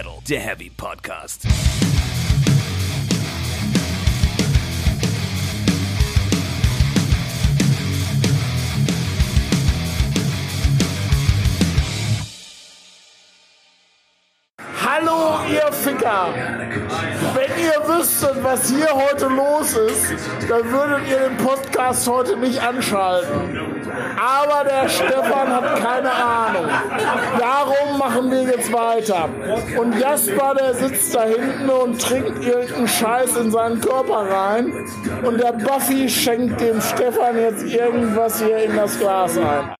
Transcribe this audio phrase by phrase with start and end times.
[0.00, 1.46] Metal, der Heavy Podcast.
[16.00, 16.34] Ficker!
[17.34, 20.14] Wenn ihr wüsstet, was hier heute los ist,
[20.48, 23.58] dann würdet ihr den Podcast heute nicht anschalten.
[24.18, 26.68] Aber der Stefan hat keine Ahnung.
[27.38, 29.28] Darum machen wir jetzt weiter.
[29.78, 34.72] Und Jasper, der sitzt da hinten und trinkt irgendeinen Scheiß in seinen Körper rein.
[35.22, 39.74] Und der Buffy schenkt dem Stefan jetzt irgendwas hier in das Glas ein.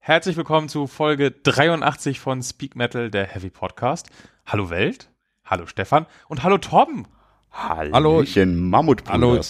[0.00, 4.08] Herzlich willkommen zu Folge 83 von Speak Metal, der Heavy Podcast.
[4.46, 5.10] Hallo Welt,
[5.48, 7.06] hallo Stefan und hallo Torben.
[7.50, 9.40] Hallo, Mammut Hallo,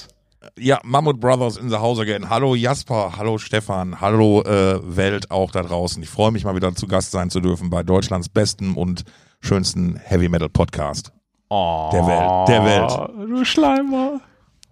[0.57, 2.31] ja, Mammut Brothers in the house again.
[2.31, 6.03] Hallo Jasper, hallo Stefan, hallo äh, Welt auch da draußen.
[6.03, 9.05] Ich freue mich mal wieder zu Gast sein zu dürfen bei Deutschlands besten und
[9.41, 11.13] schönsten Heavy Metal Podcast.
[11.51, 13.31] Oh, Der Welt, der Welt.
[13.31, 14.21] Du Schleimer.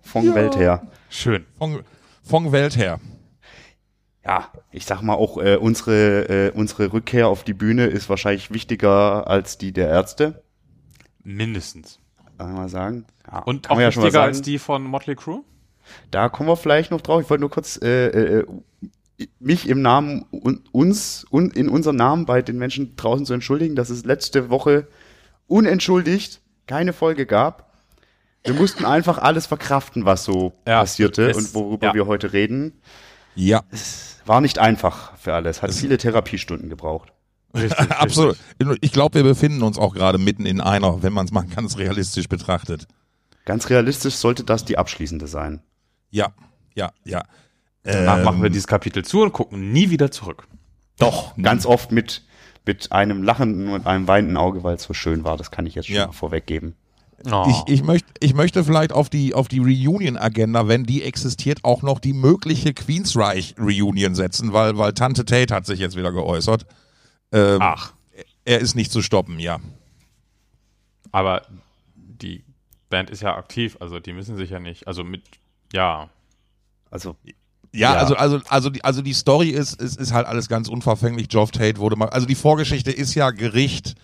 [0.02, 0.86] Von Welt her.
[1.08, 1.44] Schön.
[1.58, 1.82] Von,
[2.22, 3.00] von Welt her.
[4.24, 8.52] Ja, ich sag mal auch, äh, unsere, äh, unsere Rückkehr auf die Bühne ist wahrscheinlich
[8.52, 10.42] wichtiger als die der Ärzte,
[11.26, 11.98] Mindestens.
[12.38, 13.04] kann man mal sagen.
[13.30, 14.26] Ja, Und auch ja wichtiger sagen.
[14.28, 15.42] als die von Motley Crue?
[16.10, 17.20] Da kommen wir vielleicht noch drauf.
[17.22, 18.06] Ich wollte nur kurz äh,
[18.40, 18.46] äh,
[19.40, 23.74] mich im Namen un, uns und in unserem Namen bei den Menschen draußen zu entschuldigen,
[23.76, 24.86] dass es letzte Woche
[25.46, 27.72] unentschuldigt keine Folge gab.
[28.44, 31.94] Wir mussten einfach alles verkraften, was so Ja, passierte es- und worüber ja.
[31.94, 32.80] wir heute reden.
[33.34, 33.62] Ja,
[34.24, 35.62] War nicht einfach für alles.
[35.62, 37.12] Hat viele Therapiestunden gebraucht.
[37.62, 38.36] Richtig, absolut.
[38.80, 41.76] Ich glaube, wir befinden uns auch gerade mitten in einer, wenn man es mal ganz
[41.78, 42.86] realistisch betrachtet.
[43.44, 45.60] Ganz realistisch sollte das die abschließende sein.
[46.10, 46.32] Ja,
[46.74, 47.22] ja, ja.
[47.82, 50.48] Danach Ähm, machen wir dieses Kapitel zu und gucken nie wieder zurück.
[50.98, 52.22] Doch, ganz oft mit,
[52.64, 55.36] mit einem lachenden und einem weinenden Auge, weil es so schön war.
[55.36, 56.06] Das kann ich jetzt schon Ja.
[56.06, 56.74] mal vorweggeben.
[57.30, 57.46] Oh.
[57.48, 61.82] Ich, ich, möcht, ich möchte vielleicht auf die, auf die Reunion-Agenda, wenn die existiert, auch
[61.82, 66.66] noch die mögliche Queensreich-Reunion setzen, weil, weil Tante Tate hat sich jetzt wieder geäußert.
[67.32, 67.92] Ähm, Ach,
[68.44, 69.58] Er ist nicht zu stoppen, ja.
[71.12, 71.42] aber
[71.94, 72.44] die
[72.88, 75.22] Band ist ja aktiv, also die müssen sich ja nicht, also mit,
[75.72, 76.08] ja,
[76.90, 77.16] Also,
[77.72, 77.98] Ja, Ja.
[77.98, 81.28] also also also die also die Story ist ist, ist halt alles ganz unverfänglich.
[81.28, 83.96] Geoff Tate wurde mal also die Vorgeschichte ist ja Gericht.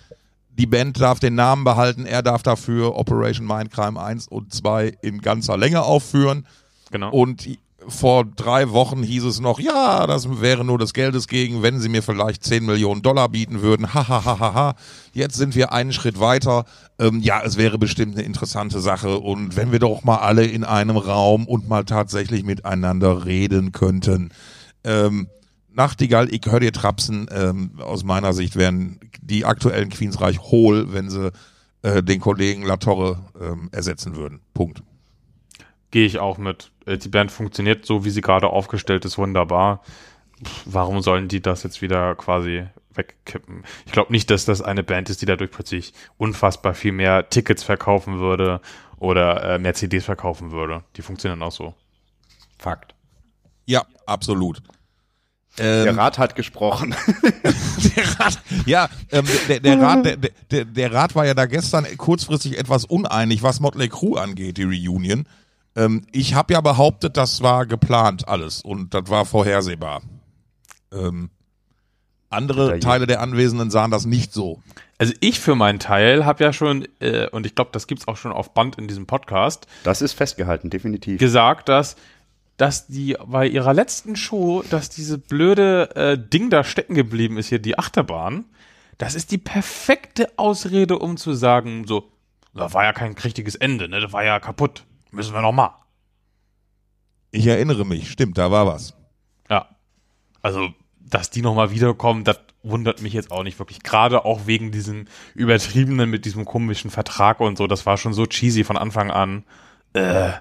[0.51, 5.23] Die Band darf den Namen behalten, er darf dafür Operation Mindcrime 1 und 2 in
[5.23, 6.47] ganzer Länge aufführen.
[6.91, 7.11] genau.
[7.11, 7.49] Und
[7.89, 11.89] vor drei Wochen hieß es noch, ja, das wäre nur des Geldes gegen, wenn sie
[11.89, 13.93] mir vielleicht 10 Millionen Dollar bieten würden.
[13.95, 14.75] Ha, ha, ha, ha, ha.
[15.13, 16.65] Jetzt sind wir einen Schritt weiter.
[16.99, 19.19] Ähm, ja, es wäre bestimmt eine interessante Sache.
[19.19, 24.31] Und wenn wir doch mal alle in einem Raum und mal tatsächlich miteinander reden könnten.
[24.85, 25.29] Ähm,
[25.75, 27.29] Nachtigall, ich höre dir trapsen.
[27.33, 31.33] Ähm, aus meiner Sicht wären die aktuellen Queensreich hohl, wenn sie
[31.83, 34.41] äh, den Kollegen Latorre ähm, ersetzen würden.
[34.55, 34.83] Punkt.
[35.93, 36.73] Gehe ich auch mit.
[36.87, 39.83] Äh, Die Band funktioniert so, wie sie gerade aufgestellt ist, wunderbar.
[40.45, 42.65] Pff, Warum sollen die das jetzt wieder quasi
[42.95, 43.63] wegkippen?
[43.87, 47.63] Ich glaube nicht, dass das eine Band ist, die dadurch plötzlich unfassbar viel mehr Tickets
[47.63, 48.61] verkaufen würde
[48.99, 50.83] oder äh, mehr CDs verkaufen würde.
[50.97, 51.75] Die funktionieren auch so.
[52.59, 52.95] Fakt.
[53.67, 54.63] Ja, absolut.
[55.59, 56.95] Der Ähm, Rat hat gesprochen.
[57.97, 60.17] der Rat, ja, ähm, der, der, Rat, der,
[60.51, 64.63] der, der Rat war ja da gestern kurzfristig etwas uneinig, was Motley Crue angeht, die
[64.63, 65.27] Reunion.
[65.77, 70.03] Ähm, ich habe ja behauptet, das war geplant alles und das war vorhersehbar.
[70.93, 71.31] Ähm,
[72.31, 74.63] andere Teile der Anwesenden sahen das nicht so.
[74.99, 78.17] Also ich für meinen Teil habe ja schon, äh, und ich glaube, das gibt's auch
[78.17, 81.19] schon auf Band in diesem Podcast, Das ist festgehalten, definitiv.
[81.19, 81.97] gesagt, dass
[82.59, 87.49] dass die bei ihrer letzten Show, dass diese blöde äh, Ding da stecken geblieben ist
[87.49, 88.45] hier, die Achterbahn,
[88.99, 92.13] das ist die perfekte Ausrede, um zu sagen, so,
[92.55, 95.79] da war ja kein richtiges Ende, ne, das war ja kaputt, müssen wir noch mal.
[97.31, 98.95] Ich erinnere mich, stimmt, da war was.
[99.49, 99.69] Ja,
[100.43, 100.69] also,
[101.01, 104.71] dass die noch mal wiederkommen, das wundert mich jetzt auch nicht wirklich, gerade auch wegen
[104.71, 109.11] diesem übertriebenen, mit diesem komischen Vertrag und so, das war schon so cheesy von Anfang
[109.11, 109.45] an.
[109.95, 110.33] Äh,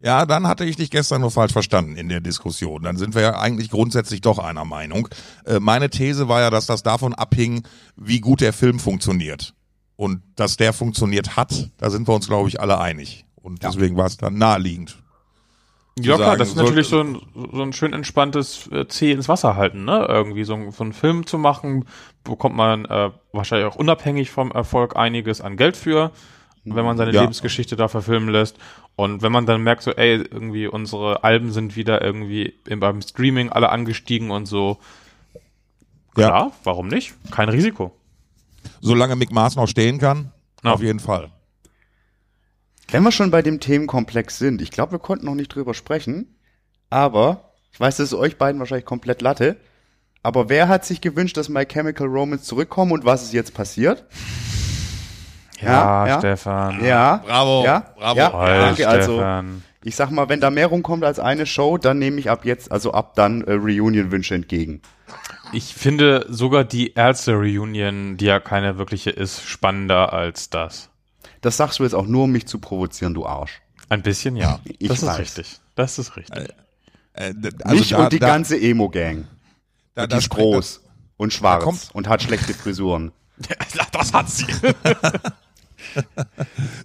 [0.00, 2.82] Ja, dann hatte ich dich gestern nur falsch verstanden in der Diskussion.
[2.82, 5.08] Dann sind wir ja eigentlich grundsätzlich doch einer Meinung.
[5.44, 7.66] Äh, meine These war ja, dass das davon abhing,
[7.96, 9.54] wie gut der Film funktioniert.
[9.96, 13.24] Und dass der funktioniert hat, da sind wir uns, glaube ich, alle einig.
[13.42, 14.98] Und deswegen war es dann naheliegend.
[16.00, 17.20] Ja, klar, das ist natürlich so ein,
[17.52, 20.06] so ein schön entspanntes äh, Zeh ins Wasser halten, ne?
[20.08, 21.86] Irgendwie so, ein- so einen Film zu machen,
[22.22, 26.12] bekommt man äh, wahrscheinlich auch unabhängig vom Erfolg einiges an Geld für,
[26.64, 27.22] wenn man seine Ja.
[27.22, 28.58] Lebensgeschichte da verfilmen lässt.
[28.94, 33.02] Und wenn man dann merkt, so, ey, irgendwie unsere Alben sind wieder irgendwie im, beim
[33.02, 34.78] Streaming alle angestiegen und so,
[36.16, 36.28] Ja.
[36.28, 37.14] klar, warum nicht?
[37.32, 37.92] Kein Risiko.
[38.80, 40.30] solange Mick Mars noch stehen kann,
[40.62, 40.72] Ja.
[40.74, 41.30] auf jeden Fall.
[42.90, 46.38] Wenn wir schon bei dem Themenkomplex sind, ich glaube, wir konnten noch nicht drüber sprechen,
[46.88, 49.56] aber ich weiß, das ist euch beiden wahrscheinlich komplett Latte.
[50.22, 54.04] Aber wer hat sich gewünscht, dass My Chemical Romance zurückkommen und was ist jetzt passiert?
[55.60, 56.18] Ja, ja.
[56.18, 56.82] Stefan.
[56.84, 57.18] Ja.
[57.26, 57.92] Bravo, Ja.
[57.96, 58.18] bravo.
[58.18, 58.30] Ja.
[58.30, 59.24] Toll, Danke, also
[59.84, 62.72] ich sag mal, wenn da mehr rumkommt als eine Show, dann nehme ich ab jetzt,
[62.72, 64.82] also ab dann äh, Reunion-Wünsche entgegen.
[65.52, 70.90] Ich finde sogar die Ärzte-Reunion, die ja keine wirkliche ist, spannender als das.
[71.40, 73.60] Das sagst du jetzt auch nur, um mich zu provozieren, du Arsch.
[73.88, 74.60] Ein bisschen ja.
[74.78, 75.18] Ich das ist weiß.
[75.18, 75.60] richtig.
[75.74, 76.48] Das ist richtig.
[77.14, 79.26] Äh, d- also mich da- und die da- ganze Emo-Gang.
[79.94, 80.80] da, die ist groß
[81.16, 83.12] und schwarz kommt- und hat schlechte Frisuren.
[83.92, 84.46] das hat sie.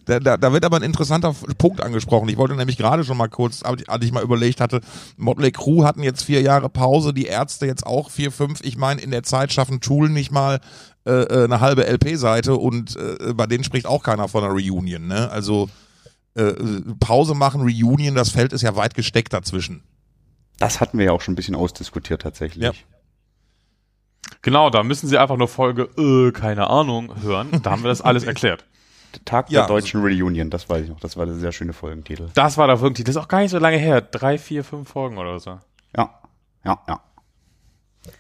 [0.06, 2.30] Da, da, da wird aber ein interessanter Punkt angesprochen.
[2.30, 4.82] Ich wollte nämlich gerade schon mal kurz, als ich- als ich mal überlegt hatte,
[5.18, 8.62] Motley Crue hatten jetzt vier Jahre Pause, die Ärzte jetzt auch vier, fünf.
[8.64, 10.62] Ich meine, in der Zeit schaffen Tool nicht mal
[11.06, 15.08] äh, äh, eine halbe LP-Seite und äh, bei denen spricht auch keiner von einer Reunion.
[15.08, 15.30] Ne?
[15.30, 15.70] Also
[16.36, 16.54] äh,
[17.00, 19.84] Pause machen, Reunion, das Feld ist ja weit gesteckt dazwischen.
[20.60, 22.64] Das hatten wir ja auch schon ein bisschen ausdiskutiert tatsächlich.
[22.64, 22.72] Ja.
[24.42, 27.50] Genau, da müssen sie einfach nur Folge, äh, keine Ahnung, hören.
[27.64, 28.66] Da haben wir das alles erklärt.
[29.26, 31.00] Tag Ja, der deutschen Reunion, das weiß ich noch.
[31.00, 32.30] Das war der sehr schöne Folgentitel.
[32.34, 34.02] Das war da wirklich, das ist auch gar nicht so lange her.
[34.02, 35.60] Drei, vier, fünf Folgen oder so.
[35.96, 36.20] Ja,
[36.64, 37.02] ja, ja.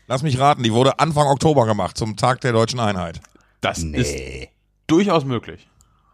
[0.08, 3.22] Lass mich raten, die wurde Anfang Oktober gemacht, zum Tag der deutschen Einheit.
[3.62, 4.50] Das ist Nee,
[4.88, 5.68] durchaus möglich.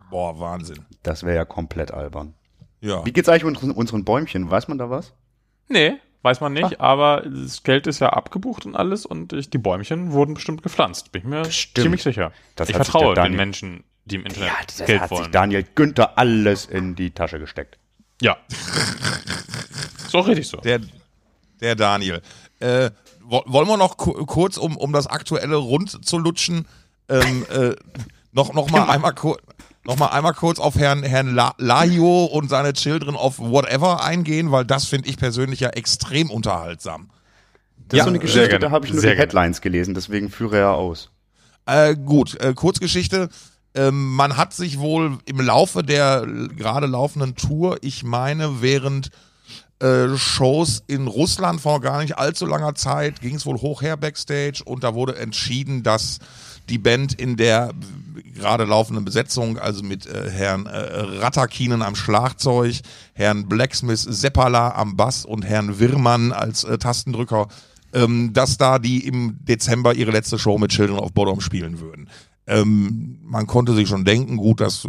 [0.09, 0.85] Boah, Wahnsinn.
[1.03, 2.33] das wäre ja komplett albern.
[2.81, 3.05] Ja.
[3.05, 4.49] Wie geht's eigentlich unseren, unseren Bäumchen?
[4.49, 5.13] Weiß man da was?
[5.67, 9.57] Nee, weiß man nicht, aber das Geld ist ja abgebucht und alles und ich, die
[9.57, 11.11] Bäumchen wurden bestimmt gepflanzt.
[11.11, 11.83] Bin ich mir Bestimmt.
[11.83, 12.31] ziemlich sicher.
[12.55, 15.31] Das ich sich vertraue den Menschen, die im Internet das Geld hat sich wollen.
[15.31, 17.77] Daniel Günther alles in die Tasche gesteckt.
[18.21, 18.37] Ja.
[20.05, 20.57] ist auch richtig so.
[20.57, 20.79] Der,
[21.61, 22.21] der Daniel.
[22.59, 22.89] Äh,
[23.29, 26.65] wollen wir noch ku kurz, um, um das aktuelle rund zu lutschen,
[27.09, 27.75] ähm, äh,
[28.31, 29.39] noch, noch, mal einmal kur-
[29.85, 34.51] noch mal einmal kurz auf Herrn, Herrn La Lahio und seine Children of Whatever eingehen,
[34.51, 37.09] weil das finde ich persönlich ja extrem unterhaltsam.
[37.87, 39.27] Das Ja, ist so eine Geschichte, da habe ich nur Sehr die gerne.
[39.27, 41.09] Headlines gelesen, deswegen führe er aus.
[41.65, 43.29] Äh, gut, äh, Kurzgeschichte.
[43.75, 46.25] Ähm, man hat sich wohl im Laufe der
[46.57, 49.09] gerade laufenden Tour, ich meine, während
[49.79, 53.97] äh, Shows in Russland vor gar nicht allzu langer Zeit, ging es wohl hoch her
[53.97, 56.19] backstage und da wurde entschieden, dass
[56.69, 57.71] die Band in der
[58.35, 60.77] gerade laufenden Besetzung, also mit äh, Herrn äh,
[61.19, 62.81] Rattakinen am Schlagzeug,
[63.13, 67.47] Herrn Blacksmith Seppala am Bass und Herrn Wirmann als äh, Tastendrücker,
[67.93, 72.09] ähm, dass da die im Dezember ihre letzte Show mit Children of Bodom spielen würden.
[72.49, 74.87] Ähm, man konnte sich schon denken, gut, das,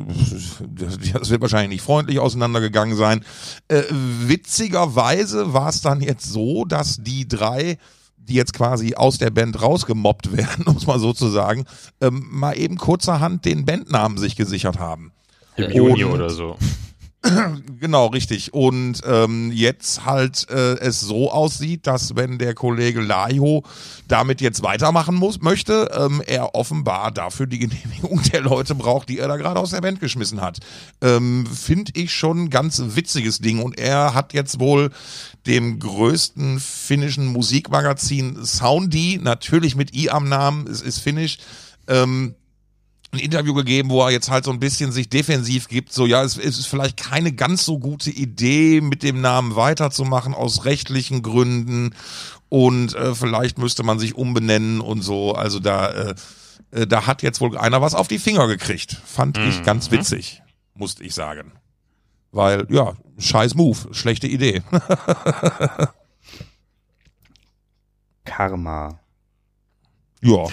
[0.74, 3.22] das wird wahrscheinlich nicht freundlich auseinandergegangen sein.
[3.68, 7.76] Äh, witzigerweise war es dann jetzt so, dass die drei,
[8.16, 11.66] die jetzt quasi aus der Band rausgemobbt werden, um es mal so zu sagen,
[12.00, 15.12] ähm, mal eben kurzerhand den Bandnamen sich gesichert haben.
[15.56, 16.56] Im Juni oder so.
[17.80, 18.52] Genau, richtig.
[18.54, 23.64] Und ähm, jetzt halt äh, es so aussieht, dass wenn der Kollege Lajo
[24.08, 29.18] damit jetzt weitermachen muss, möchte, ähm, er offenbar dafür die Genehmigung der Leute braucht, die
[29.18, 30.58] er da gerade aus der Band geschmissen hat.
[31.00, 33.60] Ähm, Finde ich schon ein ganz witziges Ding.
[33.60, 34.90] Und er hat jetzt wohl
[35.46, 41.38] dem größten finnischen Musikmagazin Soundy, natürlich mit I am Namen, es ist finnisch,
[41.88, 42.34] ähm,
[43.12, 46.22] ein Interview gegeben, wo er jetzt halt so ein bisschen sich defensiv gibt, so ja,
[46.22, 51.22] es, es ist vielleicht keine ganz so gute Idee, mit dem Namen weiterzumachen aus rechtlichen
[51.22, 51.94] Gründen
[52.48, 55.32] und äh, vielleicht müsste man sich umbenennen und so.
[55.34, 56.14] Also da, äh,
[56.70, 59.00] äh, da hat jetzt wohl einer was auf die Finger gekriegt.
[59.04, 60.42] Fand ich ganz witzig,
[60.74, 61.52] musste ich sagen.
[62.32, 64.62] Weil, ja, scheiß Move, schlechte Idee.
[68.24, 69.00] Karma.
[70.20, 70.46] ja.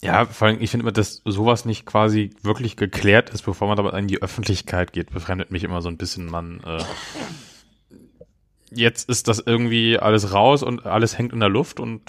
[0.00, 3.76] Ja, vor allem, ich finde immer, dass sowas nicht quasi wirklich geklärt ist, bevor man
[3.76, 6.84] damit in die Öffentlichkeit geht, befremdet mich immer so ein bisschen, man, äh,
[8.70, 12.02] jetzt ist das irgendwie alles raus und alles hängt in der Luft und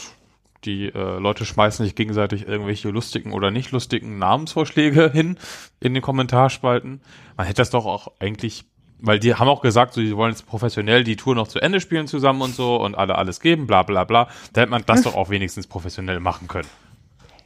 [0.65, 5.37] die äh, Leute schmeißen sich gegenseitig irgendwelche lustigen oder nicht lustigen Namensvorschläge hin
[5.79, 7.01] in den Kommentarspalten.
[7.37, 8.65] Man hätte das doch auch eigentlich,
[8.99, 11.79] weil die haben auch gesagt, so, die wollen jetzt professionell die Tour noch zu Ende
[11.79, 14.27] spielen zusammen und so und alle alles geben, bla bla bla.
[14.53, 16.67] Da hätte man das doch auch wenigstens professionell machen können.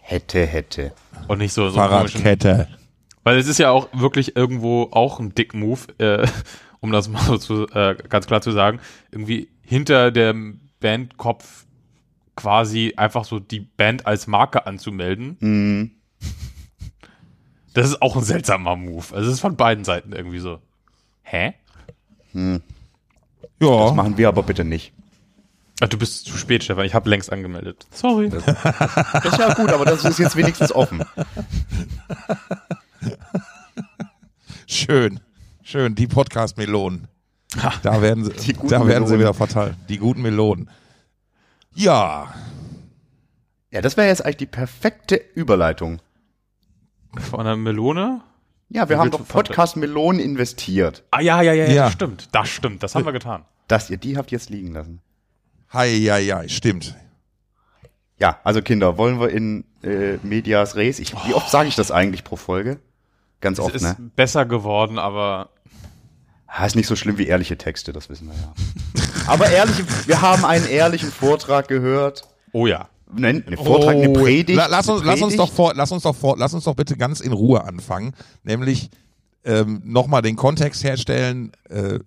[0.05, 0.91] Hätte, hätte.
[1.29, 2.67] Und nicht so, so Fahrradkette.
[3.23, 6.27] Weil es ist ja auch wirklich irgendwo auch ein Dick-Move, äh,
[6.81, 8.81] um das mal so zu, äh, ganz klar zu sagen,
[9.11, 11.65] irgendwie hinter dem Bandkopf
[12.35, 15.37] quasi einfach so die Band als Marke anzumelden.
[15.39, 15.91] Mhm.
[17.73, 19.05] Das ist auch ein seltsamer Move.
[19.15, 20.59] Also es ist von beiden Seiten irgendwie so.
[21.21, 21.53] Hä?
[22.33, 22.59] Ja.
[23.59, 24.91] Das machen wir aber bitte nicht.
[25.83, 26.85] Ah, du bist zu spät, Stefan.
[26.85, 27.85] Ich habe längst angemeldet.
[27.91, 28.29] Sorry.
[28.29, 28.47] Das
[29.25, 31.03] ist ja gut, aber das ist jetzt wenigstens offen.
[34.65, 35.19] Schön.
[35.61, 35.93] Schön.
[35.93, 37.09] Die Podcast-Melonen.
[37.81, 39.75] Da werden sie, da werden sie wieder verteilt.
[39.89, 40.69] Die guten Melonen.
[41.75, 42.33] Ja.
[43.69, 46.01] Ja, das wäre jetzt eigentlich die perfekte Überleitung.
[47.29, 48.21] Von einer Melone?
[48.69, 51.03] Ja, wir Wie haben doch Podcast Melonen investiert.
[51.11, 51.73] Ah, ja, ja, ja, ja.
[51.73, 51.83] Ja.
[51.83, 52.29] Das stimmt.
[52.31, 52.83] Das stimmt.
[52.83, 53.43] Das haben wir getan.
[53.67, 55.01] Dass ihr die habt jetzt liegen lassen.
[55.73, 56.47] Hei, hei, hei.
[56.47, 56.95] Stimmt.
[58.19, 60.99] Ja, also Kinder, wollen wir in äh, Medias Res?
[60.99, 62.79] Ich, wie oft sage ich das eigentlich pro Folge?
[63.41, 63.97] Ganz Es oft, ist ne?
[64.15, 65.49] besser geworden, aber
[66.47, 68.53] Ah, ist nicht so schlimm wie ehrliche Texte, das wissen wir ja.
[69.27, 72.27] Aber ehrliche, wir haben einen ehrlichen Vortrag gehört.
[72.51, 72.89] oh ja.
[73.15, 74.57] Nein, eine Vortrag, eine Oh, Predigt.
[74.57, 75.39] la- lass, uns, eine lass uns Predigt.
[75.39, 78.13] doch vor, lass uns doch vor, lass uns doch bitte ganz in Ruhe anfangen.
[78.43, 78.89] Nämlich
[79.43, 81.51] ähm, nochmal den Kontext herstellen.
[81.69, 81.99] Äh,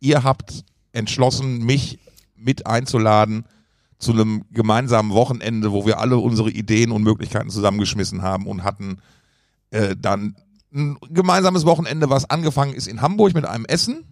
[0.00, 1.98] ihr habt entschlossen, mich
[2.40, 3.44] mit einzuladen
[3.98, 8.98] zu einem gemeinsamen Wochenende, wo wir alle unsere Ideen und Möglichkeiten zusammengeschmissen haben und hatten
[9.70, 10.36] äh, dann
[10.74, 14.04] ein gemeinsames Wochenende, was angefangen ist in Hamburg mit einem Essen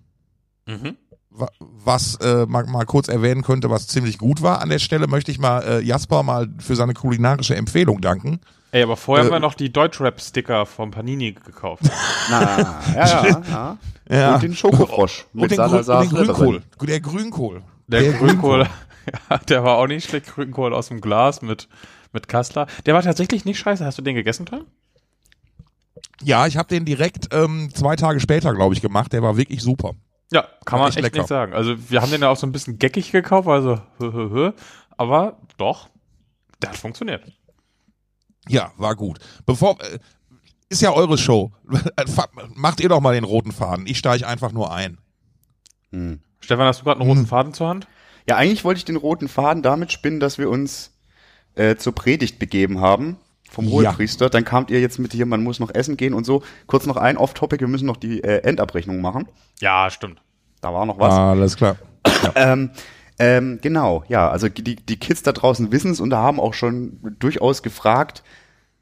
[0.67, 0.97] Mhm.
[1.31, 4.61] wa- was äh, mal, mal kurz erwähnen könnte, was ziemlich gut war.
[4.61, 8.41] An der Stelle möchte ich mal äh, Jasper mal für seine kulinarische Empfehlung danken.
[8.73, 11.85] Ey, aber vorher Äh, haben wir noch die Deutschrap-Sticker vom Panini gekauft.
[12.31, 13.79] Na, ja, ja,
[14.11, 14.35] ja.
[14.35, 16.09] Und den Schokofrosch und mit den, Grün, und den.
[16.11, 16.63] Grünkohl.
[16.83, 17.63] Der Grünkohl.
[17.89, 18.67] Der, Grünkohl,
[19.31, 20.27] ja, der war auch nicht schlecht.
[20.27, 21.69] Grünkohl aus dem Glas mit,
[22.13, 22.67] mit Kassler.
[22.87, 23.85] Der war tatsächlich nicht scheiße.
[23.85, 24.67] Hast du den gegessen, Tom?
[26.23, 29.13] Ja, ich habe den direkt ähm, zwei Tage später, glaube ich, gemacht.
[29.13, 29.93] Der war wirklich super.
[30.31, 31.19] Ja, kann War man echt echt, lecker.
[31.19, 31.53] nicht sagen.
[31.55, 34.53] Also wir haben den ja auch so ein bisschen geckig gekauft, also hö, hö, hö.
[34.97, 35.89] aber doch,
[36.61, 37.33] der hat funktioniert.
[38.49, 39.19] Ja, war gut.
[39.47, 39.99] Bevor äh,
[40.69, 41.53] ist ja eure Show.
[42.55, 43.87] Macht ihr doch mal den roten Faden.
[43.87, 44.99] Ich steige einfach nur ein.
[45.93, 46.21] Hm.
[46.41, 47.87] Stefan, hast du gerade einen roten Faden zur Hand?
[48.29, 50.93] Ja, eigentlich wollte ich den roten Faden damit spinnen, dass wir uns
[51.55, 53.17] äh, zur Predigt begeben haben
[53.51, 53.71] vom Ja.
[53.73, 54.31] Hohepriester.
[54.31, 56.43] Dann kamt ihr jetzt mit hier, man muss noch essen gehen und so.
[56.67, 59.27] Kurz noch ein Off-Topic, wir müssen noch die äh, Endabrechnung machen.
[59.61, 60.21] Ja, stimmt.
[60.61, 61.15] Da war noch was.
[61.15, 61.77] Alles klar.
[62.35, 62.71] Ähm,
[63.19, 66.55] ähm, genau, ja, also die, die Kids da draußen wissen es und da haben auch
[66.55, 68.23] schon durchaus gefragt,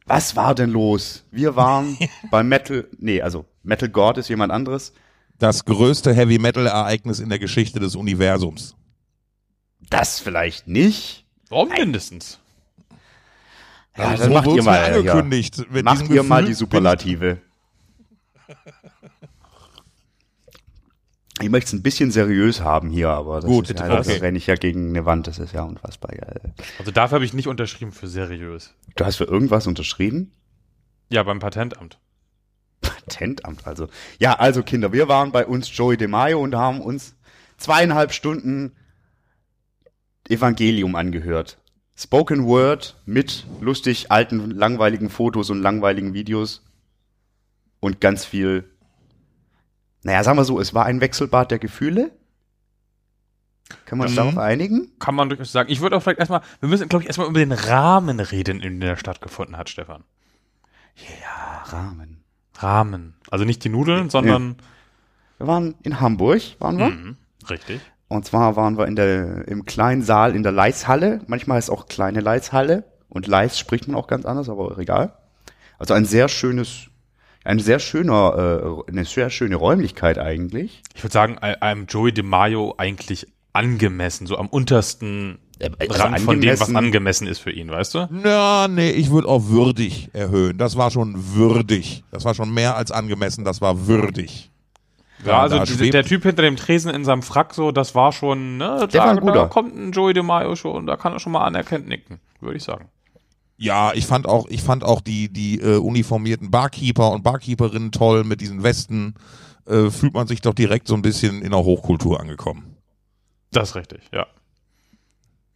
[0.06, 1.24] was war denn los?
[1.30, 1.96] Wir waren
[2.30, 4.92] bei Metal, nee, also Metal God ist jemand anderes.
[5.38, 8.74] Das größte Heavy Metal Ereignis in der Geschichte des Universums.
[9.90, 11.26] Das vielleicht nicht.
[11.48, 12.38] Warum mindestens?
[13.96, 15.70] Ja, Also so macht ihr mal, angekündigt.
[15.70, 17.38] Mit Macht ihr mal die Superlative.
[21.42, 24.16] Ich möchte es ein bisschen seriös haben hier, aber das Gut, ist ja, okay.
[24.16, 26.54] renne ich ja gegen eine Wand, das ist ja unfassbar geil.
[26.78, 28.72] Also dafür habe ich nicht unterschrieben für seriös.
[28.96, 30.32] Du hast für irgendwas unterschrieben?
[31.10, 31.98] Ja, beim Patentamt.
[33.06, 33.88] Patentamt also.
[34.18, 37.14] Ja, also Kinder, wir waren bei uns Joey DeMaio und haben uns
[37.56, 38.72] zweieinhalb Stunden
[40.28, 41.58] Evangelium angehört.
[41.96, 46.62] Spoken Word mit lustig alten, langweiligen Fotos und langweiligen Videos
[47.80, 48.64] und ganz viel.
[50.02, 52.10] Naja, sagen wir so, es war ein Wechselbad der Gefühle.
[53.86, 54.16] Können wir uns Mhm.
[54.16, 54.92] darauf einigen?
[54.98, 55.70] Kann man durchaus sagen.
[55.72, 58.74] Ich würde auch vielleicht erstmal, wir müssen, glaube ich, erstmal über den Rahmen reden, in
[58.74, 60.04] dem der stattgefunden hat, Stefan.
[61.22, 62.15] Ja, Rahmen.
[62.62, 63.14] Rahmen.
[63.30, 64.56] Also nicht die Nudeln, sondern.
[65.38, 66.88] Wir waren in Hamburg, waren wir.
[66.88, 67.16] Mhm,
[67.50, 67.80] richtig.
[68.08, 71.20] Und zwar waren wir in der, im kleinen Saal in der Leishalle.
[71.26, 72.84] Manchmal ist auch kleine Leishalle.
[73.08, 75.12] Und Leis spricht man auch ganz anders, aber egal.
[75.78, 76.86] Also ein sehr schönes,
[77.44, 80.82] ein sehr schöner, äh, eine sehr schöne Räumlichkeit eigentlich.
[80.94, 86.58] Ich würde sagen, ein- einem Joey DeMaio eigentlich angemessen, so am untersten Rand von dem,
[86.60, 88.08] was angemessen- ist für ihn, weißt du?
[88.10, 90.58] Na, nee, ich würde auch würdig erhöhen.
[90.58, 92.04] Das war schon würdig.
[92.10, 94.50] Das war schon mehr als angemessen, das war würdig.
[95.24, 98.58] Ja, also die- der Typ hinter dem Tresen in seinem Frack, so, das war schon,
[98.58, 99.32] ne, Der war ein da, guter.
[99.34, 102.62] da kommt ein Joey DeMaio schon, da kann er schon mal anerkennt nicken, würde ich
[102.64, 102.88] sagen.
[103.56, 108.24] Ja, ich fand auch, ich fand auch die, die äh, uniformierten Barkeeper und Barkeeperinnen toll
[108.24, 109.14] mit diesen Westen.
[109.66, 112.76] Äh, fühlt man sich doch direkt so ein bisschen in der Hochkultur angekommen.
[113.52, 114.26] Das ist richtig, ja.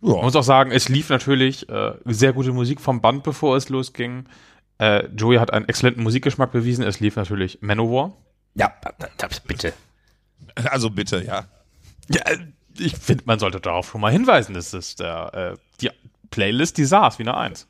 [0.02, 0.14] Ja.
[0.14, 3.68] Man muss auch sagen, es lief natürlich äh, sehr gute Musik vom Band, bevor es
[3.68, 4.26] losging.
[4.78, 6.84] Äh, Joey hat einen exzellenten Musikgeschmack bewiesen.
[6.84, 8.16] Es lief natürlich Manowar.
[8.54, 8.72] Ja,
[9.18, 9.72] das bitte.
[10.64, 11.46] Also bitte, ja.
[12.08, 12.38] Ja, äh,
[12.78, 14.54] ich finde, man sollte darauf schon mal hinweisen.
[14.54, 15.90] Das ist der, äh, die
[16.30, 17.66] Playlist, die saß wie eine Eins.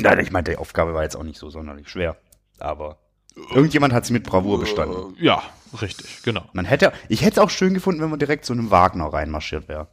[0.00, 2.16] Nein, ich meine, die Aufgabe war jetzt auch nicht so sonderlich schwer.
[2.58, 2.98] Aber
[3.54, 5.14] irgendjemand hat sie mit Bravour bestanden.
[5.18, 5.42] Ja,
[5.80, 6.44] richtig, genau.
[6.52, 9.68] Man hätte, ich hätte es auch schön gefunden, wenn man direkt so einem Wagner reinmarschiert
[9.68, 9.88] wäre.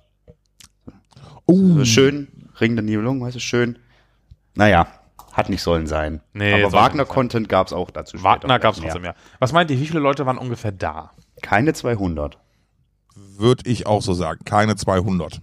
[1.47, 2.27] Uh, Schön,
[2.59, 3.77] Ring der Nibelung, weißt du, schön.
[4.55, 4.87] Naja,
[5.33, 6.21] hat nicht sollen sein.
[6.33, 8.23] Nee, Aber Wagner-Content gab es auch dazu.
[8.23, 9.15] Wagner gab es trotzdem mehr.
[9.39, 11.11] Was meint ihr, wie viele Leute waren ungefähr da?
[11.41, 12.37] Keine 200.
[13.15, 14.45] Würde ich auch so sagen.
[14.45, 15.41] Keine 200.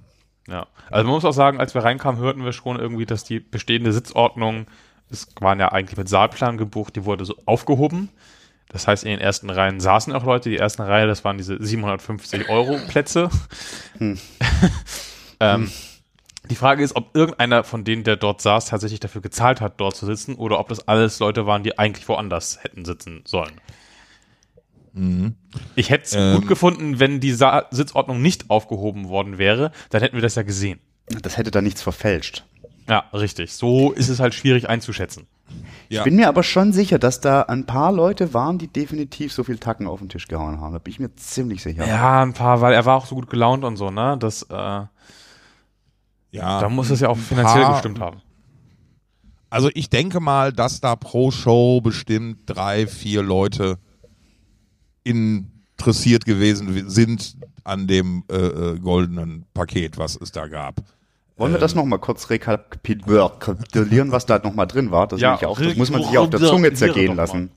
[0.49, 0.67] Ja.
[0.91, 3.93] Also man muss auch sagen, als wir reinkamen, hörten wir schon irgendwie, dass die bestehende
[3.93, 4.67] Sitzordnung,
[5.11, 8.09] es waren ja eigentlich mit Saalplan gebucht, die wurde so aufgehoben.
[8.69, 10.49] Das heißt, in den ersten Reihen saßen auch Leute.
[10.49, 13.29] Die ersten Reihe, das waren diese 750 Euro Plätze.
[14.01, 15.71] ähm,
[16.53, 19.97] die Frage ist, ob irgendeiner von denen, der dort saß, tatsächlich dafür gezahlt hat, dort
[19.97, 23.53] zu sitzen, oder ob das alles Leute waren, die eigentlich woanders hätten sitzen sollen.
[25.75, 26.35] Ich hätte es Ähm.
[26.35, 30.43] gut gefunden, wenn die Sa Sitzordnung nicht aufgehoben worden wäre, dann hätten wir das ja
[30.43, 30.79] gesehen.
[31.23, 32.45] Das hätte da nichts verfälscht.
[32.87, 33.55] Ja, richtig.
[33.55, 35.27] So ist es halt schwierig einzuschätzen.
[35.89, 36.01] Ja.
[36.01, 39.45] Ich bin mir aber schon sicher, dass da ein paar Leute waren, die definitiv so
[39.45, 40.75] viel Tacken auf den Tisch gehauen haben.
[40.75, 41.87] Da bin ich mir ziemlich sicher.
[41.87, 44.19] Ja, ein paar, weil er war auch so gut gelaunt und so, ne?
[44.19, 44.83] Das, äh,
[46.33, 48.21] Ja, da muss es ja auch finanziell paar- gestimmt haben.
[49.51, 53.79] Also ich denke mal, dass da pro Show bestimmt drei, vier Leute
[55.05, 60.77] interessiert gewesen sind an dem äh, äh, goldenen Paket, was es da gab.
[61.37, 65.07] Wollen wir das noch mal kurz rekapitulieren, was da noch mal drin war?
[65.09, 67.51] Das, Ja, auch, das muss man sich ja auf der Zunge zergehen lassen.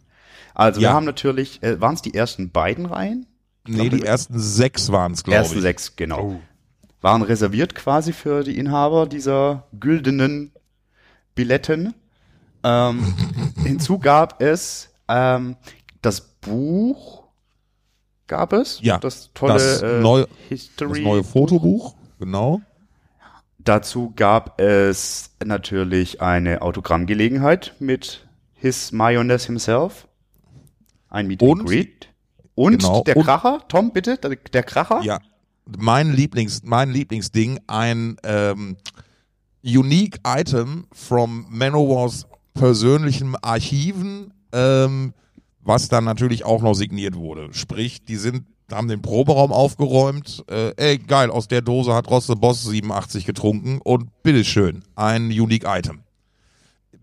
[0.54, 0.90] Also Ja.
[0.90, 3.26] wir haben natürlich, äh, waren es die ersten beiden Reihen?
[3.68, 5.62] Nee, die ersten sechs waren es, glaube ersten ich.
[5.62, 6.22] sechs, genau.
[6.22, 6.40] Oh.
[7.06, 10.52] Waren reserviert quasi für die Inhaber dieser güldenen
[11.36, 11.94] Billetten.
[12.64, 13.14] Ähm,
[13.64, 15.56] hinzu gab es ähm,
[16.02, 17.26] das Buch,
[18.26, 18.80] gab es?
[18.82, 20.94] Ja, das tolle das äh, neue- History.
[20.94, 22.62] Das neue Fotobuch, genau.
[23.60, 30.08] Dazu gab es natürlich eine Autogrammgelegenheit mit His Mayonnaise himself.
[31.10, 32.10] Ein Meet Und- and Greet.
[32.56, 35.02] Und Genau, der und- Kracher, Tom, bitte, der, der Kracher.
[35.04, 35.20] Ja,
[35.78, 38.78] mein Lieblings, mein Lieblingsding, ein ähm,
[39.64, 45.14] unique Item from Manowars persönlichen Archiven, ähm,
[45.62, 47.50] was dann natürlich auch noch signiert wurde.
[47.54, 50.44] Sprich, die sind, haben den Proberaum aufgeräumt.
[50.50, 55.66] Äh, ey, geil, aus der Dose hat Rosse Boss 87 getrunken und bitteschön, ein unique
[55.66, 56.05] Item.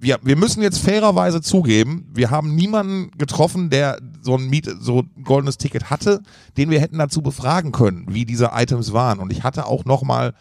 [0.02, 5.02] Wir, wir müssen jetzt fairerweise zugeben, wir haben niemanden getroffen, der so ein Miet, so
[5.02, 6.22] ein goldenes Ticket hatte,
[6.56, 9.20] den wir hätten dazu befragen können, wie diese Items waren.
[9.20, 10.34] Und ich hatte auch noch mal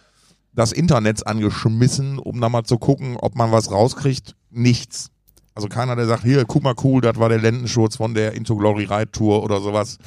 [0.51, 4.35] das Internet angeschmissen, um da mal zu gucken, ob man was rauskriegt.
[4.49, 5.11] Nichts.
[5.53, 8.55] Also keiner, der sagt, hier, guck mal cool, das war der Lendenschurz von der Into
[8.55, 9.99] Glory Ride Tour oder sowas.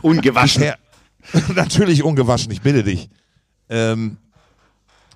[0.00, 0.64] Ungewaschen.
[1.54, 3.10] Natürlich ungewaschen, ich bitte dich.
[3.68, 4.16] Ähm,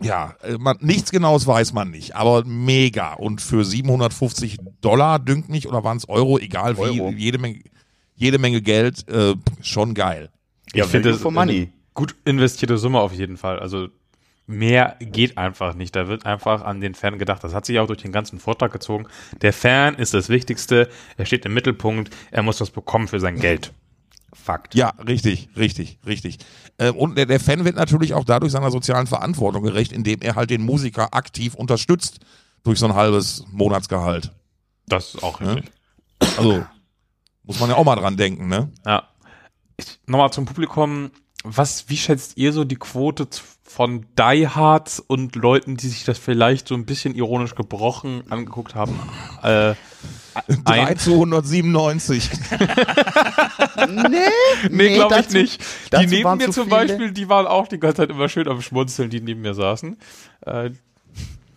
[0.01, 3.15] ja, äh, man, nichts Genaues weiß man nicht, aber mega.
[3.15, 7.11] Und für 750 Dollar dünkt mich, oder waren es Euro, egal wie, Euro.
[7.11, 7.61] jede Menge,
[8.15, 10.31] jede Menge Geld, äh, schon geil.
[10.75, 11.73] Ja, finde es for eine money.
[11.95, 13.59] Gut investierte Summe auf jeden Fall.
[13.59, 13.89] Also
[14.47, 15.95] mehr geht einfach nicht.
[15.95, 17.45] Da wird einfach an den Fan gedacht.
[17.45, 19.07] Das hat sich auch durch den ganzen Vortrag gezogen.
[19.43, 20.89] Der Fan ist das Wichtigste.
[21.17, 22.15] Er steht im Mittelpunkt.
[22.31, 23.73] Er muss was bekommen für sein Geld.
[24.43, 24.75] Fakt.
[24.75, 26.39] Ja, richtig, richtig, richtig.
[26.79, 30.51] Ähm, und der, Fan wird natürlich auch dadurch seiner sozialen Verantwortung gerecht, indem er halt
[30.51, 32.19] den Musiker aktiv unterstützt
[32.65, 34.33] durch so ein halbes Monatsgehalt.
[34.87, 35.71] Das ist auch richtig.
[36.37, 36.65] Also
[37.45, 38.73] muss man ja auch mal dran denken, ne?
[38.85, 39.09] Ja.
[39.77, 41.11] Ich, Nochmal zum Publikum.
[41.45, 43.29] Was, wie schätzt ihr so die Quote
[43.63, 48.99] von Diehards und Leuten, die sich das vielleicht so ein bisschen ironisch gebrochen angeguckt haben?
[49.43, 49.75] Äh,
[50.65, 50.99] 3 ein?
[50.99, 52.31] zu 197.
[53.89, 54.19] Nee,
[54.71, 55.65] Nee, glaube ich nicht.
[55.93, 58.49] Die neben mir zu zum viele- Beispiel, die waren auch die ganze Zeit immer schön
[58.49, 59.97] am Schmunzeln, die neben mir saßen.
[60.47, 60.71] Äh,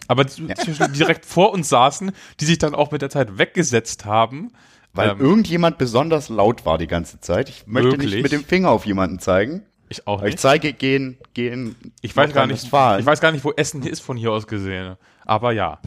[0.07, 4.05] aber die, die direkt vor uns saßen, die sich dann auch mit der Zeit weggesetzt
[4.05, 4.51] haben.
[4.93, 7.49] Weil Ähm, irgendjemand besonders laut war die ganze Zeit.
[7.49, 8.13] Ich möchte Möglich.
[8.13, 9.63] nicht mit dem Finger auf jemanden zeigen.
[9.89, 10.41] ich auch Aber ich nicht.
[10.41, 11.75] zeige, gehen, gehen.
[12.01, 14.95] Ich weiß gar nicht, ich weiß gar nicht, wo Essen ist von hier aus gesehen.
[15.25, 15.79] Aber ja.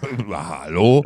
[0.32, 1.02] Hallo?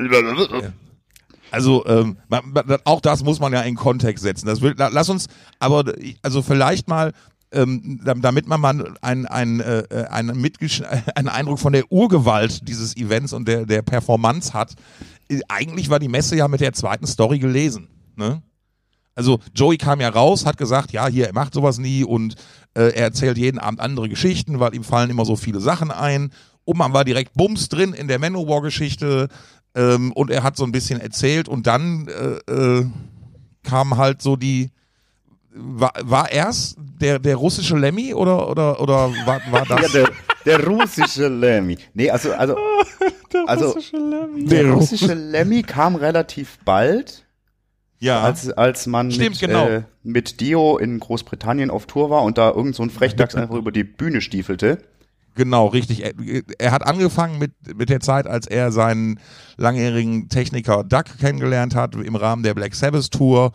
[1.52, 4.46] Also ähm, man, man, auch das muss man ja in Kontext setzen.
[4.46, 5.26] Das will, la- lass uns,
[5.58, 5.84] aber
[6.22, 7.12] also vielleicht mal,
[7.52, 10.82] ähm, dam- damit man mal einen, einen, äh, einen, mitgesch
[11.16, 14.74] einen Eindruck von der Urgewalt dieses Events und der, der Performance hat.
[15.28, 17.88] Äh, Eigentlich war die Messe ja mit der zweiten Story gelesen.
[18.14, 18.42] Ne?
[19.16, 22.36] Also Joey kam ja raus, hat gesagt, ja, hier, er macht sowas nie und
[22.74, 26.30] äh, er erzählt jeden Abend andere Geschichten, weil ihm fallen immer so viele Sachen ein.
[26.74, 29.28] Man war direkt bums drin in der Manowar-Geschichte
[29.74, 32.86] ähm, und er hat so ein bisschen erzählt und dann äh, äh,
[33.62, 34.70] kam halt so die
[35.52, 39.92] war, war erst der, der russische Lemmy oder, oder, oder war, war das?
[39.92, 40.10] Ja, der,
[40.46, 41.78] der russische Lemmy.
[41.94, 42.56] Nee, also, also,
[43.46, 47.24] also der Der russische Lemmy kam relativ bald,
[47.98, 48.22] ja.
[48.22, 49.66] als, als man Stimmt, mit, genau.
[49.66, 53.56] äh, mit Dio in Großbritannien auf Tour war und da irgend so ein Frechdachs einfach
[53.56, 54.78] über die Bühne stiefelte.
[55.34, 56.04] Genau, richtig.
[56.04, 56.12] Er,
[56.58, 59.20] er hat angefangen mit, mit der Zeit, als er seinen
[59.56, 63.52] langjährigen Techniker Duck kennengelernt hat im Rahmen der Black Sabbath Tour.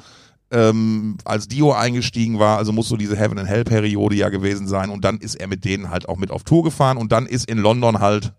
[0.52, 4.68] ähm, als Dio eingestiegen war, also muss so diese Heaven and Hell Periode ja gewesen
[4.68, 7.26] sein und dann ist er mit denen halt auch mit auf Tour gefahren und dann
[7.26, 8.34] ist in London halt,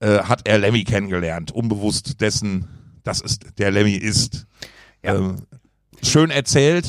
[0.00, 2.66] äh, hat er Lemmy kennengelernt, unbewusst dessen,
[3.04, 4.46] dass es der Lemmy ist.
[5.04, 5.14] Ja.
[5.16, 5.36] Ähm,
[6.02, 6.86] schön erzählt,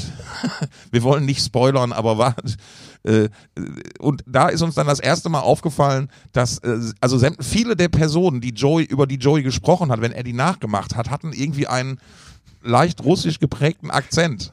[0.92, 2.36] wir wollen nicht spoilern, aber war,
[3.08, 3.30] äh,
[4.00, 8.42] und da ist uns dann das erste Mal aufgefallen, dass äh, also viele der Personen,
[8.42, 12.00] die Joey über die Joey gesprochen hat, wenn er die nachgemacht hat, hatten irgendwie einen
[12.62, 14.52] leicht russisch geprägten Akzent.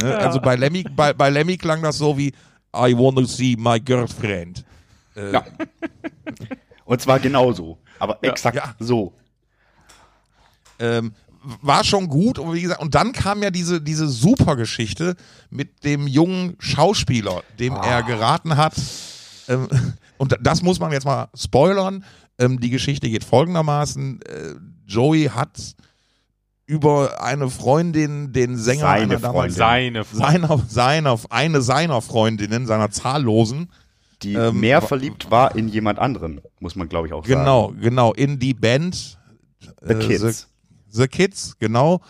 [0.00, 0.16] Ne?
[0.16, 2.28] Also bei Lemmy, bei, bei Lemmy klang das so wie
[2.74, 4.64] I want to see my girlfriend.
[5.16, 5.44] Äh, Ja.
[6.84, 7.78] Und zwar genauso.
[7.98, 8.74] Aber exakt Ja.
[8.80, 9.12] so.
[10.78, 11.12] ähm,
[11.62, 15.16] war schon gut und wie gesagt und dann kam ja diese diese super Geschichte
[15.50, 18.74] mit dem jungen Schauspieler, dem er geraten hat.
[19.48, 19.68] Ähm,
[20.18, 22.04] und das muss man jetzt mal spoilern.
[22.38, 24.54] Ähm, die Geschichte geht folgendermaßen: äh,
[24.86, 25.74] Joey hat
[26.66, 30.04] über eine Freundin den Sänger Seine einer damals- Freundin.
[30.04, 30.48] Seine Freundin.
[30.48, 33.70] seiner seiner eine seiner Freundinnen seiner zahllosen
[34.22, 37.40] Die Ähm, mehr verliebt war in jemand anderen, muss man glaube ich auch sagen.
[37.40, 39.18] genau genau in die Band
[39.82, 40.49] The äh, Kids.
[40.90, 42.00] The Kids, genau.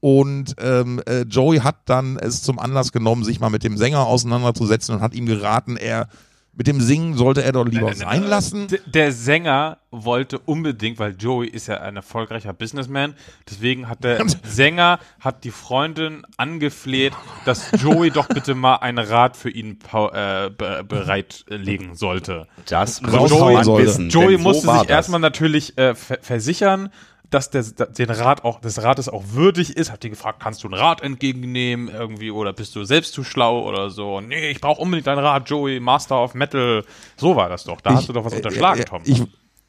[0.00, 4.06] Und ähm, äh, Joey hat dann es zum Anlass genommen, sich mal mit dem Sänger
[4.06, 6.08] auseinanderzusetzen und hat ihm geraten, er
[6.54, 8.66] mit dem Singen sollte er doch lieber sein lassen.
[8.86, 13.14] Der Sänger wollte unbedingt, weil Joey ist ja ein erfolgreicher Businessman,
[13.48, 17.12] deswegen hat der Sänger, hat die Freundin angefleht,
[17.44, 22.48] dass Joey doch bitte mal ein Rad für ihn äh, be bereitlegen sollte.
[22.68, 24.08] Das Also muss Joey- man wissen.
[24.10, 24.96] Joey so musste war sich das.
[24.96, 26.88] erstmal natürlich äh, ver versichern,
[27.30, 29.92] dass der, den Rat auch, des Rates auch würdig ist.
[29.92, 33.66] Hat die gefragt, kannst du ein Rad entgegennehmen irgendwie oder bist du selbst zu schlau
[33.68, 34.20] oder so?
[34.20, 36.84] Nee, ich brauche unbedingt ein Rad, Joey, Master of Metal.
[37.16, 37.80] So war das doch.
[37.80, 39.02] Da hast du doch was unterschlagen, äh, Tom.
[39.04, 39.22] Ich,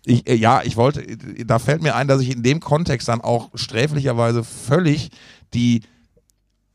[0.06, 1.06] ich, äh, ja, ich wollte,
[1.46, 5.10] da fällt mir ein, dass ich in dem Kontext dann auch sträflicherweise völlig
[5.54, 5.82] die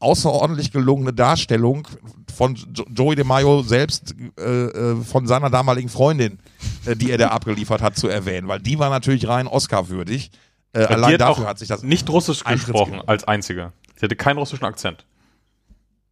[0.00, 1.88] außerordentlich gelungene Darstellung
[2.34, 6.38] von jo Joey DeMaio selbst äh, äh, von seiner damaligen Freundin,
[6.84, 10.30] äh, die er da abgeliefert hat, zu erwähnen, weil die war natürlich rein Oscar-würdig.
[10.74, 13.72] Äh, allein dafür hat sich das nicht Russisch gesprochen als einzige.
[13.96, 15.04] Sie hatte keinen russischen Akzent.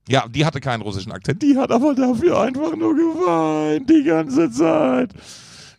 [0.09, 4.51] Ja, die hatte keinen russischen Akzent, die hat aber dafür einfach nur geweint die ganze
[4.51, 5.13] Zeit.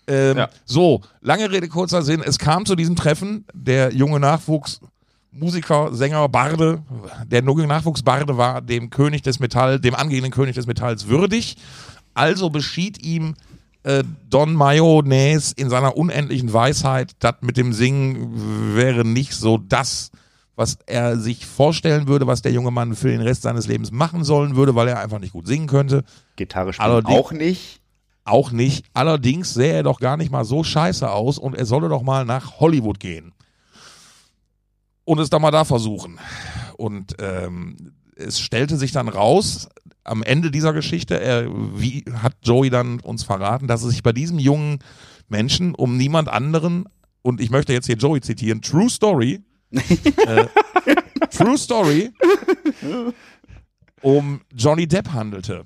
[0.08, 0.50] Ähm, Ja.
[0.65, 2.22] So, lange Rede, kurzer Sinn.
[2.26, 3.46] Es kam zu diesem Treffen.
[3.54, 4.80] Der junge Nachwuchs,
[5.32, 6.84] Musiker, Sänger, Barde,
[7.26, 11.58] der junge Nachwuchsbarde war dem König des Metall, dem angehenden König des Metalls würdig.
[12.13, 13.34] Also beschied ihm
[13.84, 20.12] äh, Don Mayonnaise in seiner unendlichen Weisheit, das mit dem Singen wäre nicht so das,
[20.56, 24.24] was er sich vorstellen würde, was der junge Mann für den Rest seines Lebens machen
[24.24, 26.04] sollen würde, weil er einfach nicht gut singen könnte.
[26.36, 27.80] Gitarre spielen Allerdings- auch nicht.
[28.26, 28.86] Auch nicht.
[28.93, 32.24] Allerdings sähe er doch gar nicht mal so scheiße aus und er solle doch mal
[32.24, 33.34] nach Hollywood gehen.
[35.04, 36.19] Und es dann mal da versuchen.
[36.78, 39.67] Und ähm, es stellte sich dann raus,
[40.04, 44.12] am Ende dieser Geschichte, er, wie hat Joey dann uns verraten, dass es sich bei
[44.12, 44.80] diesem jungen
[45.30, 46.86] Menschen um niemand anderen,
[47.22, 50.46] und ich möchte jetzt hier Joey zitieren, True Story, äh,
[51.30, 52.12] True Story,
[54.02, 55.66] um Johnny Depp handelte.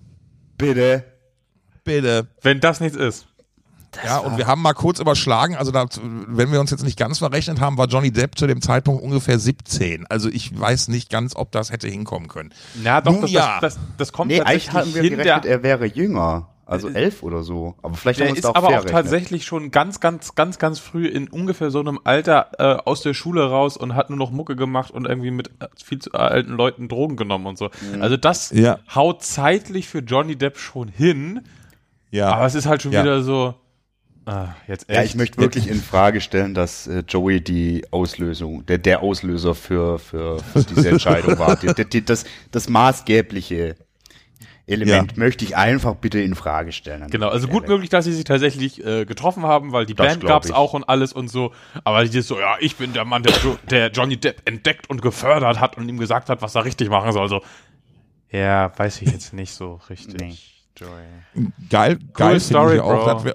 [0.58, 1.04] Bitte.
[1.84, 2.28] Bitte.
[2.42, 3.28] Wenn das nichts ist.
[4.06, 5.86] Ja, und wir haben mal kurz überschlagen, also da,
[6.28, 9.40] wenn wir uns jetzt nicht ganz verrechnet haben, war Johnny Depp zu dem Zeitpunkt ungefähr
[9.40, 10.06] 17.
[10.08, 12.54] Also ich weiß nicht ganz, ob das hätte hinkommen können.
[12.84, 13.60] Ja, doch, Nun das, ja.
[13.62, 15.12] das, das, das kommt Nee, eigentlich tatsächlich hatten wir hin.
[15.18, 16.50] gerechnet, Der, er wäre jünger.
[16.70, 17.76] Also elf oder so.
[17.82, 18.92] Aber vielleicht haben der wir uns ist da auch aber auch rechnet.
[18.92, 23.14] tatsächlich schon ganz, ganz, ganz, ganz früh in ungefähr so einem Alter äh, aus der
[23.14, 26.52] Schule raus und hat nur noch Mucke gemacht und irgendwie mit äh, viel zu alten
[26.52, 27.70] Leuten Drogen genommen und so.
[28.02, 28.80] Also das Ja.
[28.94, 31.40] haut zeitlich für Johnny Depp schon hin,
[32.12, 32.34] Ja.
[32.34, 33.02] aber es ist halt schon Ja.
[33.02, 33.56] wieder so.
[34.28, 34.98] Ah, jetzt echt.
[34.98, 39.56] Ja, ich möchte wirklich in Frage stellen, dass äh, Joey die Auslösung, der, der Auslöser
[39.56, 41.56] für, für, für diese Entscheidung war.
[41.56, 43.78] Die, die, das, das maßgebliche
[44.66, 47.10] Element möchte ich einfach bitte in Frage stellen.
[47.10, 50.26] Genau, also gut möglich, dass sie sich tatsächlich äh, getroffen haben, weil die Das Band
[50.26, 50.54] gab's ich.
[50.54, 51.54] auch und alles und so.
[51.86, 54.90] Aber die ist so, ja, ich bin der Mann, der, jo der Johnny Depp entdeckt
[54.90, 57.30] und gefördert hat und ihm gesagt hat, was er richtig machen soll.
[57.30, 57.42] So,
[58.30, 60.20] ja, weiß ich jetzt nicht so richtig.
[60.20, 60.38] Nee.
[60.76, 61.50] Joey.
[61.70, 63.24] geil, geil finde Story, ich auch.
[63.24, 63.32] Bro.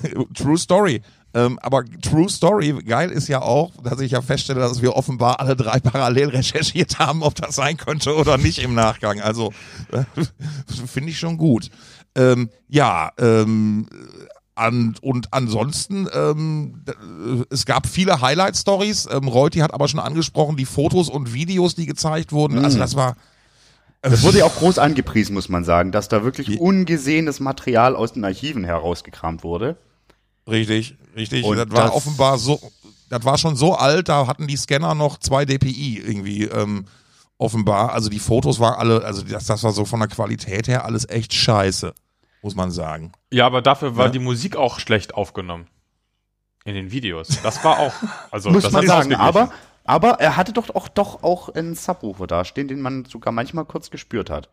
[0.34, 1.02] True Story.
[1.34, 5.40] Ähm, aber True Story, geil ist ja auch, dass ich ja feststelle, dass wir offenbar
[5.40, 9.20] alle drei parallel recherchiert haben, ob das sein könnte oder nicht im Nachgang.
[9.20, 9.52] Also
[9.92, 10.04] äh,
[10.86, 11.70] finde ich schon gut.
[12.14, 13.86] Ähm, ja, ähm,
[14.54, 19.08] an, und ansonsten, ähm, äh, es gab viele Highlight-Stories.
[19.10, 22.62] Ähm, Reuti hat aber schon angesprochen, die Fotos und Videos, die gezeigt wurden.
[22.62, 23.16] Also das war
[24.02, 28.12] Das wurde ja auch groß angepriesen, muss man sagen, dass da wirklich ungesehenes Material aus
[28.12, 29.76] den Archiven herausgekramt wurde.
[30.48, 31.44] Richtig, richtig.
[31.44, 32.60] Und das war das- offenbar so,
[33.08, 36.44] das war schon so alt, da hatten die Scanner noch zwei dpi irgendwie.
[36.44, 36.86] Ähm,
[37.38, 37.92] offenbar.
[37.92, 41.08] Also die Fotos waren alle, also das, das war so von der Qualität her alles
[41.08, 41.92] echt scheiße,
[42.42, 43.12] muss man sagen.
[43.32, 44.10] Ja, aber dafür war Ja.
[44.12, 45.66] die Musik auch schlecht aufgenommen.
[46.64, 47.40] In den Videos.
[47.42, 47.92] Das war auch,
[48.30, 49.14] also Muss das man hat sagen.
[49.16, 49.50] Aber,
[49.84, 53.64] aber er hatte doch auch, doch auch einen Subwoofer da stehen, den man sogar manchmal
[53.64, 54.48] kurz gespürt hat.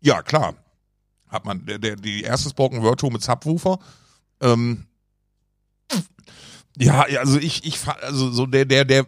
[0.00, 0.54] Ja, klar.
[1.28, 3.78] Hat man, der, der, die erste Spoken Word Tour mit Subwoofer,
[4.40, 4.86] ähm,
[6.80, 9.04] ja, also ich, ich, also so der, der, der,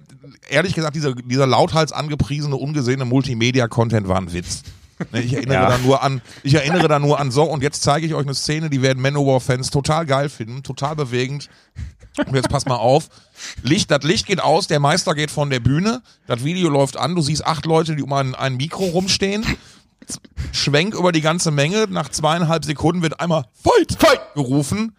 [0.49, 4.65] ehrlich gesagt, dieser, dieser lauthals angepriesene, ungesehene Multimedia-Content war ein Witz.
[5.13, 5.69] Ne, Ich erinnere Ja.
[5.69, 8.35] da nur an, ich erinnere da nur an so, und jetzt zeige ich euch eine
[8.35, 11.49] Szene, die werden Manowar-Fans total geil finden, total bewegend.
[12.19, 13.09] Und jetzt passt mal auf.
[13.63, 17.15] Licht, das Licht geht aus, der Meister geht von der Bühne, das Video läuft an,
[17.15, 19.45] du siehst acht Leute, die um ein, ein Mikro rumstehen.
[20.53, 24.97] Schwenk über die ganze Menge, nach zweieinhalb Sekunden wird einmal Fight, Fight gerufen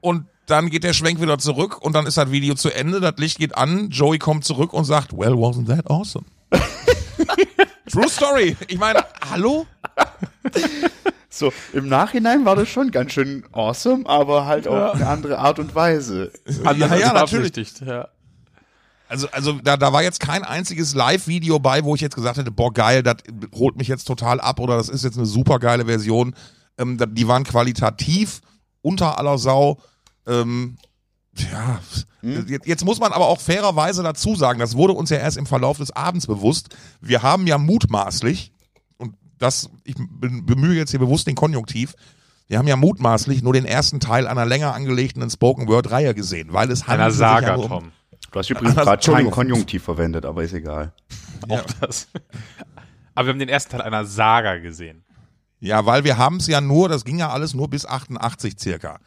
[0.00, 3.14] und dann geht der Schwenk wieder zurück und dann ist das Video zu Ende, das
[3.18, 6.24] Licht geht an, Joey kommt zurück und sagt, well, wasn't that awesome?
[7.90, 8.56] True Story.
[8.68, 9.66] Ich meine, hallo?
[11.28, 15.58] So, im Nachhinein war das schon ganz schön awesome, aber halt auf eine andere Art
[15.58, 16.32] und Weise.
[16.64, 17.52] Anders Ja, ja, natürlich.
[17.52, 18.08] beabsichtigt, Ja.
[19.08, 22.50] Also, also da, da war jetzt kein einziges Live-Video bei, wo ich jetzt gesagt hätte,
[22.50, 23.16] boah, geil, das
[23.54, 26.34] holt mich jetzt total ab oder das ist jetzt eine super geile Version.
[26.78, 28.40] Ähm, die waren qualitativ
[28.82, 29.78] unter aller Sau.
[30.26, 30.76] Ähm,
[31.36, 31.80] ja,
[32.22, 35.46] jetzt, jetzt muss man aber auch fairerweise dazu sagen, das wurde uns ja erst im
[35.46, 36.74] Verlauf des Abends bewusst.
[37.00, 38.52] Wir haben ja mutmaßlich,
[39.38, 41.94] das, ich be- bemühe jetzt hier bewusst den Konjunktiv,
[42.48, 46.52] wir haben ja mutmaßlich nur den ersten Teil einer länger angelegten Spoken Word Reihe gesehen,
[46.52, 47.92] weil es Einer handelt sich ja Saga, nur um- Tom.
[48.32, 49.30] Du hast übrigens gerade keinen.
[49.30, 50.92] Konjunktiv verwendet, aber ist egal.
[51.48, 52.08] Auch das.
[53.14, 55.04] Aber wir haben den ersten Teil einer Saga gesehen.
[55.58, 58.98] Ja, weil wir haben es ja nur, das ging ja alles nur bis 88 circa.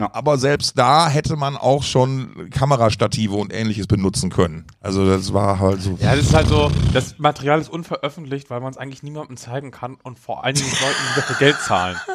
[0.00, 0.10] Ja.
[0.12, 4.66] Aber selbst da hätte man auch schon Kamerastative und ähnliches benutzen können.
[4.80, 5.96] Also das war halt so.
[6.00, 9.70] Ja, das ist halt so, das Material ist unveröffentlicht, weil man es eigentlich niemandem zeigen
[9.70, 11.96] kann und vor allen Dingen Leuten, die dafür Geld zahlen.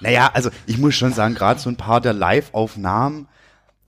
[0.00, 3.28] Naja, also ich muss schon sagen, gerade so ein paar der Live-Aufnahmen,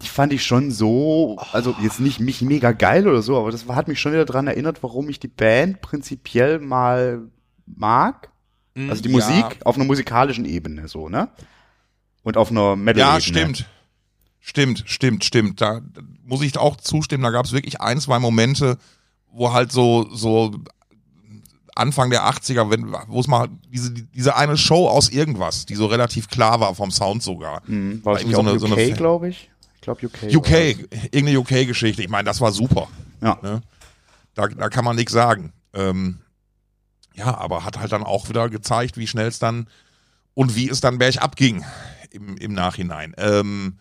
[0.00, 3.66] die fand ich schon so, also jetzt nicht mich mega geil oder so, aber das
[3.66, 7.22] hat mich schon wieder daran erinnert, warum ich die Band prinzipiell mal
[7.66, 8.30] mag.
[8.76, 9.16] Also die Ja.
[9.16, 11.30] Musik auf einer musikalischen Ebene, so, ne?
[12.24, 13.14] Und auf einer Metal-Ebene.
[13.14, 13.66] Ja, stimmt.
[14.40, 15.60] Stimmt, stimmt, stimmt.
[15.60, 15.80] Da
[16.24, 17.22] muss ich auch zustimmen.
[17.22, 18.76] Da gab es wirklich ein, zwei Momente,
[19.32, 20.54] wo halt so, so
[21.74, 25.86] Anfang der 80er, wenn, wo es mal diese, diese eine Show aus irgendwas, die so
[25.86, 27.62] relativ klar war vom Sound sogar.
[27.66, 28.04] Mhm.
[28.04, 29.50] War das Irgendwie so eine- so eine UK, glaube ich?
[29.76, 30.22] Ich glaube UK.
[30.34, 32.02] UK, war irgendeine UK-Geschichte.
[32.02, 32.88] Ich meine, das war super.
[33.22, 33.38] Ja.
[33.42, 33.60] Ne?
[34.34, 35.52] Da, da kann man nichts sagen.
[35.72, 36.18] Ähm,
[37.14, 39.68] ja, aber hat halt dann auch wieder gezeigt, wie schnell es dann
[40.34, 41.64] und wie es dann bergab ging
[42.14, 43.14] im, im Nachhinein.
[43.18, 43.78] Ähm,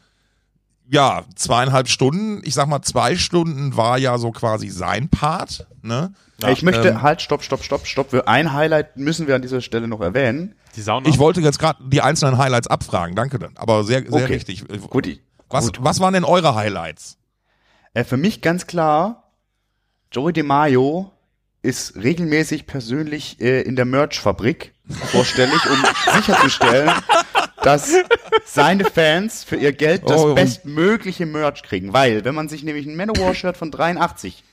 [0.90, 5.66] ja, zweieinhalb Stunden, ich sag mal, zwei Stunden war ja so quasi sein Part.
[5.82, 6.14] Ne?
[6.50, 8.12] ich möchte, ähm, halt, stopp, stopp, stopp, stopp.
[8.12, 10.56] Wir- Ein Highlight müssen wir an dieser Stelle noch erwähnen.
[10.76, 11.08] Die Sauna.
[11.08, 13.54] Ich wollte jetzt gerade die einzelnen Highlights abfragen, danke dann.
[13.56, 14.34] Aber sehr, sehr Okay.
[14.34, 14.66] richtig.
[14.90, 15.80] Gut, ich- Was, gut.
[15.82, 17.18] was waren denn eure Highlights?
[17.94, 19.32] Äh, für mich ganz klar,
[20.12, 21.12] Joey DeMaio
[21.62, 24.74] ist regelmäßig persönlich äh, in der Merch-Fabrik
[25.12, 25.78] vorstellig, um
[26.16, 26.92] sicherzustellen,
[27.64, 27.94] dass
[28.46, 31.94] seine Fans für ihr Geld das Oh, bestmögliche Merch kriegen.
[31.94, 34.44] Weil, wenn man sich nämlich ein Manowar-Shirt von 83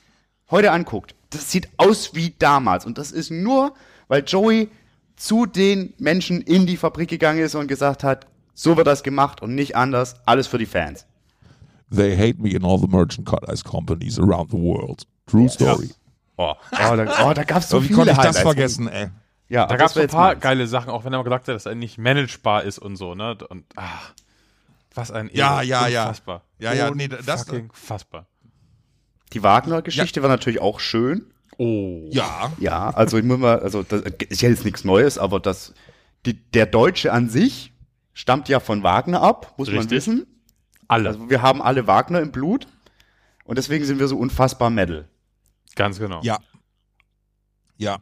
[0.49, 2.85] heute anguckt, das sieht aus wie damals.
[2.85, 3.73] Und das ist nur,
[4.07, 4.69] weil Joey
[5.15, 9.41] zu den Menschen in die Fabrik gegangen ist und gesagt hat, so wird das gemacht
[9.41, 11.05] und nicht anders, alles für die Fans.
[11.95, 15.03] They hate me in all the merchandise companies around the world.
[15.27, 15.89] True story.
[16.37, 16.53] oh.
[16.71, 18.41] Oh, da, oh, da gab's so wie viele konnte ich das Highlights.
[18.41, 19.07] vergessen, ey?
[19.51, 20.41] Ja, Da gab es ein paar meins.
[20.41, 23.15] geile Sachen, auch wenn er mal gesagt hat, dass er nicht managebar ist und so,
[23.15, 23.37] ne?
[23.49, 24.13] Und ach,
[24.95, 26.03] was ein Ja, ja, ja.
[26.03, 26.43] Unfassbar.
[26.57, 27.25] Ja, ja, nee, das-
[27.73, 28.27] fassbar.
[29.33, 31.33] Die Wagner-Geschichte war natürlich auch schön.
[31.57, 32.07] Oh.
[32.11, 32.51] Ja.
[32.59, 35.73] Ja, also ich muss mal, also das ist ja jetzt nichts Neues, aber das,
[36.25, 37.73] die, der Deutsche an sich
[38.13, 39.97] stammt ja von Wagner ab, muss man Richtig.
[39.97, 40.27] wissen.
[40.87, 41.09] Alle.
[41.09, 42.67] Also wir haben alle Wagner im Blut
[43.43, 45.09] und deswegen sind wir so unfassbar Metal.
[45.75, 46.21] Ganz genau.
[46.23, 46.39] Ja.
[47.77, 47.99] Ja.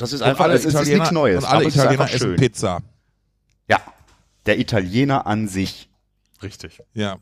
[0.00, 2.02] Das ist einfach, alle es ist Italiener, nichts Neues, und alle aber es ist Italiener
[2.02, 2.36] einfach essen schön.
[2.36, 2.80] Pizza.
[3.68, 3.80] Ja,
[4.46, 5.90] der Italiener an sich.
[6.42, 6.82] Richtig.
[6.94, 7.18] Ja.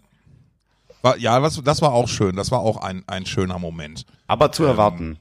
[1.02, 2.36] War, ja, was, das war auch schön.
[2.36, 4.06] Das war auch ein, ein schöner Moment.
[4.28, 5.18] Aber zu Ähm, erwarten.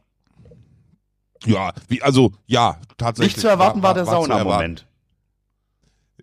[1.46, 3.36] Ja, wie, also, ja, tatsächlich.
[3.36, 4.32] Nicht zu erwarten war, der zu erwarten.
[4.32, 4.88] Sauna-Moment.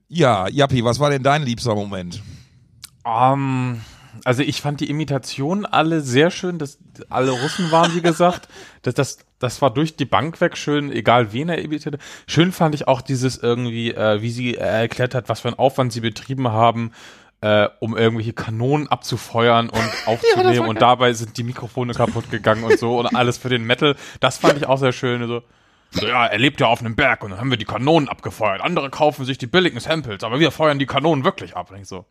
[0.06, 2.22] Ja, Jappi, was war denn dein liebster Moment?
[3.04, 3.80] Ähm,
[4.24, 8.48] also ich fand die Imitationen alle sehr schön, dass alle Russen waren, wie gesagt.
[8.82, 11.98] Das, das, das war durch die Bank weg schön, egal wen er imitierte.
[12.26, 15.58] Schön fand ich auch dieses irgendwie, äh, wie sie äh, erklärt hat, was für einen
[15.58, 16.92] Aufwand sie betrieben haben,
[17.40, 22.78] äh, um irgendwelche Kanonen abzufeuern und aufzunehmen und dabei sind die Mikrofone kaputt gegangen und
[22.78, 23.96] so und alles für den Metal.
[24.20, 25.26] Das fand ich auch sehr schön.
[25.26, 25.42] So,
[25.90, 28.60] so, ja, er lebt ja auf einem Berg und dann haben wir die Kanonen abgefeuert.
[28.60, 31.70] Andere kaufen sich die billigen Samples, aber wir feuern die Kanonen wirklich ab.
[31.70, 32.04] Und ich so,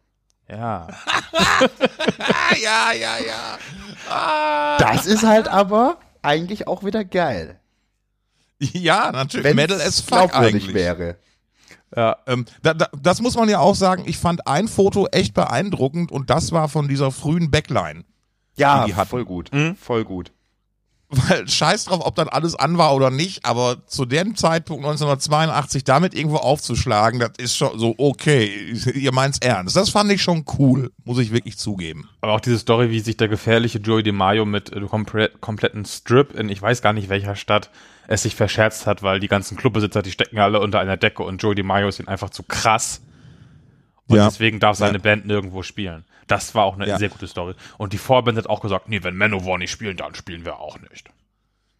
[0.49, 0.87] ja.
[2.61, 3.57] Ja, ja, ja.
[4.09, 4.77] Ah.
[4.77, 7.59] Das ist halt aber eigentlich auch wieder geil.
[8.59, 9.43] Ja, natürlich.
[9.45, 10.73] Wenn Metal es as fuck eigentlich.
[10.73, 11.17] wäre.
[11.95, 14.03] Ja, Ähm, da, da, das muss man ja auch sagen.
[14.05, 18.03] Ich fand ein Foto echt beeindruckend und das war von dieser frühen Backline.
[18.55, 19.51] Ja, Die die voll gut.
[19.51, 19.75] Mhm.
[19.75, 20.31] Voll gut.
[21.15, 25.83] Weil scheiß drauf, ob dann alles an war oder nicht, aber zu dem Zeitpunkt 1982
[25.83, 29.75] damit irgendwo aufzuschlagen, das ist schon so, okay, ihr meint's ernst.
[29.75, 32.09] Das fand ich schon cool, muss ich wirklich zugeben.
[32.21, 36.33] aber auch diese Story, wie sich der gefährliche Joey DeMaio mit äh, komple kompletten Strip
[36.35, 37.69] in ich weiß gar nicht welcher Stadt
[38.07, 41.41] es sich verscherzt hat, weil die ganzen Clubbesitzer, die stecken alle unter einer Decke und
[41.41, 43.01] Joey DeMaio ist ihnen einfach zu krass.
[44.07, 44.25] Und Ja.
[44.25, 45.03] deswegen darf seine Ja.
[45.03, 46.03] Band nirgendwo spielen.
[46.27, 46.97] Das war auch eine Ja.
[46.97, 47.53] sehr gute Story.
[47.77, 50.77] Und die Vorband hat auch gesagt, nee, wenn Manowar nicht spielen, dann spielen wir auch
[50.89, 51.09] nicht.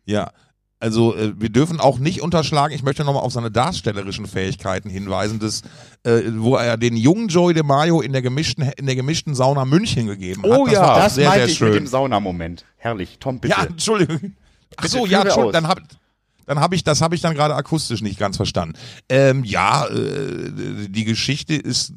[0.05, 0.31] Ja.
[0.79, 5.39] Also äh, wir dürfen auch nicht unterschlagen, ich möchte nochmal auf seine darstellerischen Fähigkeiten hinweisen,
[5.39, 5.61] dass,
[6.03, 10.07] äh, wo er den jungen Joey DeMaio in der gemischten, in der gemischten Sauna München
[10.07, 10.51] gegeben hat.
[10.51, 11.69] Oh das ja, war Das sehr, meinte sehr ich schön.
[11.69, 12.65] mit dem Saunamoment.
[12.75, 13.17] Herrlich.
[13.21, 13.55] Tom, bitte.
[13.57, 14.33] Ja, Entschuldigung.
[14.75, 15.79] Ach so, ja, Entschuldigung, dann hab
[16.45, 18.75] dann habe ich das habe ich dann gerade akustisch nicht ganz verstanden.
[19.09, 21.93] Ähm, ja, äh, die Geschichte ist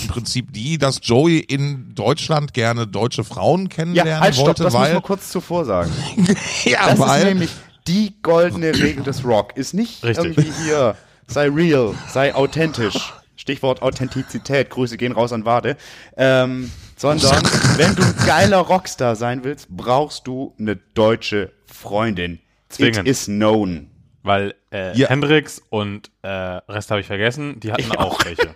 [0.00, 4.62] im Prinzip die, dass Joey in Deutschland gerne deutsche Frauen ja kennenlernen halt, stopp, wollte,
[4.64, 5.90] das muss weil man kurz zuvor sagen.
[6.64, 7.50] ja, Das ist weil nämlich
[7.86, 9.56] die goldene Regel des Rock.
[9.56, 10.36] Ist nicht Richtig.
[10.36, 10.96] irgendwie hier,
[11.26, 13.12] sei real, sei authentisch.
[13.36, 15.76] Stichwort Authentizität, Grüße gehen raus an Wade.
[16.16, 17.42] Ähm, sondern,
[17.76, 22.40] wenn du ein geiler Rockstar sein willst, brauchst du eine deutsche Freundin.
[22.68, 22.98] Zwingend.
[23.00, 23.90] It is known.
[24.22, 25.08] Weil äh, Ja.
[25.08, 28.54] Hendrix und äh, Rest habe ich vergessen, die hatten auch welche.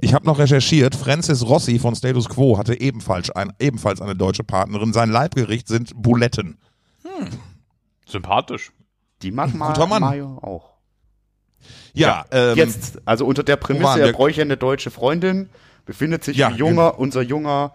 [0.00, 4.44] ich habe noch recherchiert, Francis Rossi von Status Quo hatte ebenfalls, ein, ebenfalls eine deutsche
[4.44, 4.92] Partnerin.
[4.92, 6.58] Sein Leibgericht sind Buletten.
[8.06, 8.72] Sympathisch.
[9.22, 10.02] Die mag Ma Guter Mann.
[10.02, 10.74] Mario auch.
[11.94, 15.48] Ja, ähm, Jetzt, also unter der Prämisse, er bräuchte eine deutsche Freundin,
[15.86, 17.72] befindet sich Ja, ein junger, unser junger,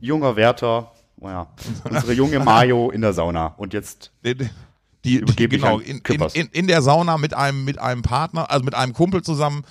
[0.00, 1.48] junger Wärter, oh ja,
[1.88, 3.48] unsere junge Mayo in der Sauna.
[3.56, 4.12] Und jetzt,
[5.04, 6.00] Die, Übergebe ich genau, an in,
[6.32, 9.64] in, in der Sauna mit einem, mit einem Partner, also mit einem Kumpel zusammen.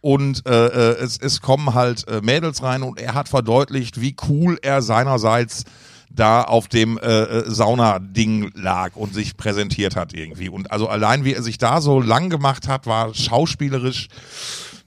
[0.00, 4.14] Und äh, äh, es, es kommen halt äh, Mädels rein und er hat verdeutlicht, wie
[4.28, 5.64] cool er seinerseits
[6.10, 10.48] da auf dem äh, äh, Sauna-Ding lag und sich präsentiert hat irgendwie.
[10.48, 14.08] Und also allein wie er sich da so lang gemacht hat, war schauspielerisch.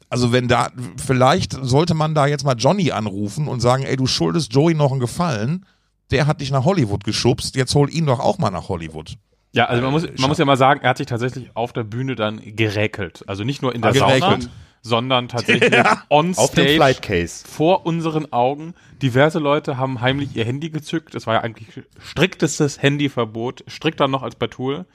[0.09, 4.07] Also wenn da, vielleicht sollte man da jetzt mal Johnny anrufen und sagen, ey, du
[4.07, 5.65] schuldest Joey noch einen Gefallen.
[6.11, 9.17] Der hat dich nach Hollywood geschubst, jetzt hol ihn doch auch mal nach Hollywood.
[9.51, 11.73] Ja, also man muss, Äh, man muss ja mal sagen, er hat sich tatsächlich auf
[11.73, 13.23] der Bühne dann geräkelt.
[13.27, 14.49] Also nicht nur in der Ah, Sauna, geräkelt.
[14.81, 15.73] sondern tatsächlich
[16.09, 17.47] on auf dem stage Flight Case.
[17.47, 18.75] vor unseren Augen.
[19.01, 21.15] Diverse Leute haben heimlich ihr Handy gezückt.
[21.15, 21.67] Es war ja eigentlich
[21.99, 24.85] striktestes Handyverbot, strikter noch als bei Tool.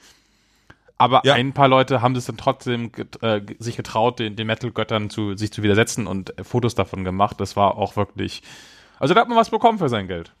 [0.97, 1.33] Aber Ja.
[1.33, 5.35] ein paar Leute haben es dann trotzdem get, äh, sich getraut, den, den Metal-Göttern zu,
[5.35, 7.41] sich zu widersetzen und äh, Fotos davon gemacht.
[7.41, 8.41] Das war auch wirklich.
[8.97, 10.31] Also da hat man was bekommen für sein Geld.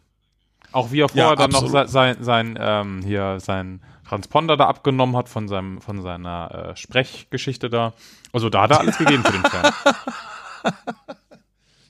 [0.71, 5.15] Auch wie er vorher Ja, dann noch sein, sein, ähm, hier sein Transponder da abgenommen
[5.15, 7.93] hat von seinem, von seiner äh, Sprechgeschichte da.
[8.31, 9.73] Also da hat er alles gegeben für den Fan.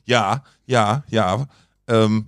[0.05, 1.47] Ja, ja, ja.
[1.87, 2.27] Ähm,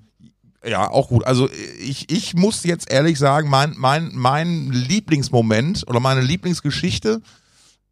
[0.66, 1.26] ja, auch gut.
[1.26, 7.22] Also ich, ich muss jetzt ehrlich sagen, mein, mein, mein Lieblingsmoment oder meine Lieblingsgeschichte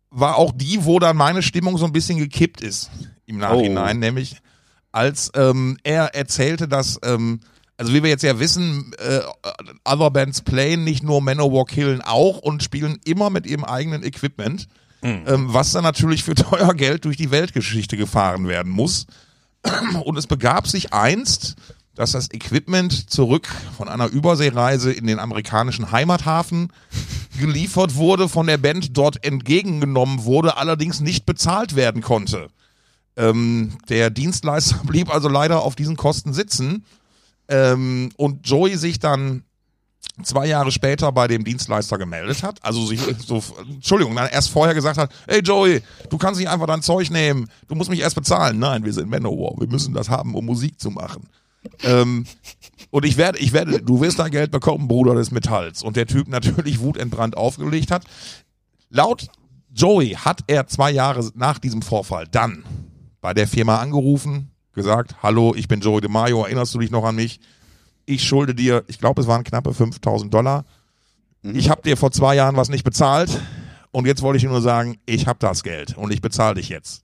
[0.10, 2.90] war auch die, wo dann meine Stimmung so ein bisschen gekippt ist
[3.26, 4.38] im Nachhinein, nämlich
[4.92, 7.42] als ähm, er erzählte, dass, ähm,
[7.78, 9.20] also wie wir jetzt ja wissen, äh,
[9.84, 14.68] Other Bands playen nicht nur Manowar killen auch und spielen immer mit ihrem eigenen Equipment,
[15.02, 19.08] ähm, was dann natürlich für teuer Geld durch die Weltgeschichte gefahren werden muss.
[20.04, 21.56] Und es begab sich einst,
[21.96, 26.72] dass das Equipment zurück von einer Überseereise in den amerikanischen Heimathafen
[27.40, 32.50] geliefert wurde, von der Band dort entgegengenommen wurde, allerdings nicht bezahlt werden konnte.
[33.18, 36.84] Ähm, der Dienstleister blieb also leider auf diesen Kosten sitzen
[37.48, 39.44] ähm, und Joey sich dann
[40.24, 44.74] zwei Jahre später bei dem Dienstleister gemeldet hat, also sich so, Entschuldigung, dann erst vorher
[44.74, 48.16] gesagt hat, hey Joey, du kannst nicht einfach dein Zeug nehmen, du musst mich erst
[48.16, 48.60] bezahlen.
[48.60, 51.28] Nein, wir sind Manowar, wir müssen das haben, um Musik zu machen.
[51.84, 52.26] ähm,
[52.92, 55.84] und ich werde, ich werde, du wirst da Geld bekommen, Bruder des Metalls.
[55.84, 58.06] Und der Typ natürlich wutentbrannt aufgelegt hat.
[58.90, 59.28] Laut
[59.74, 62.64] Joey hat er zwei Jahre nach diesem Vorfall dann
[63.20, 67.16] bei der Firma angerufen, gesagt, hallo, ich bin Joey DeMaio, erinnerst du dich noch an
[67.16, 67.40] mich?
[68.06, 70.66] Ich schulde dir, ich glaube, es waren knappe 5000 Dollar.
[71.42, 73.30] Ich habe dir vor zwei Jahren was nicht bezahlt
[73.92, 76.70] und jetzt wollte ich dir nur sagen, ich habe das Geld und ich bezahle dich
[76.70, 77.04] jetzt.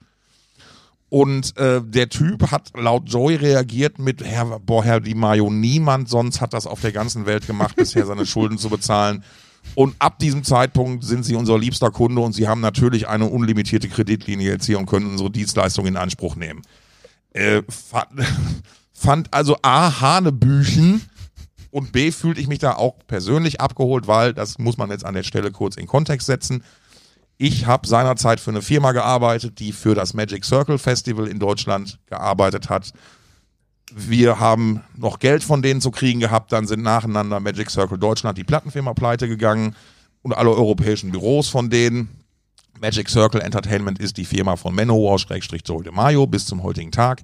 [1.10, 6.08] Und äh, der Typ hat laut Joey reagiert mit, Herr, boah, Herr Di Maio, niemand
[6.08, 9.24] sonst hat das auf der ganzen Welt gemacht, bisher seine Schulden zu bezahlen.
[9.76, 13.90] Und ab diesem Zeitpunkt sind sie unser liebster Kunde und sie haben natürlich eine unlimitierte
[13.90, 16.62] Kreditlinie jetzt hier und können unsere Dienstleistung in Anspruch nehmen.
[17.32, 18.10] Äh, fand,
[18.94, 21.02] fand also A, Hanebüchen
[21.72, 25.16] und B, fühlte ich mich da auch persönlich abgeholt, weil, das muss man jetzt an
[25.16, 26.64] der Stelle kurz in Kontext setzen,
[27.44, 31.98] ich habe seinerzeit für eine Firma gearbeitet, die für das Magic Circle Festival in Deutschland
[32.06, 32.94] gearbeitet hat.
[33.92, 38.38] Wir haben noch Geld von denen zu kriegen gehabt, dann sind nacheinander Magic Circle Deutschland,
[38.38, 39.76] die Plattenfirma pleite gegangen
[40.22, 42.10] und alle europäischen Büros von denen.
[42.82, 47.22] Magic Circle Entertainment ist die Firma von Manowar, Schrägstrich de Mayo, bis zum heutigen Tag.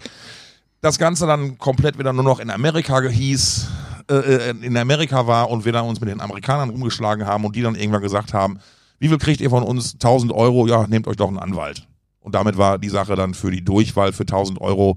[0.82, 3.68] Das Ganze dann komplett wieder nur noch in Amerika hieß,
[4.12, 7.64] äh, in Amerika war und wir dann uns mit den Amerikanern rumgeschlagen haben und die
[7.64, 8.60] dann irgendwann gesagt haben,
[9.00, 9.94] wie viel kriegt ihr von uns?
[9.94, 11.88] 1000 Euro, ja, nehmt euch doch einen Anwalt.
[12.20, 14.96] Und damit war die Sache dann für die Durchwahl für 1000 Euro,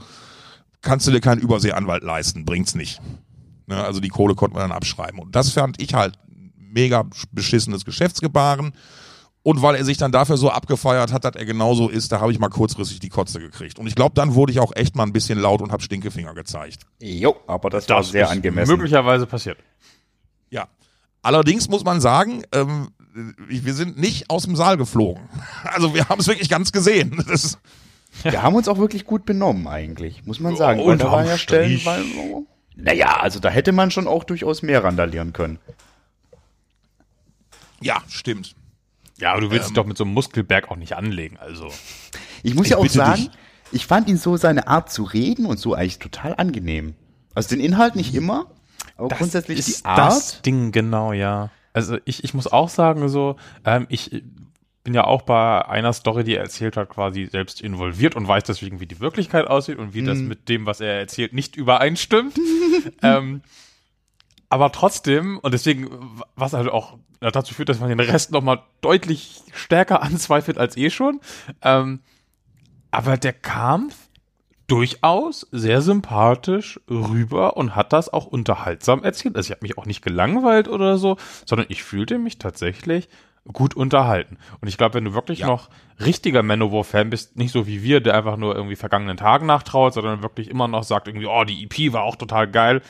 [0.83, 3.01] kannst du dir keinen Überseeanwalt leisten, bringt's nicht.
[3.67, 5.21] Ne, also die Kohle konnte man dann abschreiben.
[5.21, 6.19] Und das fand ich halt
[6.59, 8.75] mega beschissenes Geschäftsgebaren.
[9.43, 12.31] Und weil er sich dann dafür so abgefeiert hat, dass er genauso ist, da habe
[12.31, 13.79] ich mal kurzfristig die Kotze gekriegt.
[13.79, 16.35] Und ich glaube, dann wurde ich auch echt mal ein bisschen laut und habe Stinkefinger
[16.35, 16.81] gezeigt.
[17.01, 18.71] Jo, aber das, war Das sehr ist angemessen.
[18.71, 19.57] möglicherweise passiert.
[20.51, 20.69] Ja.
[21.23, 22.91] Allerdings muss man sagen, ähm,
[23.49, 25.23] wir sind nicht aus dem Saal geflogen.
[25.65, 27.25] Also wir haben es wirklich ganz gesehen.
[27.29, 27.59] Das,
[28.23, 30.81] Wir haben uns auch wirklich gut benommen eigentlich, muss man sagen.
[30.81, 32.05] Und Weil da waren ja Stellen, weil,
[32.77, 35.59] naja, also da hätte man schon auch durchaus mehr randalieren können.
[37.81, 38.55] ja, stimmt.
[39.21, 41.69] Ja, aber du willst dich doch mit so einem Muskelberg auch nicht anlegen, also.
[42.43, 43.31] Ich muss Ich ja auch sagen, dich.
[43.71, 46.95] ich fand ihn so seine Art zu reden und so eigentlich total angenehm.
[47.35, 48.47] Also den Inhalt nicht immer,
[48.97, 49.99] aber grundsätzlich ist die Art.
[49.99, 51.51] das Ding, genau, ja.
[51.75, 54.23] Also ich, ich muss auch sagen, so, ähm, ich
[54.85, 58.45] bin ja auch bei einer Story, die er erzählt hat, quasi selbst involviert und weiß
[58.45, 62.35] deswegen, wie die Wirklichkeit aussieht und wie das mit dem, was er erzählt, nicht übereinstimmt.
[63.03, 63.43] ähm,
[64.51, 69.43] aber trotzdem, und deswegen, was halt auch dazu führt, dass man den Rest nochmal deutlich
[69.55, 71.21] stärker anzweifelt als eh schon.
[71.63, 72.01] Ähm,
[72.91, 73.91] aber der kam
[74.67, 79.37] durchaus sehr sympathisch rüber und hat das auch unterhaltsam erzählt.
[79.37, 83.09] Also ich habe mich auch nicht gelangweilt oder so, sondern ich fühlte mich tatsächlich
[83.53, 84.37] gut unterhalten.
[84.61, 85.47] Und ich glaube, wenn du wirklich Ja.
[85.49, 89.95] noch richtiger Manowar-Fan bist, nicht so wie wir, der einfach nur irgendwie vergangenen Tagen nachtraut,
[89.95, 92.83] sondern wirklich immer noch sagt irgendwie, oh, die EP war auch total geil,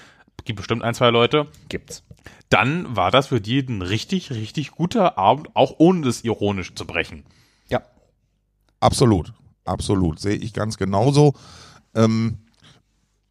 [0.45, 2.03] gibt bestimmt ein, zwei Leute, gibt's.
[2.49, 6.87] dann war das für die ein richtig, richtig guter Abend, auch ohne das ironisch zu
[6.87, 7.25] brechen.
[7.69, 7.83] Ja.
[8.81, 9.33] Absolut.
[9.65, 10.21] Absolut.
[10.21, 11.35] Sehe ich ganz genauso.
[11.95, 12.39] Ähm,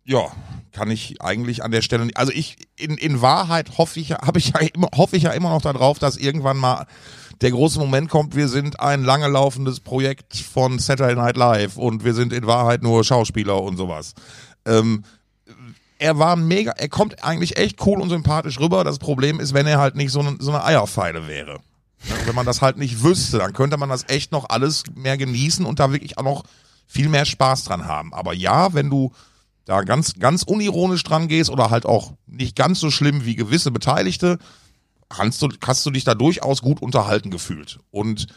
[0.06, 0.32] ja,
[0.72, 2.18] kann ich eigentlich an der Stelle nicht.
[2.18, 5.62] Also ich, in, in Wahrheit hoffe ich, ich ja immer, hoffe ich ja immer noch
[5.62, 6.88] darauf, dass irgendwann mal
[7.42, 12.04] der große Moment kommt, wir sind ein lange laufendes Projekt von Saturday Night Live und
[12.04, 14.14] wir sind in Wahrheit nur Schauspieler und sowas.
[14.66, 15.04] Ähm,
[16.00, 18.84] er war mega, er kommt eigentlich echt cool und sympathisch rüber.
[18.84, 21.60] Das Problem ist, wenn er halt nicht so eine, so eine Eierpfeile wäre.
[22.08, 25.18] Ja, Wenn man das halt nicht wüsste, dann könnte man das echt noch alles mehr
[25.18, 26.44] genießen und da wirklich auch noch
[26.88, 28.14] viel mehr Spaß dran haben.
[28.14, 29.12] Aber ja, wenn du
[29.66, 33.70] da ganz, ganz unironisch dran gehst oder halt auch nicht ganz so schlimm wie gewisse
[33.70, 34.40] Beteiligte,
[35.10, 37.80] kannst du, hast du dich da durchaus gut unterhalten gefühlt.
[37.92, 38.28] Und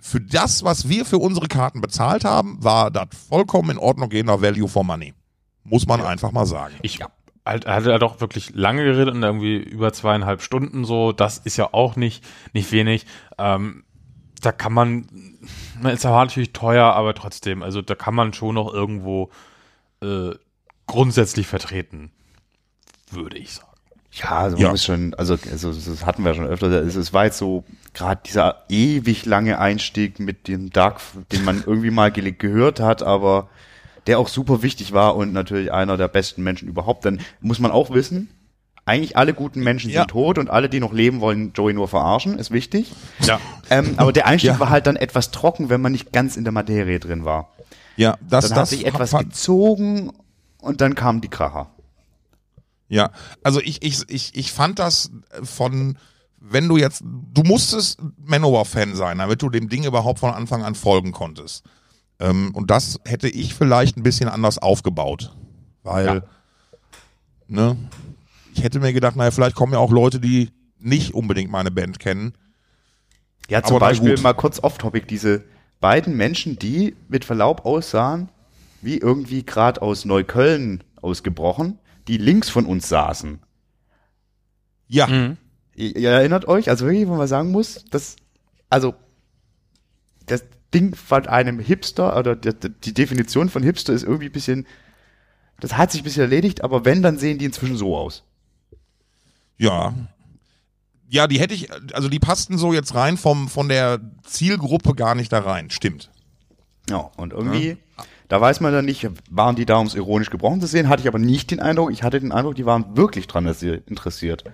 [0.00, 4.40] für das, was wir für unsere Karten bezahlt haben, war das vollkommen in Ordnung gehender
[4.40, 5.12] Value for Money.
[5.64, 6.74] Muss man einfach mal sagen.
[6.82, 7.00] Ich
[7.44, 11.12] halt, er hatte ja doch wirklich lange geredet und irgendwie über zweieinhalb Stunden so.
[11.12, 13.06] Das ist ja auch nicht, nicht wenig.
[13.38, 13.84] Ähm,
[14.40, 15.06] da kann man,
[15.80, 19.30] na, ist ja natürlich teuer, aber trotzdem, also da kann man schon noch irgendwo
[20.02, 20.30] äh,
[20.86, 22.10] grundsätzlich vertreten,
[23.10, 23.68] würde ich sagen.
[24.12, 24.64] Ja, also Ja.
[24.64, 26.68] man muss schon, also, also das hatten wir schon öfter.
[26.82, 31.00] Es, es war jetzt so gerade dieser ewig lange Einstieg mit dem Dark,
[31.30, 33.48] den man irgendwie mal ge gehört hat, aber
[34.06, 37.04] der auch super wichtig war und natürlich einer der besten Menschen überhaupt.
[37.04, 38.28] Dann muss man auch wissen,
[38.84, 40.00] eigentlich alle guten Menschen Ja.
[40.00, 42.92] sind tot und alle, die noch leben, wollen Joey nur verarschen, ist wichtig.
[43.20, 43.40] Ja.
[43.70, 44.58] Ähm, aber der Einstieg Ja.
[44.60, 47.50] war halt dann etwas trocken, wenn man nicht ganz in der Materie drin war.
[47.96, 50.10] Ja, das, Dann hat das sich etwas hat- gezogen
[50.60, 51.70] und dann kamen die Kracher.
[52.88, 53.10] Ja,
[53.42, 55.10] also ich, ich, ich, ich fand das
[55.42, 55.96] von,
[56.40, 60.74] wenn du jetzt, du musstest Manowar-Fan sein, damit du dem Ding überhaupt von Anfang an
[60.74, 61.64] folgen konntest.
[62.22, 65.34] Ähm, und das hätte ich vielleicht ein bisschen anders aufgebaut.
[65.82, 66.22] Weil, Ja.
[67.48, 67.76] ne,
[68.54, 71.98] ich hätte mir gedacht, naja, vielleicht kommen ja auch Leute, die nicht unbedingt meine Band
[71.98, 72.34] kennen.
[73.48, 75.42] Ja, zum Aber Beispiel mal kurz off-topic, diese
[75.80, 78.28] beiden Menschen, die mit Verlaub aussahen,
[78.82, 83.40] wie irgendwie gerade aus Neukölln ausgebrochen, die links von uns saßen.
[84.86, 85.36] Ja, Mhm.
[85.74, 88.16] Ihr, ihr erinnert euch, also wirklich, wo man sagen muss, das,
[88.68, 88.94] also,
[90.74, 92.50] Ding von einem Hipster, oder die,
[92.84, 94.66] die Definition von Hipster ist irgendwie ein bisschen,
[95.60, 98.24] das hat sich ein bisschen erledigt, aber wenn, dann sehen die inzwischen so aus.
[99.58, 99.94] Ja.
[101.08, 105.14] Ja, die hätte ich, also die passten so jetzt rein vom, von der Zielgruppe gar
[105.14, 105.70] nicht da rein.
[105.70, 106.10] Stimmt.
[106.88, 107.76] Ja, und irgendwie,
[108.28, 111.02] da weiß man dann nicht, waren die da, um es ironisch gebrochen zu sehen, hatte
[111.02, 114.44] ich aber nicht den Eindruck, ich hatte den Eindruck, die waren wirklich dran interessiert.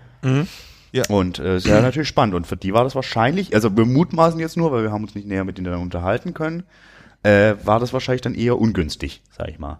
[0.93, 1.05] Ja.
[1.09, 2.35] Und äh, sehr natürlich spannend.
[2.35, 5.15] Und für die war das wahrscheinlich, also wir mutmaßen jetzt nur, weil wir haben uns
[5.15, 6.65] nicht näher mit denen dann unterhalten können,
[7.23, 9.79] äh, war das wahrscheinlich dann eher ungünstig, sag ich mal.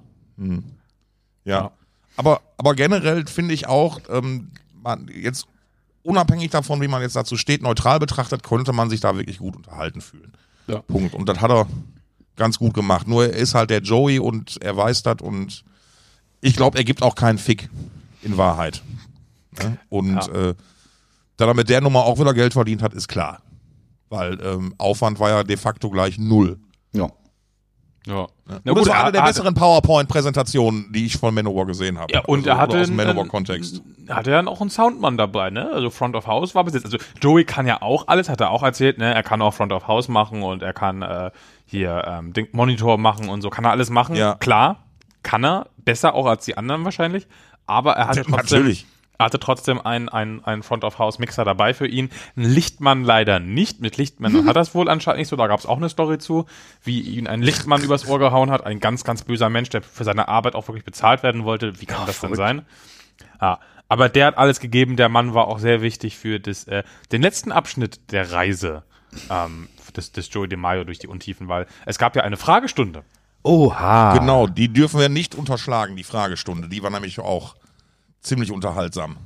[1.45, 1.71] Ja.
[2.17, 4.51] Aber, aber generell finde ich auch, ähm,
[4.83, 5.47] man, jetzt
[6.03, 9.57] unabhängig davon, wie man jetzt dazu steht, neutral betrachtet, konnte man sich da wirklich gut
[9.57, 10.33] unterhalten fühlen.
[10.67, 10.81] Ja.
[10.83, 11.15] Punkt.
[11.15, 11.67] Und das hat er
[12.37, 13.07] ganz gut gemacht.
[13.09, 15.65] Nur er ist halt der Joey und er weiß das und
[16.41, 17.69] ich glaube, er gibt auch keinen Fick
[18.23, 18.83] in Wahrheit.
[19.63, 19.79] Ne?
[19.89, 20.51] Und Ja.
[20.51, 20.55] äh,
[21.39, 23.41] da er mit der Nummer auch wieder Geld verdient hat, ist klar.
[24.11, 26.59] Weil ähm, Aufwand war ja de facto gleich null.
[26.93, 27.09] Ja.
[28.07, 28.27] Ja.
[28.65, 32.11] und das war eine der besseren PowerPoint-Präsentationen, die ich von Manowar gesehen habe.
[32.13, 33.83] Ja, und also, er hatte aus dem einen- Manowar-Kontext.
[34.09, 35.71] hatte ja auch einen Soundmann dabei, ne?
[35.75, 36.87] Also Front of House war besetzt.
[36.87, 39.13] Also Joey kann ja auch alles, hat er auch erzählt, ne?
[39.13, 41.31] Er kann auch Front of House machen und er kann äh,
[41.67, 43.51] hier ähm, den Monitor machen und so.
[43.51, 44.17] Kann er alles machen?
[44.17, 44.37] Ja.
[44.37, 44.85] Klar,
[45.23, 45.67] kann er.
[45.77, 47.27] Besser auch als die anderen wahrscheinlich.
[47.67, 48.87] Aber er hatte Ja, trotzdem, natürlich.
[49.19, 52.09] Er hatte trotzdem einen ein, ein Front of House Mixer dabei für ihn.
[52.37, 53.81] Ein Lichtmann leider nicht.
[53.81, 55.35] Mit Lichtmann hat das wohl anscheinend nicht so.
[55.35, 56.47] Da gab es auch eine Story zu,
[56.85, 58.65] wie ihn ein Lichtmann übers Ohr gehauen hat.
[58.65, 61.81] Ein ganz, ganz böser Mensch, der für seine Arbeit auch wirklich bezahlt werden wollte.
[61.81, 62.65] Wie kann das denn sein?
[63.41, 63.59] Ja,
[63.89, 64.97] aber der hat alles gegeben.
[64.97, 68.85] Der Mann war auch sehr wichtig für das, äh, den letzten Abschnitt der Reise
[69.31, 73.03] ähm, des, des Joey DeMaio durch die Untiefen, weil es gab ja eine Fragestunde.
[73.43, 74.17] Oha.
[74.17, 76.69] Genau, die dürfen wir nicht unterschlagen, die Fragestunde.
[76.69, 77.57] Die war nämlich auch
[78.21, 79.17] ziemlich unterhaltsam.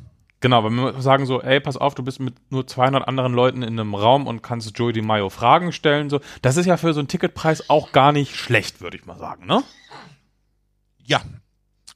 [0.41, 3.63] Genau, wenn wir sagen so, ey, pass auf, du bist mit nur 200 anderen Leuten
[3.63, 6.21] in einem Raum und kannst Joey DeMaio Fragen stellen, so.
[6.43, 9.47] Das ist ja für so einen Ticketpreis auch gar nicht schlecht, würde ich mal sagen,
[9.47, 9.63] ne?
[11.05, 11.21] Ja.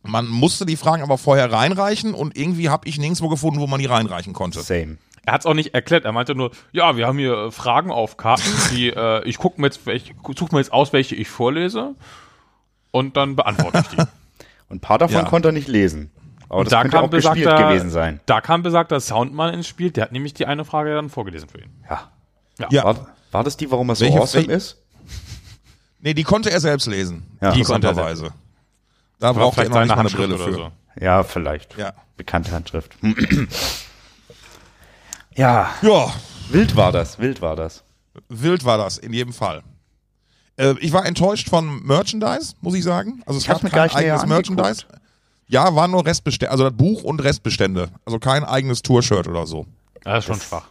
[0.03, 3.81] Man musste die Fragen aber vorher reinreichen und irgendwie habe ich nirgendwo gefunden, wo man
[3.81, 4.61] die reinreichen konnte.
[4.61, 4.99] Same.
[5.25, 6.05] Er hat es auch nicht erklärt.
[6.05, 9.61] Er meinte nur, ja, wir haben hier äh, Fragen auf Karten, die äh, ich gucke
[9.61, 11.97] mir jetzt, welche, suche mir jetzt aus, welche ich vorlese
[12.93, 13.97] und dann beantworte ich die.
[14.69, 15.25] Und ein paar davon Ja.
[15.25, 16.13] konnte er nicht lesen.
[16.49, 18.21] Aber Und das da könnte kam auch gespielt besagter- gewesen sein.
[18.27, 19.91] Da kam besagter Soundmann ins Spiel.
[19.91, 21.71] Der hat nämlich die eine Frage dann vorgelesen für ihn.
[21.91, 22.11] Ja.
[22.71, 22.85] Ja.
[22.85, 24.79] War, war das die, warum er so Welche- awesome ist?
[26.01, 27.27] Nee, die konnte er selbst lesen.
[27.41, 27.51] Ja.
[27.53, 28.33] Die konnte er interessanterweise.
[29.19, 30.53] Da War braucht er vielleicht noch nicht mal eine Handschrift Brille oder für.
[30.99, 31.05] so.
[31.05, 31.77] Ja, vielleicht.
[31.77, 31.93] Ja.
[32.17, 32.97] Bekannte Handschrift.
[35.35, 36.13] ja, Ja,
[36.51, 37.83] wild war das, wild war das.
[38.29, 39.63] wild war das, in jedem Fall.
[40.57, 43.23] Äh, ich war enttäuscht von Merchandise, muss ich sagen.
[43.27, 44.85] Also es Ich gab mir kein gar nicht näher eigenes Merchandise.
[45.49, 47.91] Ja, waren nur Restbestände, also das Buch und Restbestände.
[48.05, 49.67] Also kein eigenes Tour-Shirt oder so.
[50.03, 50.69] Das ist schon schwach.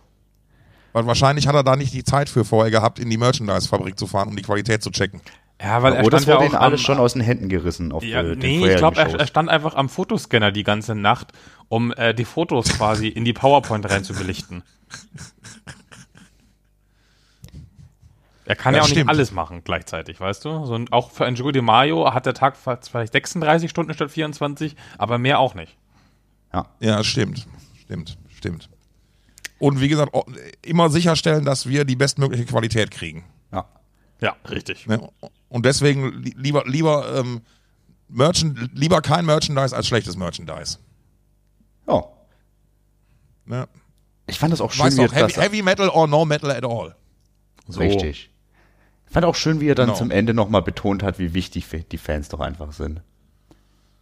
[0.94, 4.08] Weil wahrscheinlich hat er da nicht die Zeit für vorher gehabt, in die Merchandise-Fabrik zu
[4.08, 5.22] fahren, um die Qualität zu checken.
[5.62, 7.92] Ja, weil er Oder es stand ja wurde auch alles schon aus den Händen gerissen
[7.92, 10.96] auf Ja, äh, den nee, ich glaube, er, er stand einfach am Fotoscanner die ganze
[10.96, 11.32] Nacht,
[11.70, 14.64] um äh, die Fotos quasi in die PowerPoint rein zu belichten.
[18.46, 19.06] Er kann Ja, ja, auch stimmt.
[19.08, 20.66] nicht alles machen gleichzeitig, weißt du?
[20.66, 24.76] So, und auch für ein Joe DiMaggio hat der Tag vielleicht 36 Stunden statt 24,
[24.98, 25.78] aber mehr auch nicht.
[26.80, 27.48] Ja, stimmt.
[27.82, 28.70] Stimmt, stimmt.
[29.60, 30.12] Und wie gesagt,
[30.64, 33.24] immer sicherstellen, dass wir die bestmögliche Qualität kriegen.
[33.52, 33.66] ja.
[34.22, 34.88] Ja, richtig.
[34.88, 35.10] Ne?
[35.50, 37.42] Und deswegen li- lieber, lieber, ähm,
[38.08, 40.78] Merchand, lieber kein Merchandise als schlechtes Merchandise.
[41.88, 42.04] ja.
[43.46, 43.68] Ne?
[44.28, 46.64] Ich fand das auch schön, Weißt er heavy, das heavy Metal or no Metal at
[46.64, 46.96] all.
[47.68, 47.80] So.
[47.82, 48.30] Richtig.
[49.08, 49.98] Ich fand auch schön, wie er dann Genau.
[49.98, 53.02] zum Ende nochmal betont hat, wie wichtig die Fans doch einfach sind.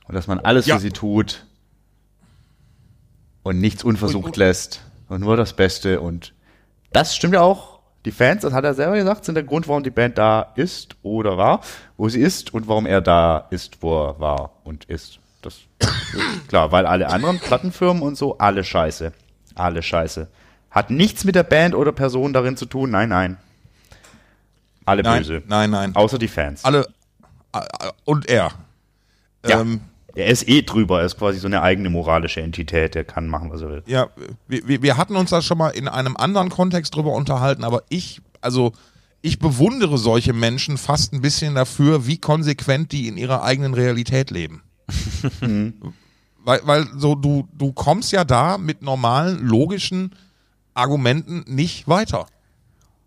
[0.07, 0.75] Und dass man alles Ja.
[0.75, 1.45] für sie tut
[3.43, 6.01] und nichts unversucht Und- und- lässt und nur das Beste.
[6.01, 6.33] Und
[6.91, 7.73] das stimmt ja auch.
[8.05, 10.97] Die Fans, das hat er selber gesagt, sind der Grund, warum die Band da ist
[11.03, 11.61] oder war,
[11.95, 15.19] wo sie ist und warum er da ist, wo er war und ist.
[15.41, 19.13] Das ist klar, weil alle anderen Plattenfirmen und so, alle scheiße.
[19.55, 20.27] Alle scheiße.
[20.69, 22.91] Hat nichts mit der Band oder Person darin zu tun.
[22.91, 23.37] Nein, nein.
[24.85, 25.43] Alle Nein, böse.
[25.47, 25.95] nein, nein.
[25.95, 26.63] Außer die Fans.
[26.65, 26.87] Alle,
[28.05, 28.51] und er.
[29.47, 29.61] Ja.
[29.61, 29.81] Ähm,
[30.15, 30.99] er ist eh drüber.
[30.99, 32.95] Er ist quasi so eine eigene moralische Entität.
[32.95, 33.83] Der kann machen, was er will.
[33.87, 34.09] ja,
[34.47, 38.21] wir, wir- hatten uns da schon mal in einem anderen Kontext drüber unterhalten, aber ich,
[38.41, 38.73] also
[39.21, 44.31] ich bewundere solche Menschen fast ein bisschen dafür, wie konsequent die in ihrer eigenen Realität
[44.31, 44.61] leben.
[46.43, 50.13] weil, weil so du, du kommst ja da mit normalen, logischen
[50.73, 52.25] Argumenten nicht weiter.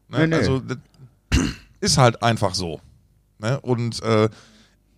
[0.08, 0.20] Ne?
[0.20, 0.34] Nee, nee.
[0.36, 0.62] Also
[1.86, 2.80] ist halt einfach so.
[3.38, 3.60] Ne?
[3.60, 4.28] Und äh,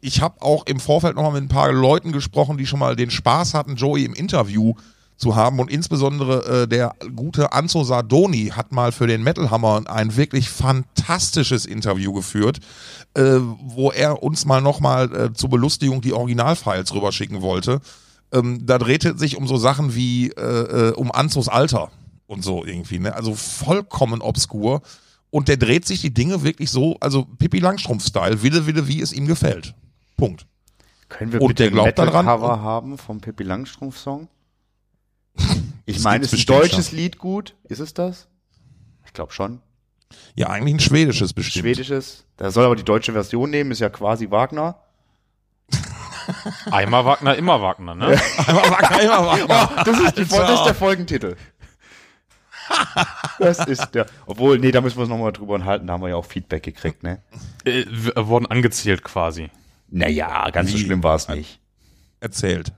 [0.01, 3.11] ich habe auch im Vorfeld nochmal mit ein paar Leuten gesprochen, die schon mal den
[3.11, 4.75] Spaß hatten, Joey im Interview
[5.17, 5.59] zu haben.
[5.59, 10.49] Und insbesondere äh, der gute Anzo Sardoni hat mal für den Metal Hammer ein wirklich
[10.49, 12.61] fantastisches Interview geführt,
[13.15, 17.81] äh, wo er uns mal nochmal äh, zur Belustigung die Originalfiles rüberschicken wollte.
[18.33, 21.91] Ähm, da drehte es sich um so Sachen wie äh, äh, um Anzos Alter
[22.27, 23.01] und so irgendwie.
[23.01, 23.15] Ne?
[23.15, 24.83] Also vollkommen obskur.
[25.31, 29.13] Und der dreht sich die Dinge wirklich so, also Pippi Langstrumpf-Style, Wille, Wille, wie es
[29.13, 29.75] ihm gefällt.
[30.17, 30.47] Punkt.
[31.09, 34.29] Können wir Und bitte der glaubt ein daran- Metal-Cover haben vom Pippi Langstrumpf-Song?
[35.87, 37.55] Ich meine, gibt's ist ein deutsches Lied gut?
[37.65, 38.29] Ist es das?
[39.07, 39.63] Ich glaube schon.
[40.35, 41.63] Ja, eigentlich ein schwedisches bestimmt.
[41.65, 42.25] Schwedisches.
[42.37, 44.77] Da soll aber die deutsche Version nehmen, ist ja quasi Wagner.
[46.71, 48.07] Einmal Wagner, immer Wagner, ne?
[48.47, 49.71] Einmal Wagner, immer Wagner.
[49.87, 51.37] Das ist, die, das ist der Folgentitel.
[53.39, 54.07] Das ist der.
[54.27, 56.63] Obwohl, nee, da müssen wir uns nochmal drüber unterhalten, da haben wir ja auch Feedback
[56.65, 57.23] gekriegt, ne?
[57.65, 59.51] Äh, w- wurden angezählt quasi.
[59.91, 61.61] Naja, ganz so schlimm war es nicht.
[62.21, 62.73] Erzählt.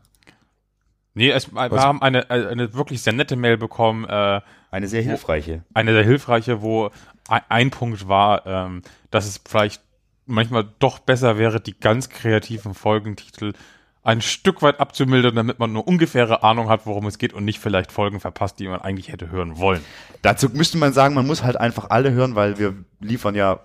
[1.15, 5.65] Nee, es, wir haben eine, eine wirklich sehr nette Mail bekommen, äh, Eine sehr hilfreiche.
[5.75, 6.91] eine sehr hilfreiche, wo
[7.29, 9.83] ein, ein Punkt war, ähm, dass es vielleicht
[10.27, 13.55] manchmal doch besser wäre, die ganz kreativen Folgentitel
[14.03, 17.59] ein Stück weit abzumildern, damit man eine ungefähre Ahnung hat, worum es geht und nicht
[17.61, 19.85] vielleicht Folgen verpasst, die man eigentlich hätte hören wollen.
[20.23, 23.61] Dazu müsste man sagen, man muss halt einfach alle hören, weil wir liefern ja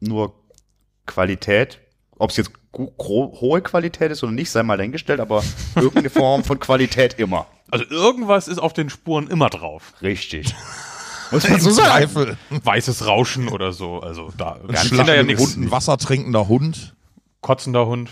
[0.00, 0.34] nur
[1.06, 1.80] Qualität.
[2.18, 5.42] Ob es jetzt hohe Qualität ist oder nicht, sei mal dahingestellt, aber
[5.74, 7.46] irgendeine Form von Qualität immer.
[7.70, 9.94] Also irgendwas ist auf den Spuren immer drauf.
[10.02, 10.54] Richtig.
[11.30, 11.88] Muss man so sagen.
[11.88, 12.36] Zweifel.
[12.50, 14.00] Weißes Rauschen oder so.
[14.00, 15.56] Also da Ein da ja Hund, nichts.
[15.56, 16.94] ein wassertrinkender Hund.
[17.40, 18.10] Kotzender Hund.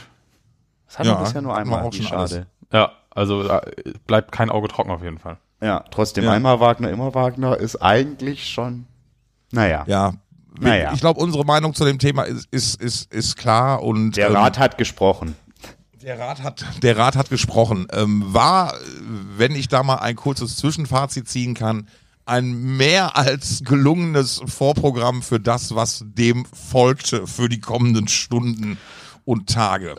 [0.86, 1.82] Das hatten wir Ja, bisher nur wir einmal.
[1.84, 2.30] auch Wie alles.
[2.32, 2.46] schade.
[2.72, 3.62] Ja, also da
[4.06, 5.38] bleibt kein Auge trocken auf jeden Fall.
[5.60, 6.32] Ja, trotzdem Ja.
[6.32, 8.86] einmal Wagner, immer Wagner ist eigentlich schon.
[9.52, 9.84] Naja.
[9.86, 10.14] Ja.
[10.58, 10.92] Naja.
[10.94, 14.36] Ich glaube, unsere Meinung zu dem Thema ist, ist, ist, ist klar und Der ähm,
[14.36, 15.36] Rat hat gesprochen.
[16.02, 17.88] Der Rat hat, der Rat hat gesprochen.
[17.92, 18.78] Ähm, war, äh,
[19.36, 21.88] wenn ich da mal ein kurzes Zwischenfazit ziehen kann,
[22.26, 28.78] ein mehr als gelungenes Vorprogramm für das, was dem folgte für die kommenden Stunden
[29.26, 29.96] und Tage.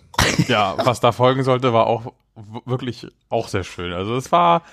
[0.48, 2.12] Ja, was da folgen sollte, war auch
[2.66, 3.94] wirklich auch sehr schön.
[3.94, 4.64] Also es war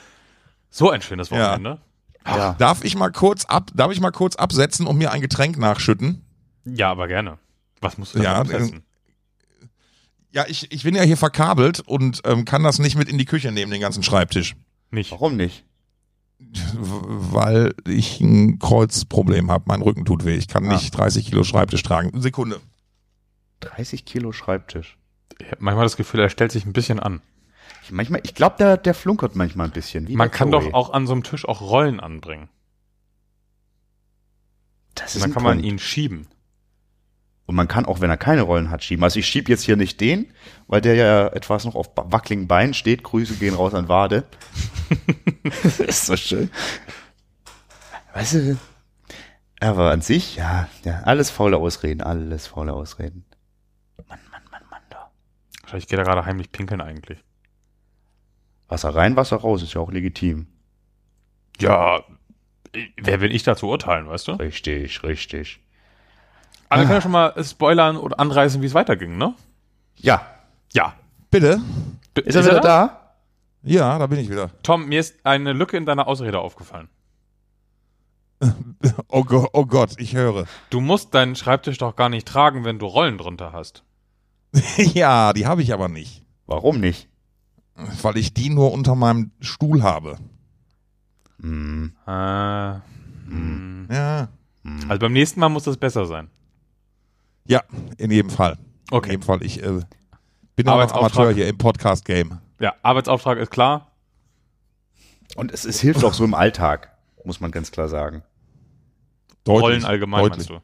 [0.71, 1.37] so ein schönes Ja.
[1.51, 1.81] Wochenende.
[2.27, 2.55] Ja.
[2.55, 6.25] Darf ich mal kurz ab, darf ich mal kurz absetzen und mir ein Getränk nachschütten?
[6.65, 7.37] Ja, aber gerne.
[7.83, 8.83] Was musst du Ja, da absetzen?
[10.33, 13.25] Ja, ich, ich bin ja hier verkabelt und ähm, kann das nicht mit in die
[13.27, 14.57] Küche nehmen, den ganzen Schreibtisch.
[14.91, 15.11] Nicht.
[15.13, 15.65] Warum nicht?
[16.75, 19.65] Weil ich ein Kreuzproblem habe.
[19.69, 20.35] Mein Rücken tut weh.
[20.37, 20.73] Ich kann Ah.
[20.75, 22.21] nicht 30 Kilo Schreibtisch tragen.
[22.21, 22.61] Sekunde.
[23.65, 24.97] 30 Kilo Schreibtisch.
[25.41, 27.21] Ich habe manchmal das Gefühl, er stellt sich ein bisschen an.
[27.83, 30.07] Ich, manchmal, ich glaube, der, der flunkert manchmal ein bisschen.
[30.09, 30.65] Wie Man kann Chloe.
[30.65, 32.49] doch auch an so einem Tisch auch Rollen anbringen.
[34.95, 35.67] Das Und ist dann ein kann man Punkt.
[35.67, 36.29] ihn schieben.
[37.47, 39.05] Und man kann auch, wenn er keine Rollen hat, schieben.
[39.05, 40.33] Also ich schieb jetzt hier nicht den,
[40.67, 43.03] weil der ja etwas noch auf wackeligen Beinen steht.
[43.03, 44.25] Grüße gehen raus an Wade.
[45.63, 46.51] das ist so schön.
[48.15, 48.57] Weißt du,
[49.61, 53.25] aber an sich, ja, ja, alles faule Ausreden, alles faule Ausreden.
[54.09, 55.11] Mann, Mann, Mann, Mann, da.
[55.75, 57.19] Wahrscheinlich geht er gerade heimlich pinkeln eigentlich.
[58.69, 60.47] Wasser rein, Wasser raus, ist ja auch legitim.
[61.59, 62.05] Ja,
[62.97, 64.33] wer bin ich da zu urteilen, weißt du?
[64.35, 65.59] Richtig, richtig.
[66.69, 69.35] Aber wir können ja schon mal spoilern oder anreißen, wie es weiterging, ne?
[69.97, 70.25] Ja,
[70.73, 70.95] Ja.
[71.33, 71.61] Bitte?
[72.17, 73.17] D- ist er wieder da?
[73.65, 74.51] Ja, da bin ich wieder.
[74.63, 76.89] Tom, mir ist eine Lücke in deiner Ausrede aufgefallen.
[79.09, 80.45] Oh, Go oh Gott, ich höre.
[80.71, 83.83] Du musst deinen Schreibtisch doch gar nicht tragen, wenn du Rollen drunter hast.
[84.77, 86.23] ja, die habe ich aber nicht.
[86.47, 87.09] Warum nicht?
[88.03, 90.19] Weil ich die nur unter meinem Stuhl habe.
[91.41, 92.75] Hm, Äh,
[93.29, 93.89] hm.
[93.91, 94.29] Ja.
[94.89, 96.31] Also beim nächsten Mal muss das besser sein.
[97.47, 97.63] Ja,
[97.99, 98.53] in jedem Fall.
[98.91, 99.11] In Okay.
[99.11, 99.43] jedem Fall.
[99.43, 99.81] Ich äh,
[100.57, 101.17] bin auch noch Arbeitsauftrag.
[101.27, 102.39] Amateur hier im Podcast-Game.
[102.61, 103.91] Ja, Arbeitsauftrag ist klar.
[105.37, 108.23] Und es, es hilft auch so im Alltag, muss man ganz klar sagen.
[109.43, 110.49] Deutlich, Rollen allgemein deutlich.
[110.49, 110.63] meinst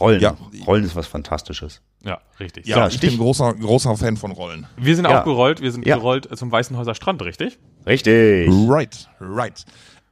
[0.00, 0.36] Rollen, Ja.
[0.66, 1.80] Rollen ist was Fantastisches.
[2.04, 2.66] Ja, richtig.
[2.66, 4.66] Ja, Ja, ich Stich- bin großer, großer Fan von Rollen.
[4.76, 5.20] Wir sind Ja.
[5.20, 5.60] auch gerollt.
[5.60, 5.96] Wir sind Ja.
[5.96, 7.58] gerollt zum Weißenhäuser Strand, richtig?
[7.86, 8.48] Richtig.
[8.50, 9.64] Right, right.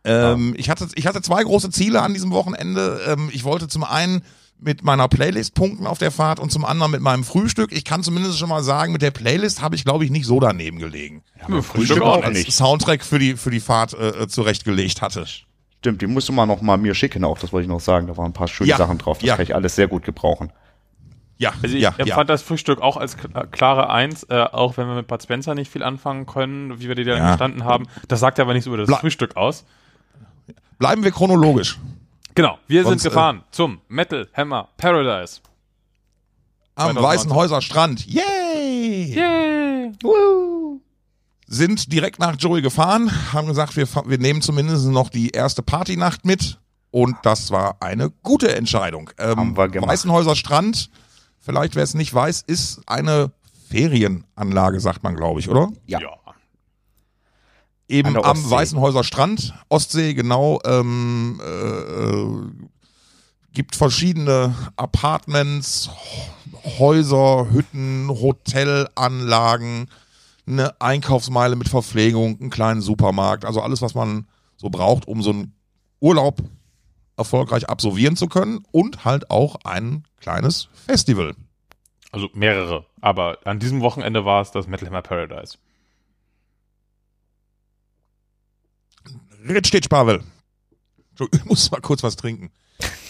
[0.04, 3.00] Ähm, ich, hatte, ich hatte zwei große Ziele an diesem Wochenende.
[3.06, 4.22] Ähm, ich wollte zum einen
[4.60, 7.70] mit meiner Playlist punkten auf der Fahrt und zum anderen mit meinem Frühstück.
[7.72, 10.40] Ich kann zumindest schon mal sagen, mit der Playlist habe ich, glaube ich, nicht so
[10.40, 11.22] daneben gelegen.
[11.48, 12.52] Ja, Frühstück auch als nicht.
[12.52, 15.26] Soundtrack für die, für die Fahrt äh, äh, zurechtgelegt hatte.
[15.80, 18.06] Stimmt, die musst du mal noch mal mir schicken, auch das wollte ich noch sagen.
[18.08, 18.76] Da waren ein paar schöne Ja.
[18.76, 19.18] Sachen drauf.
[19.18, 19.36] Das Ja.
[19.36, 20.52] kann ich alles sehr gut gebrauchen.
[21.40, 22.24] Ja, Also ich ja, empfand ja.
[22.24, 25.70] das Frühstück auch als kl- klare Eins, äh, auch wenn wir mit Bud Spencer nicht
[25.70, 27.30] viel anfangen können, wie wir die da Ja.
[27.30, 27.86] gestanden haben.
[28.08, 29.64] Das sagt aber nichts über das Ble- Frühstück aus.
[30.80, 31.78] Bleiben wir chronologisch.
[32.34, 35.40] Genau, wir Sonst, sind gefahren zum Metal Hammer Paradise.
[36.74, 37.02] Am 2019.
[37.04, 38.06] Weißenhäuser Strand.
[38.06, 39.14] Yay!
[39.14, 39.92] Yay!
[41.48, 46.24] Sind direkt nach Joey gefahren, haben gesagt, wir, wir nehmen zumindest noch die erste Partynacht
[46.24, 46.58] mit.
[46.90, 49.10] Und das war eine gute Entscheidung.
[49.18, 49.56] Ähm.
[49.56, 50.90] Weißenhäuser Strand,
[51.38, 53.32] vielleicht wer es nicht weiß, ist eine
[53.68, 55.70] Ferienanlage, sagt man, glaube ich, oder?
[55.86, 56.00] Ja.
[57.88, 58.50] Eben An der am.
[58.50, 62.50] Weißenhäuser Strand, Ostsee, genau, ähm, äh, äh,
[63.52, 65.90] gibt verschiedene Apartments,
[66.78, 69.88] Häuser, Hütten, Hotelanlagen,
[70.48, 74.26] eine Einkaufsmeile mit Verpflegung, einen kleinen Supermarkt, also alles, was man
[74.56, 75.54] so braucht, um so einen
[76.00, 76.42] Urlaub
[77.16, 81.34] erfolgreich absolvieren zu können und halt auch ein kleines Festival.
[82.12, 82.86] Also mehrere.
[83.00, 85.58] Aber an diesem Wochenende war es das Metal Hammer Paradise.
[89.64, 90.22] Steht Pavel.
[91.32, 92.50] Ich muss mal kurz was trinken.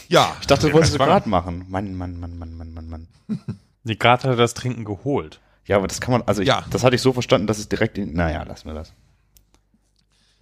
[0.08, 1.66] Ja, Ich dachte, du wolltest gerade machen.
[1.68, 3.08] Mann, Mann, Mann, Mann, Mann, Mann, Mann.
[3.84, 5.40] Nee, gerade hat er das Trinken geholt.
[5.68, 6.64] Ja, aber das kann man, also ich, Ja.
[6.70, 8.92] das hatte ich so verstanden, dass es direkt in, naja, lassen wir das.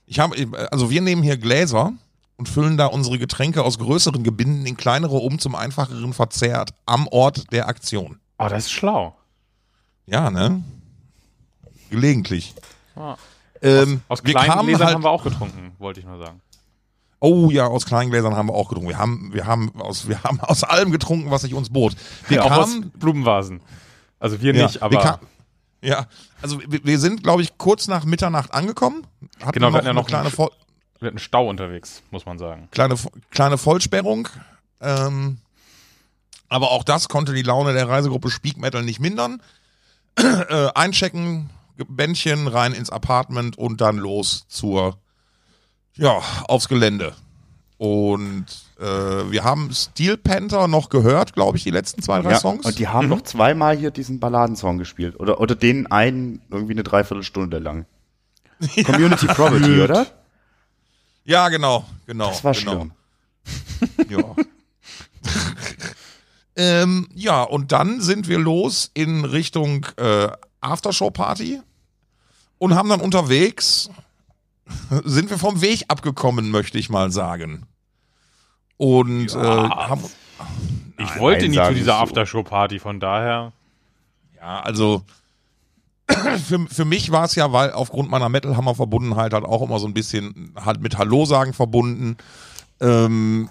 [0.07, 0.37] Ich habe,
[0.71, 1.93] also wir nehmen hier Gläser
[2.37, 7.09] und füllen da unsere Getränke aus größeren Gebinden in kleinere um zum einfacheren Verzehr am
[7.09, 8.21] Ort der Aktion.
[8.39, 9.17] Oh, das ist schlau.
[10.07, 10.63] Ja, ne?
[11.91, 12.55] Gelegentlich.
[12.95, 13.17] Ah.
[13.63, 16.41] Ähm, Aus wir kleinen kamen Gläsern halt, haben wir auch getrunken, wollte ich nur sagen.
[17.19, 18.91] Oh ja, aus kleinen Gläsern haben wir auch getrunken.
[18.91, 21.97] Wir haben, wir haben aus, wir haben aus allem getrunken, was sich uns bot.
[22.29, 23.61] Wir auch aus kamen, Blumenvasen.
[24.19, 25.19] Also wir ja, nicht, wir aber kam,
[25.83, 26.07] ja,
[26.43, 29.07] also wir, wir sind, glaube ich, kurz nach Mitternacht angekommen.
[29.41, 30.49] Hatten Genau, wir hatten ja noch kleine einen
[30.99, 32.69] wir hatten Stau unterwegs, muss man sagen.
[32.71, 32.97] kleine,
[33.31, 34.29] kleine Vollsperrung.
[34.81, 35.39] Ähm,
[36.49, 39.43] aber auch das konnte die Laune der Reisegruppe Speak Metal nicht mindern.
[40.17, 41.51] äh, einchecken,
[41.89, 44.99] Bändchen rein ins Apartment und dann los zur,
[45.95, 47.15] ja, aufs Gelände.
[47.77, 48.47] Und
[48.79, 48.85] äh,
[49.31, 52.67] wir haben Steel Panther noch gehört, glaube ich, die letzten zwei, drei Ja, Songs.
[52.67, 55.19] und die haben noch zweimal hier diesen Balladensong gespielt.
[55.19, 57.87] Oder, oder den einen irgendwie eine Dreiviertelstunde lang.
[58.85, 60.07] Community Property, oder?
[61.25, 62.29] ja, genau, genau.
[62.29, 62.73] Das war genau.
[62.73, 62.93] schlimm.
[64.09, 64.35] Ja.
[66.57, 70.29] ähm, ja, und dann sind wir los in Richtung äh,
[70.61, 71.61] Aftershow-Party
[72.59, 73.91] und haben dann unterwegs,
[75.05, 77.67] sind wir vom Weg abgekommen, möchte ich mal sagen.
[78.79, 80.03] Und äh, haben,
[80.99, 81.99] Ich wollte nein, nie zu dieser so.
[81.99, 83.53] Aftershow-Party, von daher.
[84.37, 85.03] ja, also
[86.47, 89.95] für, für mich war es ja, weil aufgrund meiner Metal-Hammer-Verbundenheit halt auch immer so ein
[89.95, 92.17] bisschen halt mit Hallo sagen verbunden.
[92.81, 93.49] Ähm,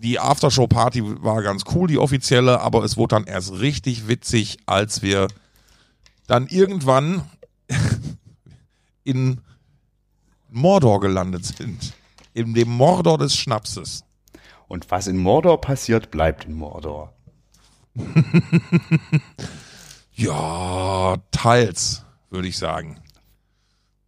[0.00, 5.02] die Aftershow-Party war ganz cool, die offizielle, aber es wurde dann erst richtig witzig, als
[5.02, 5.28] wir
[6.26, 7.22] dann irgendwann
[9.04, 9.40] in
[10.48, 11.92] Mordor gelandet sind.
[12.32, 14.04] In dem Mordor des Schnapses.
[14.70, 17.12] Und was in Mordor passiert, bleibt in Mordor.
[20.12, 22.98] Ja, teils, würde ich sagen.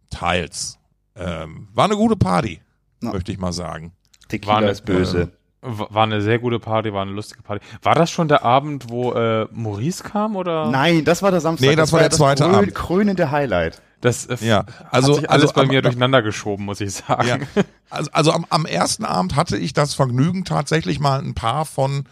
[0.09, 0.77] Teils.
[1.15, 2.61] Ähm, war eine gute Party,
[3.01, 3.11] Ja.
[3.13, 3.93] möchte ich mal sagen.
[4.27, 5.31] Tequila War eine- ist böse.
[5.61, 7.65] w- War eine sehr gute Party, war eine lustige Party.
[7.81, 10.69] War das schon der Abend, wo äh, Maurice kam oder?
[10.69, 11.67] Nein, das war der Samstag.
[11.69, 12.75] Nee, das war der zweite Abend.
[12.75, 13.81] krönende Highlight.
[14.03, 16.93] Das äh, Ja, also- hat sich alles also, bei aber- mir durcheinander geschoben, muss ich
[16.93, 17.27] sagen.
[17.55, 17.63] Ja.
[17.89, 22.03] Also, also am, am ersten Abend hatte ich das Vergnügen, tatsächlich mal ein paar von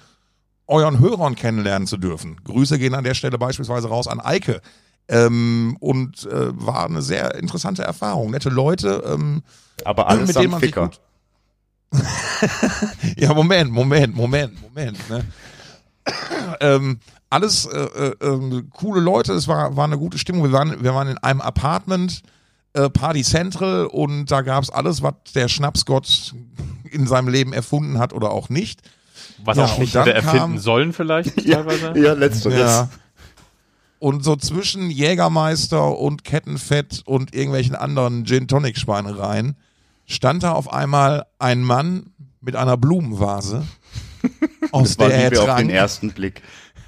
[0.67, 2.37] euren Hörern kennenlernen zu dürfen.
[2.45, 4.61] Grüße gehen an der Stelle beispielsweise raus an Eike.
[5.09, 8.31] Ähm, und äh, war eine sehr interessante Erfahrung.
[8.31, 9.43] Nette Leute, ähm,
[9.83, 10.87] Aber alles mit denen man sich Ficker.
[10.87, 11.01] gut.
[13.17, 15.09] ja, Moment, Moment, Moment, Moment.
[15.09, 15.25] Ne?
[16.61, 16.99] ähm,
[17.29, 20.43] alles äh, äh, ähm, coole Leute, es war, war eine gute Stimmung.
[20.43, 22.21] Wir waren, wir waren in einem Apartment,
[22.73, 26.33] äh, Party Central, und da gab's alles, was der Schnapsgott
[26.91, 28.81] in seinem Leben erfunden hat oder auch nicht.
[29.43, 31.99] Was Ja, auch nicht hätte erfinden kam- sollen vielleicht Ja, teilweise.
[31.99, 32.59] ja letzteres.
[32.59, 32.89] Ja.
[33.99, 39.55] Und so zwischen Jägermeister und Kettenfett und irgendwelchen anderen Gin-Tonic-Schweinereien
[40.07, 42.07] stand da auf einmal ein Mann
[42.41, 43.63] mit einer Blumenvase,
[44.71, 46.41] aus Das war der er Liebe auf den ersten Blick.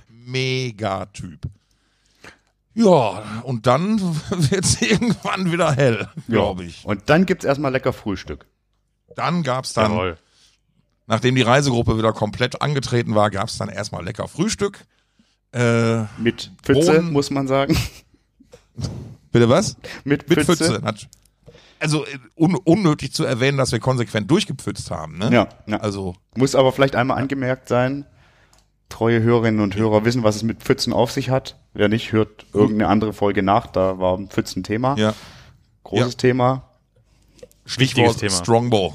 [0.10, 1.42] Megatyp.
[2.76, 6.84] Ja, und dann wird's irgendwann wieder hell, glaube ich.
[6.86, 8.46] Und dann gibt's erstmal lecker Frühstück.
[9.16, 10.18] Dann gab's dann, Jawohl.
[11.06, 14.86] nachdem die Reisegruppe wieder komplett angetreten war, gab's dann erstmal lecker Frühstück.
[15.52, 17.12] Äh, Mit Pfütze, Bohnen.
[17.12, 17.78] muss man sagen.
[19.32, 19.78] bitte was?
[20.04, 20.82] Mit Mit Pfütze.
[21.84, 25.18] Also äh, un unnötig zu erwähnen, dass wir konsequent durchgepfützt haben.
[25.18, 25.30] Ne?
[25.32, 25.78] Ja, ja.
[25.78, 28.06] Also Muss aber vielleicht einmal angemerkt sein,
[28.90, 31.58] treue Hörerinnen und Hörer wissen, was es mit Pfützen auf sich hat.
[31.74, 34.96] Wer nicht, hört irgendeine andere Folge nach, da war ein Pfützen-Thema.
[34.98, 35.14] ja,
[35.84, 36.18] Großes Ja.
[36.18, 36.64] Thema.
[37.66, 38.32] Stichwort Thema.
[38.32, 38.94] Strongbow.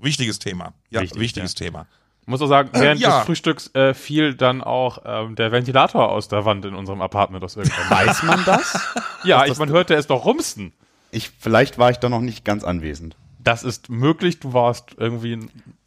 [0.00, 0.72] Wichtiges Thema.
[0.90, 1.86] Ja, Wichtig, wichtiges Thema.
[2.22, 3.18] Ich muss auch sagen, während ja.
[3.18, 7.44] des Frühstücks äh, fiel dann auch ähm, der Ventilator aus der Wand in unserem Apartment
[7.44, 7.90] aus irgendeinem.
[7.90, 8.80] Weiß man das?
[9.24, 10.72] ja, ich, man hörte es doch rumsten.
[11.14, 13.16] Ich, vielleicht war ich da noch nicht ganz anwesend.
[13.38, 15.38] Das ist möglich, du warst irgendwie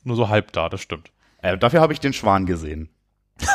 [0.03, 1.11] nur so halb da, das stimmt.
[1.41, 2.89] Äh, dafür habe ich den Schwan gesehen.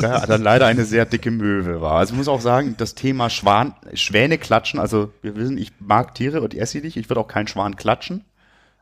[0.00, 1.92] Der dann leider eine sehr dicke Möwe war.
[1.98, 6.14] Also ich muss auch sagen, das Thema Schwan, Schwäne klatschen, also wir wissen, ich mag
[6.14, 8.24] Tiere und esse sie nicht, ich würde auch keinen Schwan klatschen.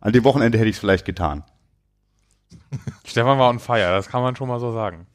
[0.01, 1.43] An dem Wochenende hätte ich es vielleicht getan.
[3.05, 5.07] Stefan war on fire, das kann man schon mal so sagen.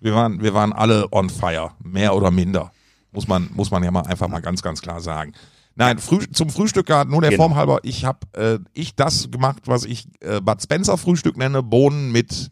[0.00, 2.72] Wir waren, wir waren alle on fire, mehr oder minder.
[3.12, 5.32] Muss man, muss man ja mal einfach mal ganz, ganz klar sagen.
[5.74, 7.44] Nein, früh, zum Frühstück gerade nur der Genau.
[7.44, 7.80] Form halber.
[7.82, 12.50] Ich habe äh, ich das gemacht, was ich äh, Bud Spencer Frühstück nenne: Bohnen mit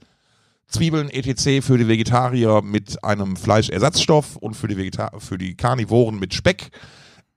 [0.69, 1.65] Zwiebeln etc.
[1.65, 6.71] für die Vegetarier mit einem Fleischersatzstoff und für die Vegeta für die Karnivoren mit Speck.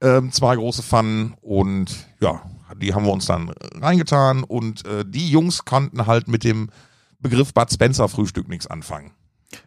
[0.00, 2.42] Ähm, zwei große Pfannen und ja,
[2.80, 6.70] die haben wir uns dann reingetan und äh, die Jungs konnten halt mit dem
[7.20, 9.12] Begriff Bud Spencer Frühstück nichts anfangen,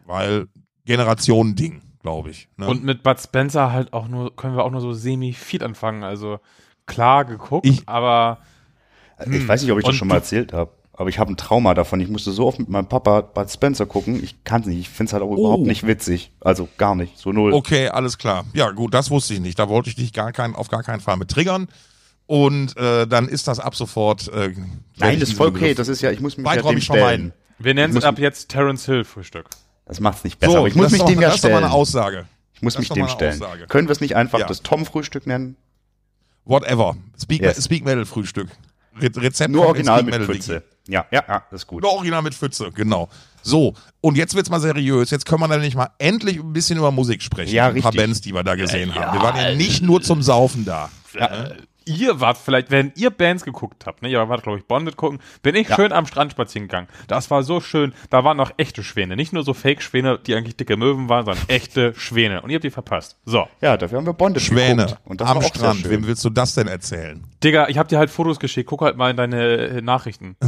[0.06, 0.46] weil
[0.84, 2.48] Generation-Ding, glaube ich.
[2.56, 2.66] Ne?
[2.66, 6.02] Und mit Bud Spencer halt auch nur, können wir auch nur so semi-fit anfangen.
[6.04, 6.40] Also
[6.86, 8.38] klar geguckt, Ich- aber
[9.30, 10.70] Ich weiß nicht, ob ich das Und schon mal erzählt habe.
[10.92, 12.00] Aber ich habe ein Trauma davon.
[12.00, 14.22] Ich musste so oft mit meinem Papa Bud Spencer gucken.
[14.22, 14.78] Ich kann es nicht.
[14.80, 16.32] Ich finde es halt auch überhaupt nicht witzig.
[16.40, 17.16] Also gar nicht.
[17.18, 17.52] So null.
[17.52, 18.44] Okay, alles klar.
[18.52, 19.58] Ja, gut, das wusste ich nicht.
[19.58, 21.68] Da wollte ich dich gar kein, auf gar keinen Fall mit triggern.
[22.26, 24.28] Und äh, dann ist das ab sofort.
[24.28, 24.54] Äh,
[24.98, 25.74] Nein, ich das ist voll okay.
[25.74, 26.82] Das ist ja, ich muss mich ja dem stellen.
[26.98, 27.32] vermeiden.
[27.58, 29.46] wir nennen es ab jetzt Terence Hill Frühstück.
[29.88, 30.52] Das macht's nicht besser.
[30.52, 31.64] So, aber ich muss mich doch- dem ja Das ist doch mal stellen.
[31.64, 32.26] eine Aussage.
[32.52, 33.42] Ich muss das mich dem stellen.
[33.42, 33.66] Aussage.
[33.66, 34.46] Können wir es nicht einfach Ja.
[34.46, 35.56] das Tom-Frühstück nennen?
[36.44, 36.96] Whatever.
[37.20, 37.64] Speak, Yes.
[37.64, 38.48] Speak Metal Frühstück.
[39.00, 40.62] Re Rezept Nur original in mit Pfütze.
[40.88, 41.82] Ja, ja, ja, das ist gut.
[41.82, 43.08] Nur original mit Pfütze, genau.
[43.42, 45.10] So, und jetzt wird's mal seriös.
[45.10, 47.54] Jetzt können wir dann nicht mal endlich ein bisschen über Musik sprechen.
[47.54, 48.00] Ja, Ein paar richtig.
[48.00, 49.16] Bands, die wir da gesehen haben.
[49.16, 50.90] Wir waren ja nicht nur zum Saufen da.
[51.88, 55.20] Ihr wart vielleicht, wenn ihr Bands geguckt habt, ne, ihr wart, glaube ich, Bonded gucken,
[55.42, 56.88] bin ich schön am Strand spazieren gegangen.
[57.06, 57.94] Das war so schön.
[58.10, 59.16] Da waren noch echte Schwäne.
[59.16, 62.42] Nicht nur so Fake-Schwäne, die eigentlich dicke Möwen waren, sondern echte Schwäne.
[62.42, 63.16] Und ihr habt die verpasst.
[63.24, 63.48] So.
[63.60, 65.00] Ja, dafür haben wir Bonded Schwäne geguckt.
[65.06, 65.88] Und das am auch Strand.
[65.88, 67.24] Wem willst du das denn erzählen?
[67.42, 68.68] Digga, ich hab dir halt Fotos geschickt.
[68.68, 70.36] Guck halt mal in deine äh, Nachrichten.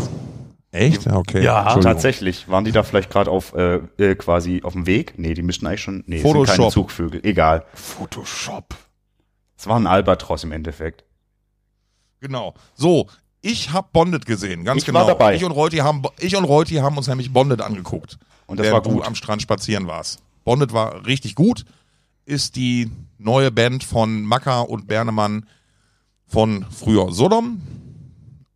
[0.72, 1.06] Echt?
[1.06, 1.42] Okay.
[1.42, 1.74] Ja.
[1.80, 2.48] Tatsächlich.
[2.48, 5.14] Waren die da vielleicht gerade auf äh, äh, quasi auf dem Weg?
[5.16, 6.04] Nee, die müssten eigentlich schon.
[6.06, 6.72] Nee, es sind keine Photoshop.
[6.72, 7.20] Zugvögel.
[7.24, 7.64] Egal.
[7.74, 8.74] Photoshop.
[9.56, 11.04] Es war ein Albatros im Endeffekt.
[12.20, 12.54] Genau.
[12.74, 13.08] So,
[13.42, 15.00] ich habe Bonded gesehen, ganz Ich genau.
[15.00, 15.34] war dabei.
[15.34, 18.18] Ich und Reuti haben, ich und Reuti haben uns nämlich Bonded angeguckt.
[18.46, 18.92] Und das war gut.
[18.92, 20.20] du am Strand spazieren warst.
[20.44, 21.64] Bonded war richtig gut.
[22.26, 25.46] Ist die neue Band von Macker und Bernemann
[26.26, 27.62] von früher Sodom.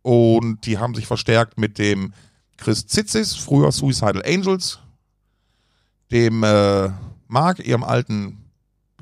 [0.01, 2.13] Und die haben sich verstärkt mit dem
[2.57, 4.79] Chris Zitzis, früher Suicidal Angels,
[6.11, 6.89] dem äh,
[7.27, 8.37] Mark, ihrem alten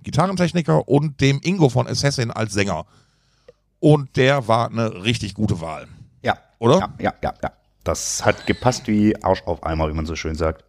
[0.02, 2.86] Gitarrentechniker, und dem Ingo von Assassin als Sänger.
[3.84, 5.90] Und der war eine richtig gute Wahl.
[6.22, 6.38] Ja.
[6.58, 6.80] Oder?
[6.80, 7.52] Ja, ja, ja, ja.
[7.84, 10.64] Das hat gepasst wie Arsch auf Eimer, wie man so schön sagt.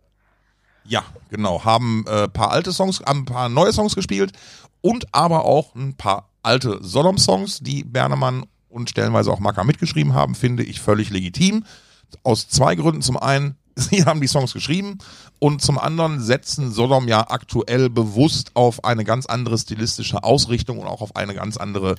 [0.82, 1.64] Ja, genau.
[1.64, 4.32] Haben äh, paar alte Songs, haben ein paar neue Songs gespielt
[4.80, 10.34] und aber auch ein paar alte Sodom-Songs, die Bernemann und stellenweise auch Macker mitgeschrieben haben,
[10.34, 11.64] finde ich völlig legitim.
[12.24, 13.00] Aus zwei Gründen.
[13.00, 14.98] Zum einen, sie haben die Songs geschrieben
[15.38, 20.88] und zum anderen setzen Sodom ja aktuell bewusst auf eine ganz andere stilistische Ausrichtung und
[20.88, 21.94] auch auf eine ganz andere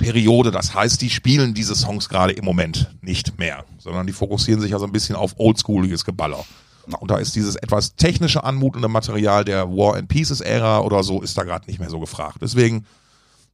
[0.00, 0.50] Periode.
[0.50, 4.72] Das heißt, die spielen diese Songs gerade im Moment nicht mehr, sondern die fokussieren sich
[4.72, 6.44] ja so ein bisschen auf oldschooliges Geballer.
[6.98, 11.20] Und da ist dieses etwas technische anmutende Material der War and Pieces Ära oder so,
[11.22, 12.38] ist da gerade nicht mehr so gefragt.
[12.40, 12.86] Deswegen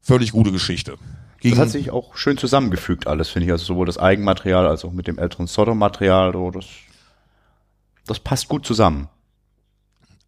[0.01, 0.97] völlig gute Geschichte.
[1.41, 3.53] Ging, Das hat sich auch schön zusammengefügt alles, finde ich.
[3.53, 6.33] Also sowohl das Eigenmaterial als auch mit dem älteren Sodom-Material.
[6.33, 6.65] So, das,
[8.07, 9.09] das passt gut zusammen.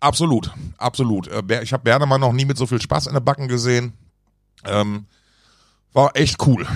[0.00, 1.28] absolut, absolut.
[1.28, 3.94] Äh, Ich habe Bernemann noch nie mit so viel Spaß in der Backen gesehen.
[4.66, 5.06] Ähm,
[5.92, 6.66] war echt cool.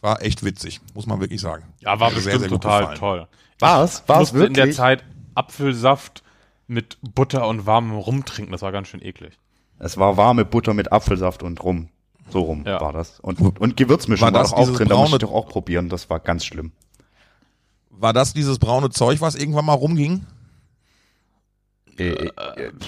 [0.00, 1.64] War echt witzig, muss man wirklich sagen.
[1.80, 2.98] Ja, war Hat mir bestimmt total gefallen.
[2.98, 3.28] toll.
[3.58, 4.00] War es?
[4.00, 4.76] Ich War es musste in der wirklich?
[4.76, 6.22] Zeit Apfelsaft
[6.66, 8.52] mit Butter und warmem Rum trinken.
[8.52, 9.38] Das war ganz schön eklig.
[9.78, 11.88] Es war warme Butter mit Apfelsaft und rum.
[12.30, 12.80] So rum Ja.
[12.80, 13.18] war das.
[13.20, 14.88] Und, und Gewürzmischung War war, das doch auch drin.
[14.88, 15.88] Da musste ich doch auch probieren.
[15.88, 16.72] Das war ganz schlimm.
[17.90, 20.24] War das dieses braune Zeug, was irgendwann mal rumging?
[22.00, 22.30] Äh,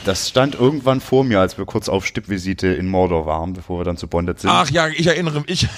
[0.05, 3.85] das stand irgendwann vor mir, als wir kurz auf Stippvisite in Mordor waren, bevor wir
[3.85, 4.51] dann zu Bondet sind.
[4.51, 5.69] Ach ja, ich erinnere mich.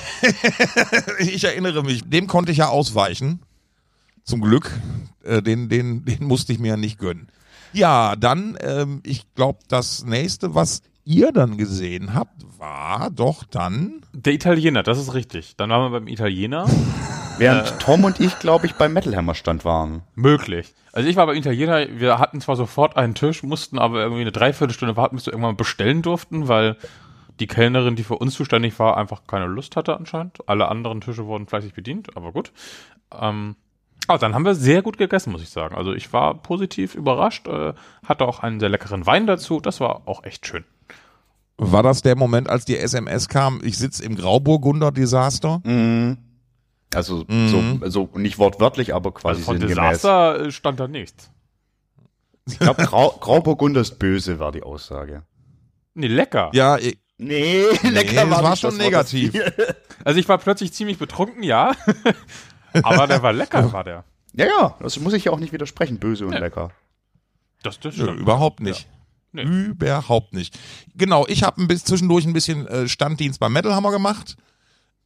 [1.18, 2.02] ich erinnere mich.
[2.08, 3.40] Dem konnte ich ja ausweichen.
[4.22, 4.70] Zum Glück.
[5.22, 7.28] Äh, den, den, den musste ich mir ja nicht gönnen.
[7.72, 14.00] Ja, dann, ähm, ich glaube, das nächste, was ihr dann gesehen habt, war doch dann.
[14.12, 15.56] Der Italiener, das ist richtig.
[15.56, 16.66] Dann waren wir beim Italiener.
[17.38, 20.02] Während Tom und ich, glaube ich, beim Metal Hammer Stand waren.
[20.14, 20.72] Möglich.
[20.92, 24.32] Also ich war beim Italiener, wir hatten zwar sofort einen Tisch, mussten aber irgendwie eine
[24.32, 26.76] Dreiviertelstunde warten, bis wir irgendwann bestellen durften, weil
[27.40, 30.48] die Kellnerin, die für uns zuständig war, einfach keine Lust hatte anscheinend.
[30.48, 32.52] Alle anderen Tische wurden fleißig bedient, aber gut.
[33.12, 33.56] Ähm,
[34.06, 35.74] aber dann haben wir sehr gut gegessen, muss ich sagen.
[35.74, 37.72] Also ich war positiv überrascht, äh,
[38.06, 39.60] hatte auch einen sehr leckeren Wein dazu.
[39.60, 40.64] Das war auch echt schön.
[41.56, 45.62] War das der Moment, als die SMS kam, ich sitze im Grauburgunder-Desaster?
[45.64, 46.18] Mhm.
[46.96, 47.80] Also Mhm.
[47.84, 49.76] so, so nicht wortwörtlich, aber quasi Also von sinngemäß.
[50.02, 51.30] Desaster äh, stand da nichts.
[52.46, 55.22] Ich glaube, Grau, Grauburgunder ist böse, war die Aussage.
[55.94, 56.50] Nee, lecker.
[56.52, 59.32] Ja, ich, Nee, lecker war nicht, schon negativ.
[60.04, 61.72] Also ich war plötzlich ziemlich betrunken, ja.
[62.82, 64.04] Aber der war lecker, war der.
[64.34, 66.40] Ja, ja, das muss ich ja auch nicht widersprechen, böse und Ja.
[66.40, 66.72] lecker.
[67.62, 68.20] Das, das Nö, stimmt.
[68.20, 68.86] überhaupt nicht.
[69.32, 69.42] Nee.
[69.44, 70.58] Überhaupt nicht.
[70.94, 74.36] Genau, ich habe ein bisschen zwischendurch ein bisschen äh, Standdienst beim Metal Hammer gemacht.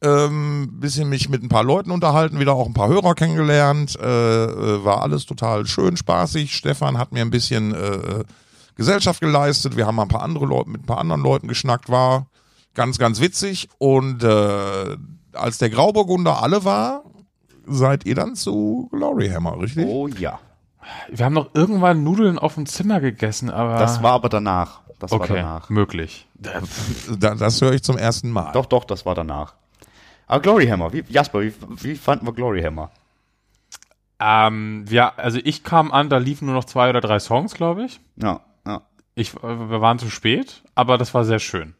[0.01, 3.97] Ähm, bisschen mich mit ein paar Leuten unterhalten, wieder auch ein paar Hörer kennengelernt.
[3.99, 4.05] Äh,
[4.45, 6.55] äh, war alles total schön, spaßig.
[6.55, 8.23] Stefan hat mir ein bisschen äh,
[8.75, 9.75] Gesellschaft geleistet.
[9.75, 11.89] Wir haben mal ein paar andere Leute mit ein paar anderen Leuten geschnackt.
[11.89, 12.27] War
[12.75, 13.67] ganz, ganz witzig.
[13.77, 14.97] Und äh,
[15.33, 17.03] als der Grauburgunder alle war,
[17.67, 19.85] seid ihr dann zu Glory Hammer, richtig?
[19.85, 20.39] Oh ja.
[21.11, 23.77] Wir haben noch irgendwann Nudeln auf dem Zimmer gegessen, aber.
[23.77, 24.81] Das war aber danach.
[24.97, 25.69] Das war okay, danach.
[25.69, 26.27] möglich.
[26.35, 28.51] Da, das höre ich zum ersten Mal.
[28.53, 29.55] Doch, doch, das war danach.
[30.29, 32.91] Aber Glory Hammer, wie, Jasper, wie, wie fanden wir Glory Hammer?
[34.19, 37.85] Ähm, ja, also ich kam an, da liefen nur noch zwei oder drei Songs, glaube
[37.85, 37.99] ich.
[38.17, 38.81] Ja, ja.
[39.15, 41.73] Ich, äh, wir waren zu spät, aber das war sehr schön.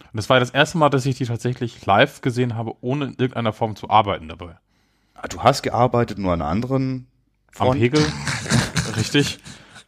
[0.00, 3.10] Und das war das erste Mal, dass ich die tatsächlich live gesehen habe, ohne in
[3.12, 4.56] irgendeiner Form zu arbeiten dabei.
[5.14, 7.06] Ah, Du hast gearbeitet, nur an einer anderen
[7.56, 7.80] Am Front.
[7.80, 8.04] Pegel.
[8.96, 9.38] Richtig.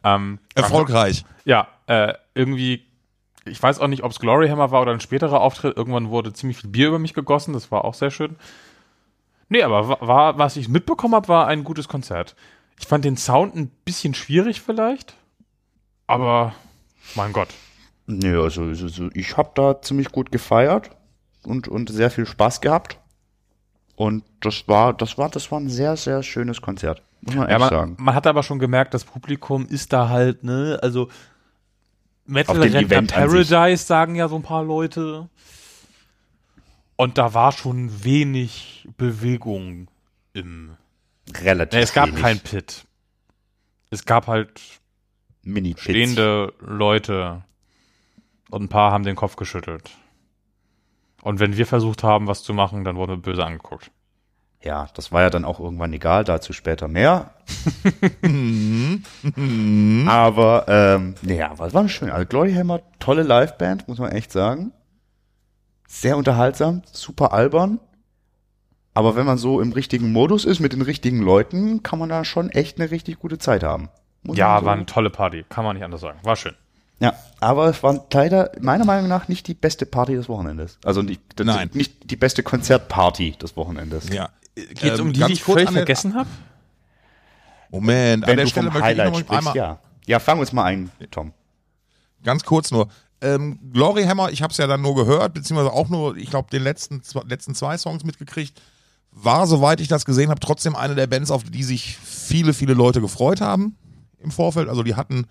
[0.03, 1.23] Ähm, Erfolgreich.
[1.43, 2.83] Ja, äh, irgendwie,
[3.45, 5.77] ich weiß auch nicht, ob es Glory Hammer war oder ein späterer Auftritt.
[5.77, 8.35] Irgendwann wurde ziemlich viel Bier über mich gegossen, das war auch sehr schön.
[9.49, 12.35] Nee, aber wa- war, was ich mitbekommen habe, war ein gutes Konzert.
[12.79, 15.13] Ich fand den Sound ein bisschen schwierig vielleicht,
[16.07, 16.53] aber
[17.15, 17.49] mein Gott.
[18.07, 20.91] Nö, also, also also ich habe da ziemlich gut gefeiert
[21.43, 22.99] und, und sehr viel Spaß gehabt.
[23.95, 27.01] Und das war, das war, das war ein sehr, sehr schönes Konzert.
[27.21, 27.95] Muss man Ja, echt man, sagen.
[27.99, 31.07] man hat aber schon gemerkt, das Publikum ist da halt, ne, also
[32.25, 32.87] Metal sich.
[32.87, 35.29] Paradise sagen ja so ein paar Leute.
[36.95, 39.87] Und da war schon wenig Bewegung
[40.33, 40.77] im
[41.33, 41.77] Relativ.
[41.77, 42.21] Nee, es gab wenig.
[42.21, 42.85] kein Pit.
[43.89, 44.61] Es gab halt
[45.43, 47.43] mini stehende Leute
[48.49, 49.91] und ein paar haben den Kopf geschüttelt.
[51.21, 53.91] Und wenn wir versucht haben, was zu machen, dann wurden wir böse angeguckt.
[54.65, 57.29] Ja, das war ja dann auch irgendwann egal, dazu später mehr.
[60.07, 62.09] aber, ähm, naja, was war schön.
[62.09, 64.71] Also Glory Hammer, tolle Liveband, muss man echt sagen.
[65.87, 67.79] Sehr unterhaltsam, super albern.
[68.93, 72.23] Aber wenn man so im richtigen Modus ist, mit den richtigen Leuten, kann man da
[72.25, 73.89] schon echt eine richtig gute Zeit haben.
[74.23, 75.45] Muss Ja, so- war eine tolle Party.
[75.49, 76.19] Kann man nicht anders sagen.
[76.23, 76.53] War schön.
[76.99, 80.79] Ja, aber es war leider meiner Meinung nach nicht die beste Party des Wochenendes.
[80.85, 81.69] Also nicht, Nein.
[81.73, 84.07] nicht die beste Konzertparty des Wochenendes.
[84.09, 84.29] Ja.
[84.55, 86.29] Geht's Ähm, um die, ganz die ich kurz völlig an der- vergessen habe?
[87.69, 89.79] Moment, an Wenn der du Stelle vom möchte ich Highlight noch sprichst, einmal, ja.
[90.07, 91.33] Ja, fang uns mal ein, Tom.
[92.23, 92.87] ganz kurz nur.
[93.21, 96.49] Ähm, Glory Hammer, ich habe es ja dann nur gehört, beziehungsweise auch nur, ich glaube,
[96.51, 98.61] den letzten, zwei- letzten zwei Songs mitgekriegt.
[99.11, 102.73] War, soweit ich das gesehen habe, trotzdem eine der Bands, auf die sich viele, viele
[102.73, 103.77] Leute gefreut haben
[104.19, 104.67] im Vorfeld.
[104.69, 105.25] Also die hatten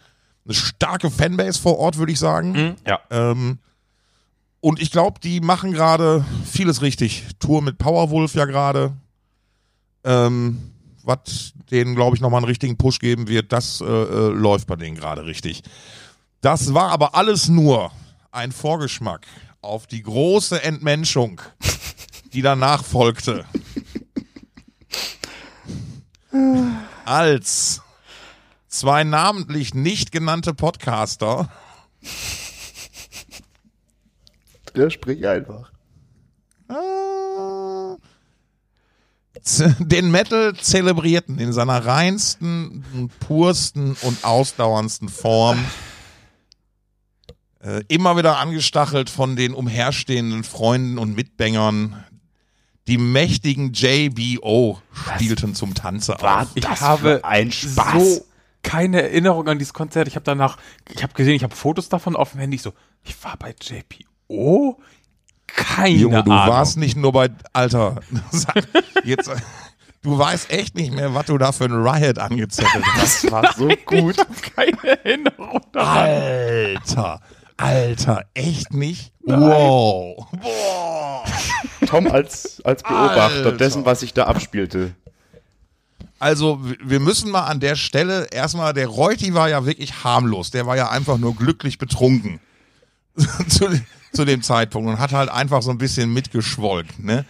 [0.46, 2.76] eine starke Fanbase vor Ort, würde ich sagen.
[2.86, 2.98] Ja.
[3.10, 3.58] Ähm,
[4.60, 7.24] und ich glaube, die machen gerade vieles richtig.
[7.38, 8.94] Tour mit Powerwolf ja gerade.
[10.04, 10.70] Ähm,
[11.02, 14.76] was denen, glaube ich, nochmal einen richtigen Push geben wird, das äh, äh, läuft bei
[14.76, 15.62] denen gerade richtig.
[16.40, 17.90] Das war aber alles nur
[18.30, 19.26] ein Vorgeschmack
[19.60, 21.40] auf die große Entmenschung,
[22.32, 23.44] die danach folgte.
[27.04, 27.80] Als
[28.68, 31.48] zwei namentlich nicht genannte Podcaster
[34.76, 35.70] Ja, sprich einfach.
[36.68, 37.96] äh,
[39.32, 39.33] z-
[39.78, 45.64] den Metal zelebrierten in seiner reinsten, pursten und ausdauerndsten Form.
[47.60, 52.04] Äh, immer wieder angestachelt von den umherstehenden Freunden und Mitbängern.
[52.86, 56.48] Die mächtigen JBO spielten zum Tanze auf.
[56.54, 58.16] Ich Das habe für ein Spaß.
[58.16, 58.26] so
[58.62, 60.08] keine Erinnerung an dieses Konzert.
[60.08, 60.58] Ich habe danach,
[60.92, 62.56] ich habe gesehen, ich habe Fotos davon auf dem Handy.
[62.56, 62.72] Ich so,
[63.02, 64.78] ich war bei JPO?
[65.56, 66.48] Keine Junge, du Ahnung.
[66.54, 68.00] warst nicht nur bei, Alter,
[68.30, 68.66] sag,
[69.04, 69.30] jetzt,
[70.02, 73.24] du weißt echt nicht mehr, was du da für ein Riot angezettelt hast.
[73.24, 74.16] Das war so gut.
[74.56, 76.08] keine Erinnerung daran.
[76.08, 77.20] Alter,
[77.56, 79.12] Alter, echt nicht?
[79.22, 80.26] Wow.
[80.32, 81.24] Boah.
[81.86, 83.52] Tom als, als Beobachter Alter.
[83.52, 84.92] dessen, was sich da abspielte.
[86.18, 90.50] Also, wir müssen mal an der Stelle erstmal, der Reuti war ja wirklich harmlos.
[90.50, 92.40] Der war ja einfach nur glücklich betrunken.
[94.14, 97.24] zu, dem Zeitpunkt und hat halt einfach so ein bisschen mitgeschwollt, ne?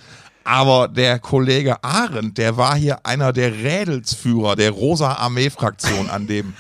[0.47, 6.27] Aber der Kollege Arendt, der war hier einer der Rädelsführer der Rosa Armee Fraktion an
[6.27, 6.53] dem,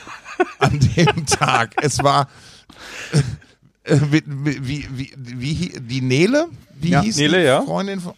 [0.58, 1.74] an dem Tag.
[1.82, 2.28] Es war,
[3.84, 6.46] äh, wie, wie, wie, wie, die Nele?
[6.80, 7.60] Wie Ja, hieß Nele, die ja.
[7.62, 8.00] Freundin?
[8.00, 8.14] von-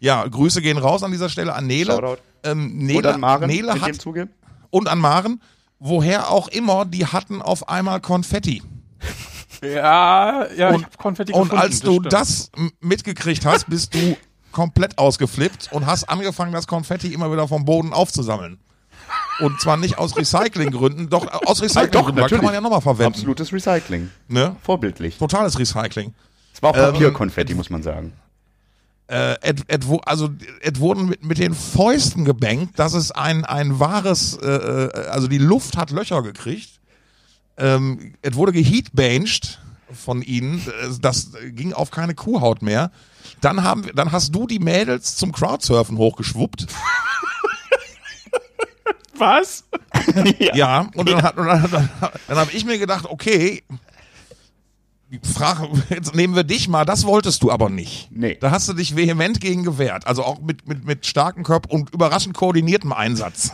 [0.00, 2.16] Ja, Grüße gehen raus an dieser Stelle an Nele.
[2.42, 4.06] Ähm, Nele, Und an Maren Nele hat,
[4.70, 5.42] und an Maren,
[5.78, 8.62] woher auch immer, die hatten auf einmal Konfetti.
[9.62, 13.94] Ja, ja, Und- ich hab Konfetti Und gefunden, als du das m- mitgekriegt hast, bist
[13.94, 14.16] du
[14.52, 18.58] komplett ausgeflippt und hast angefangen, das Konfetti immer wieder vom Boden aufzusammeln.
[19.38, 23.12] Und zwar nicht aus Recyclinggründen, doch äh, aus Recyclinggründen, da kann man ja nochmal verwenden.
[23.14, 24.10] Absolutes Recycling.
[24.28, 24.56] Ne?
[24.62, 25.18] Vorbildlich.
[25.18, 26.14] Totales Recycling.
[26.54, 28.14] Es war auch Ähm, Papierkonfetti, muss man sagen.
[29.08, 30.30] Äh, et, et, also
[30.62, 35.28] es wurden mit, mit den Fäusten gebankt, dass es ein, ein wahres, äh, äh, also
[35.28, 36.75] die Luft hat Löcher gekriegt.
[37.58, 39.60] Ähm, es wurde geheatbanged
[39.92, 40.64] von ihnen,
[41.00, 42.90] das ging auf keine Kuhhaut mehr.
[43.40, 46.66] Dann, haben, wir- dann hast du die Mädels zum Crowdsurfen hochgeschwuppt.
[49.18, 49.64] Was?
[50.38, 51.88] Ja, und dann, hat, und dann, dann,
[52.28, 53.62] dann habe ich mir gedacht, okay,
[55.22, 58.08] Frage, jetzt nehmen wir dich mal, das wolltest du aber nicht.
[58.10, 58.36] Nee.
[58.40, 61.94] Da hast du dich vehement gegen gewehrt, also auch mit, mit, mit starkem Körper und
[61.94, 63.52] überraschend koordiniertem Einsatz.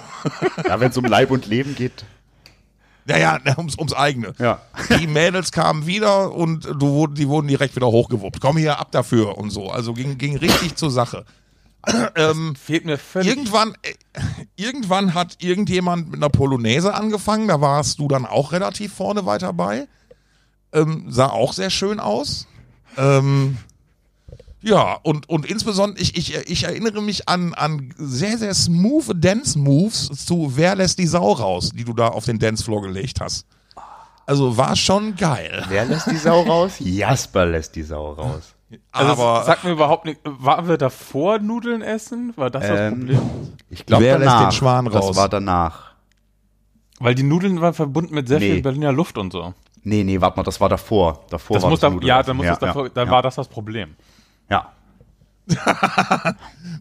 [0.67, 2.05] Ja, wenn es um Leib und Leben geht.
[3.07, 4.35] Ja, ja, ums, ums eigene.
[4.39, 4.61] Ja.
[4.99, 8.41] Die Mädels kamen wieder und du, die wurden direkt wieder hochgewuppt.
[8.41, 9.71] Komm hier ab dafür und so.
[9.71, 11.25] Also ging, ging richtig zur Sache.
[12.15, 13.29] ähm, Fehlt mir völlig.
[13.29, 13.95] irgendwann, äh,
[14.57, 19.53] irgendwann hat irgendjemand mit einer Polonaise angefangen, da warst du dann auch relativ vorne weiter
[19.53, 19.89] bei.
[20.73, 22.47] Ähm, sah auch sehr schön aus.
[22.97, 23.59] Ähm,
[24.63, 30.09] ja, und, und insbesondere, ich, ich, ich erinnere mich an, an sehr, sehr smooth Dance-Moves
[30.27, 33.47] zu Wer lässt die Sau raus, die du da auf den Dancefloor gelegt hast.
[34.27, 35.65] Also war schon geil.
[35.69, 36.75] Wer lässt die Sau raus?
[36.79, 38.55] Jasper lässt die Sau raus.
[38.93, 42.33] Also aber sag mir überhaupt nicht, waren wir davor Nudeln essen?
[42.37, 43.21] War das das Ähm, Problem?
[43.69, 44.49] Ich glaube Wer lässt danach.
[44.49, 45.09] den Schwan raus?
[45.09, 45.93] Das war danach.
[47.01, 48.53] Weil die Nudeln waren verbunden mit sehr Nee.
[48.53, 49.53] viel Berliner Luft und so.
[49.83, 51.25] Nee, nee, warte mal, das war davor.
[51.29, 52.09] Davor Das war muss das da, Nudeln.
[52.09, 53.13] ja, dann muss ja, das davor, ja, dann ja.
[53.13, 53.97] war das das Problem.
[54.51, 54.73] Ja.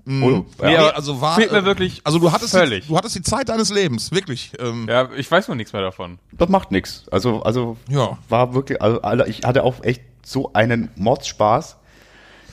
[0.07, 0.89] oh, Nee, ja.
[0.91, 2.83] also war, fehlt mir äh, wirklich also du hattest, völlig.
[2.85, 4.51] Die, du hattest die Zeit deines Lebens, wirklich.
[4.59, 6.19] Ähm, Ja, ich weiß noch nichts mehr davon.
[6.31, 7.05] Das macht nichts.
[7.11, 8.17] Also, also Ja.
[8.29, 11.77] war wirklich, also ich hatte auch echt so einen Mordspaß.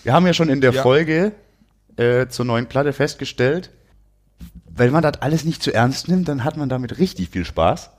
[0.04, 0.82] Wir haben ja schon in der Ja.
[0.82, 1.32] Folge
[1.96, 3.70] äh, zur neuen Platte festgestellt,
[4.70, 7.90] wenn man das alles nicht zu ernst nimmt, dann hat man damit richtig viel Spaß.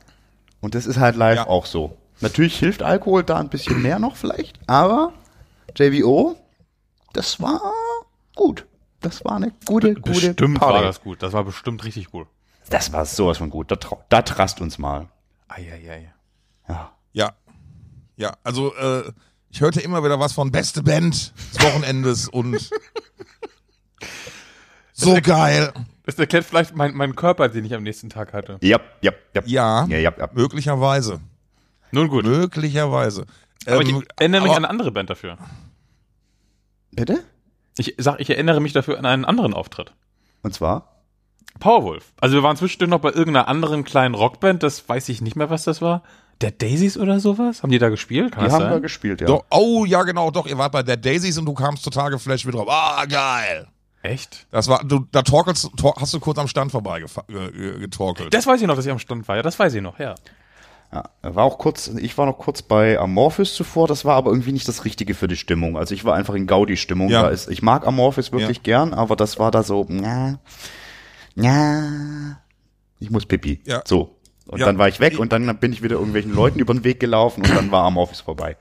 [0.62, 1.48] Und das ist halt live Ja.
[1.48, 1.98] auch so.
[2.22, 5.14] Natürlich hilft Alkohol da ein bisschen mehr noch vielleicht, aber
[5.78, 6.36] JVO,
[7.14, 7.62] das war
[8.36, 8.66] gut.
[9.02, 10.74] Das war eine gute, gute Bestimmt Party.
[10.76, 11.24] war das gut.
[11.24, 12.28] Das war bestimmt richtig gut.
[12.70, 13.72] Das war sowas von gut.
[13.72, 13.78] Da,
[14.10, 15.08] da trast uns mal.
[15.48, 16.14] Eieiei.
[16.68, 16.92] Ja.
[17.14, 17.34] Ja.
[18.18, 19.12] Ja, also äh,
[19.50, 22.70] ich hörte immer wieder was von beste Band des Wochenendes und
[24.94, 25.72] so geil.
[26.04, 28.58] Das erklärt vielleicht meinen mein Körper, den ich am nächsten Tag hatte.
[28.62, 29.42] Ja, ja, ja.
[29.46, 30.30] Ja, Ja, ja, ja.
[30.34, 31.22] möglicherweise.
[31.92, 32.26] Nun gut.
[32.26, 33.26] Möglicherweise.
[33.66, 35.38] Aber ich Ähm, erinnere mich aber- an eine andere Band dafür.
[36.92, 37.24] Bitte?
[37.78, 39.94] Ich sag, ich erinnere mich dafür an einen anderen Auftritt.
[40.44, 40.96] Und zwar?
[41.60, 42.14] Powerwolf.
[42.20, 45.50] Also wir waren zwischendurch noch bei irgendeiner anderen kleinen Rockband, das weiß ich nicht mehr,
[45.50, 46.04] was das war.
[46.42, 47.64] Der Daisies oder sowas?
[47.64, 48.32] Haben die da gespielt?
[48.34, 48.82] Kann Die haben sein?
[48.82, 49.28] gespielt, ja.
[49.28, 52.46] Doch, oh ja, genau, doch, ihr wart bei der Daisies und du kamst total geflasht
[52.46, 52.68] mit drauf.
[52.70, 53.68] Ah, geil.
[54.02, 54.48] Echt?
[54.52, 57.04] Das war, du, da torkelst, tor, hast du kurz am Stand vorbei
[57.80, 58.34] getorkelt.
[58.34, 59.36] Das weiß ich noch, dass ich am Stand war.
[59.36, 60.16] Ja, das weiß ich noch, ja.
[60.92, 61.04] Ja.
[61.22, 64.68] War auch kurz, ich war noch kurz bei Amorphis zuvor, das war aber irgendwie nicht
[64.68, 65.78] das Richtige für die Stimmung.
[65.78, 67.10] Also ich war einfach in Gaudi-Stimmung.
[67.10, 67.24] Ja.
[67.24, 68.64] Da ist, ich mag Amorphis wirklich Ja.
[68.64, 70.40] gern, aber das war da so, na,
[71.36, 72.42] na,
[73.00, 73.62] ich muss pipi.
[73.66, 73.82] Ja.
[73.86, 74.16] So.
[74.48, 74.66] Und Ja.
[74.66, 77.44] dann war ich weg und dann bin ich wieder irgendwelchen Leuten über den Weg gelaufen
[77.44, 78.58] und dann war Amorphis vorbei.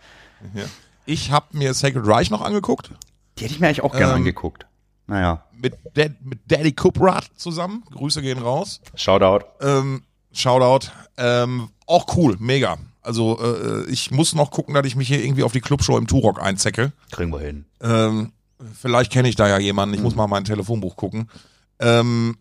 [0.54, 0.64] ja.
[1.06, 2.90] Ich habe mir Sacred Reich noch angeguckt.
[3.38, 4.66] Die hätte ich mir eigentlich auch gern Ähm, angeguckt.
[5.06, 7.82] Naja, Mit, Dad, mit Daddy Kuprat zusammen.
[7.90, 8.82] Grüße gehen raus.
[8.94, 9.46] Shoutout.
[9.62, 10.02] Ähm,
[10.38, 10.90] Shoutout.
[11.16, 12.78] Ähm, auch cool, mega.
[13.02, 16.06] Also äh, ich muss noch gucken, dass ich mich hier irgendwie auf die Clubshow im
[16.06, 16.92] Turok einzecke.
[17.10, 17.64] Kriegen wir hin.
[17.80, 18.32] Ähm,
[18.80, 19.94] vielleicht kenne ich da ja jemanden.
[19.94, 21.30] Ich muss mal mein Telefonbuch gucken.
[21.78, 22.36] Ähm,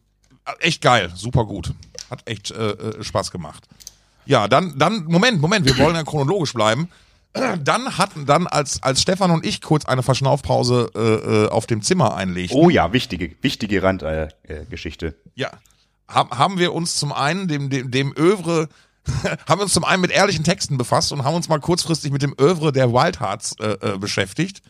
[0.60, 1.74] echt geil, super gut.
[2.10, 3.66] Hat echt äh, äh, Spaß gemacht.
[4.26, 6.90] Ja, dann, dann, Moment, Moment, wir wollen ja chronologisch bleiben.
[7.64, 11.00] Dann hatten dann, als, als Stefan und ich kurz eine Verschnaufpause äh,
[11.46, 15.08] äh, auf dem Zimmer einlegten, Oh ja, wichtige, wichtige Randgeschichte.
[15.08, 15.52] Äh, ja,
[16.08, 18.70] haben, haben wir uns zum einen dem, dem, dem Övre,
[19.48, 22.22] haben wir uns zum einen mit ehrlichen Texten befasst und haben uns mal kurzfristig mit
[22.22, 24.62] dem Övre der Wild Hearts äh, äh, beschäftigt,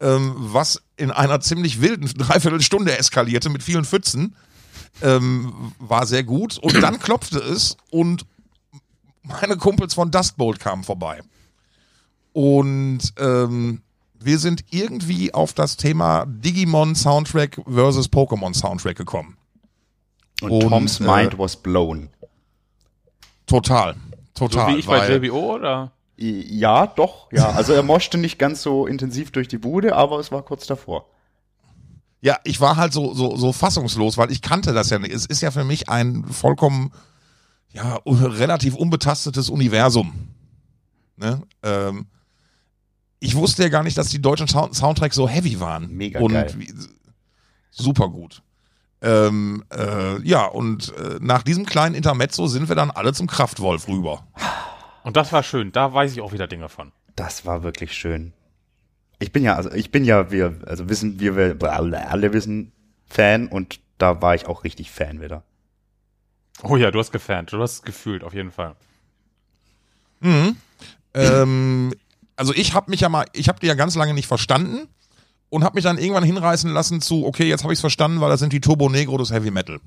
[0.00, 4.36] ähm, was in einer ziemlich wilden Dreiviertelstunde eskalierte mit vielen Pfützen.
[5.00, 6.58] Ähm, war sehr gut.
[6.58, 8.26] Und dann klopfte es und
[9.22, 11.20] meine Kumpels von Dustbolt kamen vorbei.
[12.32, 13.82] Und ähm,
[14.18, 19.36] wir sind irgendwie auf das Thema Digimon Soundtrack versus Pokémon Soundtrack gekommen.
[20.42, 22.08] Und, Und, Toms äh, mind was blown.
[23.46, 23.94] Total.
[24.36, 24.74] So Total.
[24.74, 25.92] wie ich bei JBO oder?
[26.16, 27.50] Ja, doch, ja.
[27.50, 31.06] Also er moschte nicht ganz so intensiv durch die Bude, aber es war kurz davor.
[32.20, 35.12] Ja, ich war halt so, so, so fassungslos, weil ich kannte das ja nicht.
[35.12, 36.92] Es ist ja für mich ein vollkommen,
[37.70, 40.28] ja, relativ unbetastetes Universum.
[41.16, 41.42] Ne?
[41.62, 42.06] Ähm,
[43.18, 45.90] ich wusste ja gar nicht, dass die deutschen Sound Soundtracks so heavy waren.
[45.92, 46.52] Mega und geil.
[46.56, 46.72] Wie,
[47.70, 48.42] super gut.
[49.02, 53.88] Ähm, äh, ja, und äh, nach diesem kleinen Intermezzo sind wir dann alle zum Kraftwolf
[53.88, 54.24] rüber.
[55.02, 55.72] Und das war schön.
[55.72, 56.92] Da weiß ich auch wieder Dinge von.
[57.16, 58.32] Das war wirklich schön.
[59.18, 62.72] Ich bin ja, also ich bin ja, wir, also wissen wir, wir alle, wissen,
[63.06, 65.42] Fan und da war ich auch richtig Fan wieder.
[66.62, 67.50] Oh ja, du hast gefans.
[67.50, 68.76] Du hast es gefühlt, auf jeden Fall.
[71.14, 71.92] ähm,
[72.36, 74.88] also ich habe mich ja mal, ich habe die ja ganz lange nicht verstanden
[75.52, 78.30] und habe mich dann irgendwann hinreißen lassen zu, okay, jetzt habe ich es verstanden, weil
[78.30, 79.80] das sind die Turbo Negro des Heavy Metal.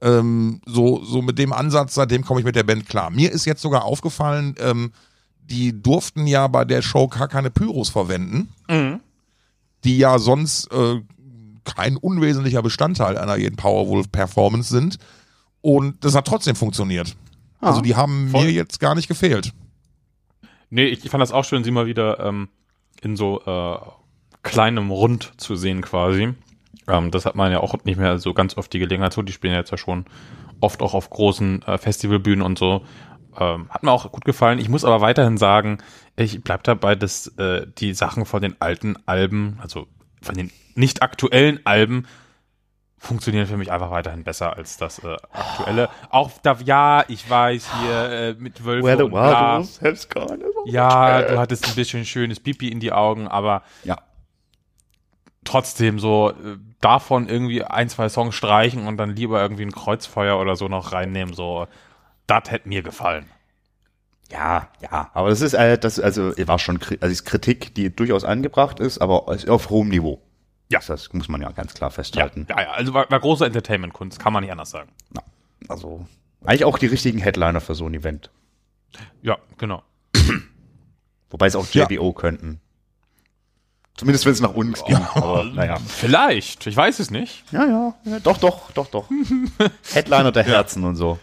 [0.00, 3.10] Ähm, so, so mit dem Ansatz, seitdem komme ich mit der Band klar.
[3.10, 4.92] Mir ist jetzt sogar aufgefallen, ähm,
[5.38, 8.48] die durften ja bei der Show gar keine Pyros verwenden,
[9.84, 11.00] die ja sonst äh,
[11.62, 14.98] kein unwesentlicher Bestandteil einer jeden Powerwolf-Performance sind.
[15.60, 17.14] Und das hat trotzdem funktioniert.
[17.60, 18.46] Also die haben voll.
[18.46, 19.52] mir jetzt gar nicht gefehlt.
[20.70, 22.48] Nee, ich, ich fand das auch schön, sie mal wieder ähm,
[23.00, 23.78] in so äh,
[24.44, 26.34] kleinem Rund zu sehen quasi.
[26.86, 29.12] Ähm, das hat man ja auch nicht mehr so ganz oft die Gelegenheit.
[29.12, 30.04] So, die spielen jetzt ja schon
[30.60, 32.84] oft auch auf großen äh, Festivalbühnen und so.
[33.38, 34.60] Ähm, hat mir auch gut gefallen.
[34.60, 35.78] Ich muss aber weiterhin sagen,
[36.14, 39.88] ich bleib dabei, dass äh, die Sachen von den alten Alben, also
[40.22, 42.06] von den nicht aktuellen Alben,
[42.96, 45.90] funktionieren für mich einfach weiterhin besser als das äh, aktuelle.
[46.10, 49.62] Auch da, ja, ich weiß hier äh, mit Wölfe und bla.
[50.08, 50.38] gone.
[50.64, 53.98] Ja, du hattest ein bisschen schönes Pipi in die Augen, aber Ja.
[55.44, 60.38] Trotzdem so äh, davon irgendwie ein, zwei Songs streichen und dann lieber irgendwie ein Kreuzfeuer
[60.38, 61.66] oder so noch reinnehmen, so
[62.26, 63.26] das hätte mir gefallen.
[64.30, 68.24] Ja, ja, aber das ist äh, das also war schon also ist Kritik, die durchaus
[68.24, 70.20] angebracht ist, aber auf hohem Niveau.
[70.70, 70.80] Ja.
[70.86, 72.46] Das, muss man ja ganz klar Ja, festhalten.
[72.48, 74.90] ja, ja also war, war große Entertainment-Kunst, kann man nicht anders sagen.
[75.14, 75.22] Ja.
[75.68, 76.06] Also
[76.44, 78.30] eigentlich auch die richtigen Headliner für so ein Event.
[79.22, 79.82] Ja, genau.
[81.30, 81.86] Wobei es auch Ja.
[81.88, 82.60] JBO könnten.
[83.96, 84.96] Zumindest wenn es nach uns ging.
[85.14, 85.76] Aber naja.
[85.86, 87.44] Vielleicht, ich weiß es nicht.
[87.52, 88.20] Ja, ja, ja.
[88.20, 89.08] Doch, doch, doch, doch.
[89.92, 91.18] Headliner der Herzen und so.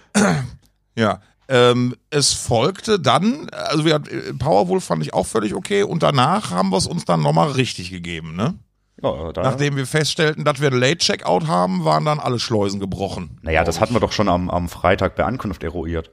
[0.96, 1.22] Ja.
[1.50, 6.52] Ähm, es folgte dann, also wir, äh, Powerwolf fand ich auch völlig okay und danach
[6.52, 8.56] haben wir es uns dann nochmal richtig gegeben, ne?
[9.04, 13.40] Ja, Nachdem wir feststellten, dass wir ein Late-Checkout haben, waren dann alle Schleusen gebrochen.
[13.42, 16.12] naja, das hatten wir doch schon am, am Freitag bei Ankunft eruiert.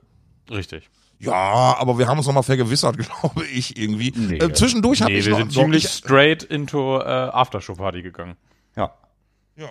[0.50, 0.88] Richtig.
[1.20, 4.12] Ja, aber wir haben uns nochmal vergewissert, glaube ich, irgendwie.
[4.16, 4.36] Nee.
[4.38, 8.36] äh, zwischendurch habe Nee, ich wir noch, sind ziemlich ich, straight into äh, Aftershow-Party gegangen.
[8.76, 8.92] Ja.
[9.56, 9.66] ja,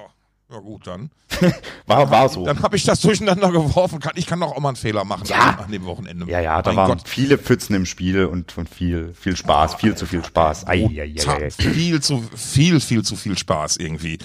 [0.51, 1.09] ja gut, dann.
[1.85, 2.45] War, war so.
[2.45, 3.99] Dann habe ich das durcheinander geworfen.
[3.99, 5.51] Kann, ich kann doch auch mal einen Fehler machen Ja.
[5.57, 6.25] an, an dem Wochenende.
[6.29, 7.07] Ja, ja, da Mein waren Gott.
[7.07, 10.67] viele Pfützen im Spiel und, und viel, viel Spaß, viel zu viel Spaß.
[10.67, 11.49] Ei, ei, ei, ei.
[11.51, 14.17] viel zu viel, viel zu viel Spaß irgendwie.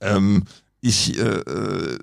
[0.00, 0.44] Ähm,
[0.80, 1.98] ich, äh, äh,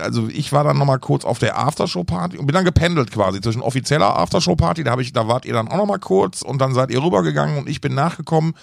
[0.00, 3.60] also ich war dann nochmal kurz auf der Aftershow-Party und bin dann gependelt quasi zwischen
[3.60, 6.90] offizieller Aftershow-Party, da habe ich, da wart ihr dann auch nochmal kurz und dann seid
[6.90, 8.54] ihr rübergegangen und ich bin nachgekommen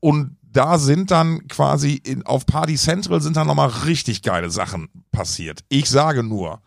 [0.00, 4.88] und da sind dann quasi in, auf Party Central sind dann nochmal richtig geile Sachen
[5.12, 5.60] passiert.
[5.68, 6.60] Ich sage nur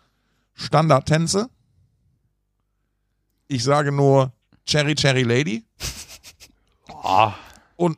[0.53, 1.49] Standardtänze.
[3.47, 4.31] Ich sage nur
[4.65, 5.65] Cherry Cherry Lady.
[7.01, 7.33] Ah,
[7.77, 7.97] Und,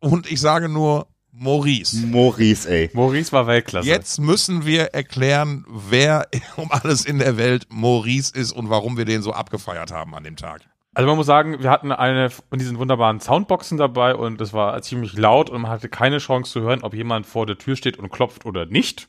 [0.00, 1.06] und ich sage nur
[1.40, 2.06] Maurice.
[2.06, 2.90] Maurice, ey.
[2.92, 3.88] Maurice war Weltklasse.
[3.88, 9.06] Jetzt müssen wir erklären, wer um alles in der Welt Maurice ist und warum wir
[9.06, 10.60] den so abgefeiert haben an dem Tag.
[10.92, 14.82] Also man muss sagen, wir hatten eine von diesen wunderbaren Soundboxen dabei und es war
[14.82, 17.98] ziemlich laut und man hatte keine Chance zu hören, ob jemand vor der Tür steht
[17.98, 19.08] und klopft oder nicht.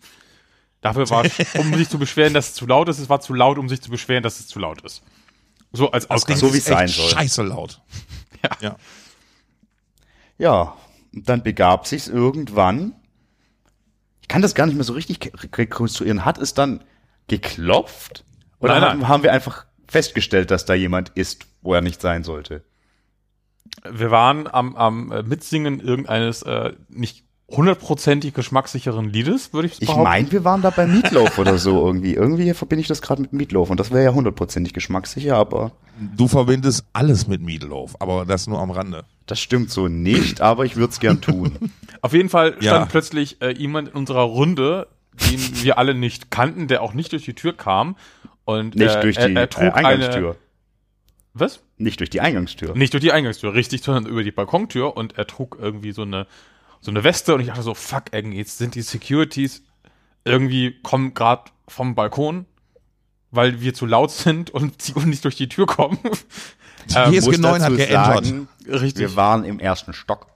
[0.79, 3.33] Dafür war es, um sich zu beschweren, dass es zu laut ist, es war zu
[3.33, 5.03] laut, um sich zu beschweren, dass es zu laut ist.
[5.73, 6.37] So als Ausgang.
[6.37, 7.09] so wie es sein soll.
[7.09, 7.81] Scheiße laut.
[8.43, 8.57] Ja.
[8.59, 8.75] ja.
[10.39, 10.75] Ja,
[11.13, 12.93] und dann begab sich's irgendwann.
[14.21, 16.25] Ich kann das gar nicht mehr so richtig rekonstruieren.
[16.25, 16.83] Hat es dann
[17.27, 18.25] geklopft?
[18.59, 19.07] Oder Nein, haben, nein.
[19.07, 22.63] haben wir einfach festgestellt, dass da jemand ist, wo er nicht sein sollte?
[23.89, 29.87] Wir waren am, am äh, Mitsingen irgendeines äh, nicht hundertprozentig geschmackssicheren Liedes, würde ich Ich
[29.87, 30.03] behaupten.
[30.03, 32.13] meine, wir waren da bei Meatloaf oder so irgendwie.
[32.13, 35.71] Irgendwie verbinde ich das gerade mit Meatloaf und das wäre ja hundertprozentig geschmackssicher, aber
[36.15, 39.03] Du verbindest alles mit Meatloaf, aber das nur am Rande.
[39.27, 41.51] das stimmt so nicht, aber ich würde es gern tun.
[42.01, 42.85] Auf jeden Fall stand Ja.
[42.85, 44.87] plötzlich äh, jemand in unserer Runde,
[45.29, 47.95] den wir alle nicht kannten, der auch nicht durch die Tür kam.
[48.45, 50.29] Und Nicht äh, durch er, die er äh, trug Eingangstür.
[50.31, 50.35] Eine,
[51.33, 51.59] was?
[51.77, 52.75] Nicht durch die Eingangstür.
[52.75, 56.25] Nicht durch die Eingangstür, richtig, sondern über die Balkontür und er trug irgendwie so eine
[56.81, 59.63] so eine Weste und ich dachte so, fuck, irgendwie, jetzt sind die Securities
[60.25, 62.45] irgendwie kommen gerade vom Balkon,
[63.31, 65.99] weil wir zu laut sind und sie nicht durch die Tür kommen.
[66.89, 68.25] Die GSG Muss 9 hat geändert.
[68.25, 68.97] sagen, Richtig.
[68.97, 70.27] Wir waren im ersten Stock.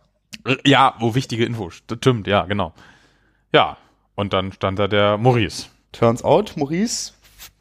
[0.63, 2.73] Ja, wo wichtige Info stimmt, ja, genau.
[3.51, 3.77] Ja,
[4.13, 5.67] und dann stand da der Maurice.
[5.91, 7.13] Turns out, Maurice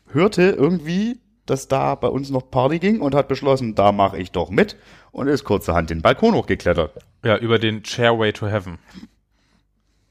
[0.08, 4.32] hörte irgendwie, dass da bei uns noch Party ging und hat beschlossen, da mache ich
[4.32, 4.76] doch mit
[5.14, 6.92] und ist kurzerhand den Balkon hochgeklettert.
[7.24, 8.78] Ja, über den Chairway to Heaven.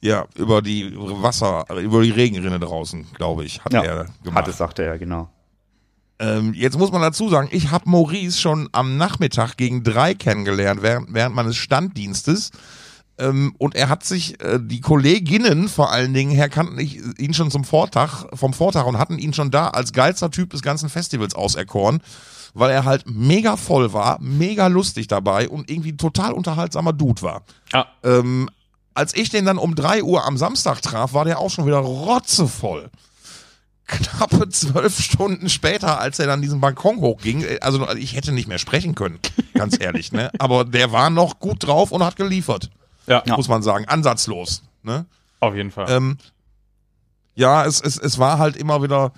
[0.02, 4.36] Ja, über die Wasser, über die Regenrinne draußen, glaube ich, hat er gemacht.
[4.36, 5.30] hat es, sagte er, genau.
[6.20, 10.82] Ähm, jetzt muss man dazu sagen, ich habe Maurice schon am Nachmittag gegen drei kennengelernt,
[10.82, 12.52] während, während meines Standdienstes.
[13.18, 17.34] Ähm, und er hat sich, äh, die Kolleginnen vor allen Dingen her kannten ich, ihn
[17.34, 20.90] schon zum Vortag, vom Vortag und hatten ihn schon da als geilster Typ des ganzen
[20.90, 22.02] Festivals auserkoren,
[22.54, 27.22] weil er halt mega voll war, mega lustig dabei und irgendwie ein total unterhaltsamer Dude
[27.22, 27.44] war.
[27.72, 28.50] Ah, Ähm,
[28.96, 31.80] als ich den dann um drei Uhr am Samstag traf, war der auch schon wieder
[31.80, 32.92] rotzevoll.
[33.88, 38.48] Knappe zwölf Stunden später, als er dann diesen Balkon hochging, äh, also ich hätte nicht
[38.48, 39.20] mehr sprechen können,
[39.56, 40.32] ganz ehrlich, ne?
[40.40, 42.70] Aber der war noch gut drauf und hat geliefert,
[43.08, 45.06] ja, muss man sagen, ansatzlos, ne?
[45.42, 45.88] auf jeden Fall.
[45.90, 46.18] Ähm,
[47.36, 49.12] ja, es, es, es war halt immer wieder,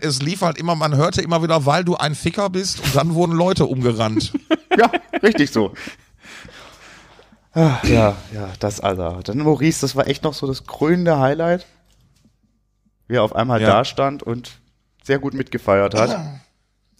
[0.00, 3.14] es lief halt immer, man hörte immer wieder, weil du ein Ficker bist und dann
[3.14, 4.32] wurden Leute umgerannt.
[4.78, 4.90] Ja,
[5.22, 5.74] richtig so.
[7.52, 9.20] Ach, ja, ja, das Alter.
[9.22, 11.66] Dann Maurice, das war echt noch so das krönende Highlight.
[13.06, 13.68] Wie er auf einmal Ja.
[13.68, 14.52] da stand und
[15.04, 16.08] sehr gut mitgefeiert hat.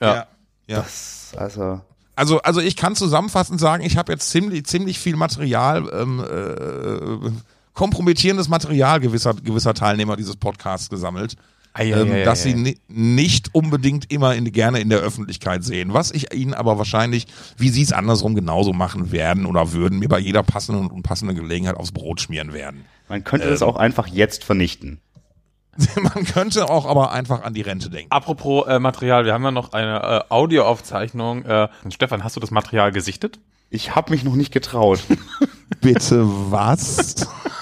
[0.02, 0.26] Ja.
[0.66, 0.82] ja.
[0.82, 1.80] Das, also,
[2.14, 7.30] Also, also ich kann zusammenfassend sagen, ich habe jetzt ziemlich, ziemlich viel Material, ähm, äh,
[7.72, 11.36] kompromittierendes Material gewisser, gewisser Teilnehmer dieses Podcasts gesammelt,
[11.74, 14.98] Ei, ei, ähm, ei, dass ei, sie ni nicht unbedingt immer in, gerne in der
[14.98, 15.94] Öffentlichkeit sehen.
[15.94, 17.26] Was ich ihnen aber wahrscheinlich,
[17.56, 21.36] wie sie es andersrum genauso machen werden oder würden, mir bei jeder passenden und unpassenden
[21.36, 22.84] Gelegenheit aufs Brot schmieren werden.
[23.08, 25.00] man könnte das auch einfach jetzt vernichten.
[25.96, 28.12] Man könnte auch aber einfach an die Rente denken.
[28.12, 31.46] Apropos äh, Material, wir haben ja noch eine äh, Audioaufzeichnung.
[31.46, 33.40] Äh, Stefan, hast du das Material gesichtet?
[33.70, 35.00] Ich habe mich noch nicht getraut.
[35.80, 37.26] Bitte was?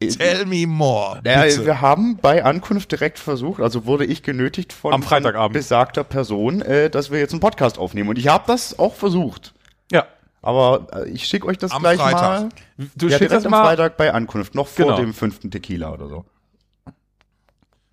[0.00, 1.20] Tell me more.
[1.22, 1.64] Bitte.
[1.64, 5.54] wir haben bei Ankunft direkt versucht, also wurde ich genötigt von, Am Freitagabend.
[5.54, 8.10] besagter Person, äh, dass wir jetzt einen Podcast aufnehmen.
[8.10, 9.54] Und ich habe das auch versucht.
[9.90, 10.04] Ja.
[10.42, 12.20] Aber äh, ich schicke euch das Am gleich Freitag.
[12.42, 12.48] mal.
[12.94, 13.64] Du ja, schickst das am mal.
[13.64, 14.96] Freitag bei Ankunft, noch vor Genau.
[14.98, 16.24] dem fünften Tequila oder so.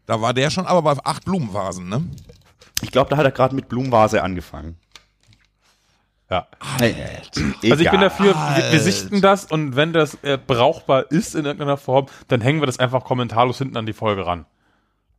[0.06, 2.04] Da war der schon aber bei acht Blumenvasen, ne?
[2.82, 4.76] Ich glaube, da hat er gerade mit Blumenvase angefangen.
[6.34, 6.48] Ja.
[6.82, 7.22] Egal.
[7.72, 11.46] Also ich bin dafür, wir, wir sichten das und wenn das äh, brauchbar ist in
[11.46, 14.46] irgendeiner Form, dann hängen wir das einfach kommentarlos hinten an die Folge ran.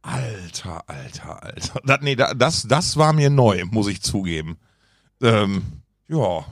[0.02, 1.80] Alter, alter, alter.
[1.84, 4.58] Das, nee, da- das, das war mir neu, muss ich zugeben.
[5.22, 5.62] Ähm,
[6.08, 6.44] ja.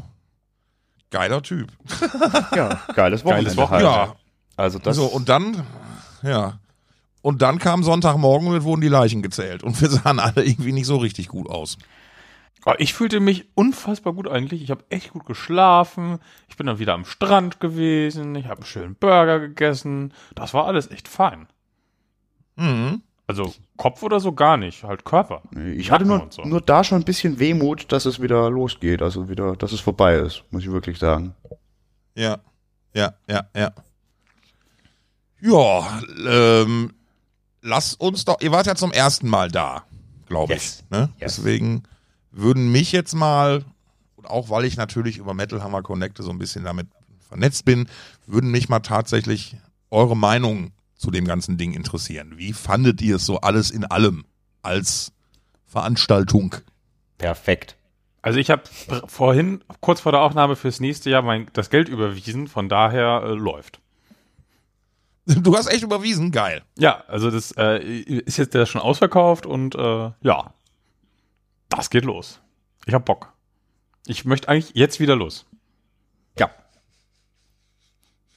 [1.10, 1.72] Geiler Typ.
[2.54, 3.90] Ja, geiles Wochenende Geiles Wochenende.
[3.90, 4.08] halt.
[4.10, 4.16] Ja.
[4.56, 5.64] Also das so, und dann,
[6.22, 6.58] ja.
[7.20, 9.62] Und dann kam Sonntagmorgen und wurden die Leichen gezählt.
[9.62, 11.78] Und wir sahen alle irgendwie nicht so richtig gut aus.
[12.64, 14.62] Aber ich fühlte mich unfassbar gut eigentlich.
[14.62, 16.18] Ich habe echt gut geschlafen.
[16.48, 18.34] Ich bin dann wieder am Strand gewesen.
[18.36, 20.14] Ich habe einen schönen Burger gegessen.
[20.34, 21.48] Das war alles echt fein.
[22.56, 23.02] Mhm.
[23.26, 25.42] Also Kopf oder so gar nicht, halt Körper.
[25.74, 26.42] ich hatte nur, so.
[26.42, 30.16] nur da schon ein bisschen Wehmut, dass es wieder losgeht, also wieder, dass es vorbei
[30.16, 31.34] ist, muss ich wirklich sagen.
[32.14, 32.38] Ja,
[32.94, 33.72] ja, ja, ja.
[35.40, 36.92] Ja, ähm,
[37.62, 39.84] lass uns doch, ihr wart ja zum ersten Mal da,
[40.26, 40.82] glaube Yes.
[40.84, 40.90] ich.
[40.90, 41.08] Ne?
[41.18, 41.36] Yes.
[41.36, 41.84] Deswegen
[42.32, 43.64] würden mich jetzt mal,
[44.16, 46.88] und auch weil ich natürlich über Metal Hammer Connecte so ein bisschen damit
[47.28, 47.88] vernetzt bin,
[48.26, 49.56] würden mich mal tatsächlich
[49.90, 52.34] eure Meinung zu dem ganzen Ding interessieren.
[52.36, 54.24] Wie fandet ihr es so alles in allem
[54.62, 55.12] als
[55.66, 56.54] Veranstaltung?
[57.18, 57.76] Perfekt.
[58.22, 58.62] Also ich habe
[59.06, 62.46] vorhin, kurz vor der Aufnahme fürs nächste Jahr, mein, das Geld überwiesen.
[62.46, 63.80] Von daher äh, läuft.
[65.26, 66.62] Du hast echt überwiesen, geil.
[66.78, 70.52] Ja, also das äh, ist jetzt der schon ausverkauft und äh, ja,
[71.72, 72.40] das geht los.
[72.86, 73.32] Ich hab Bock.
[74.06, 75.46] Ich möchte eigentlich jetzt wieder los.
[76.38, 76.50] Ja.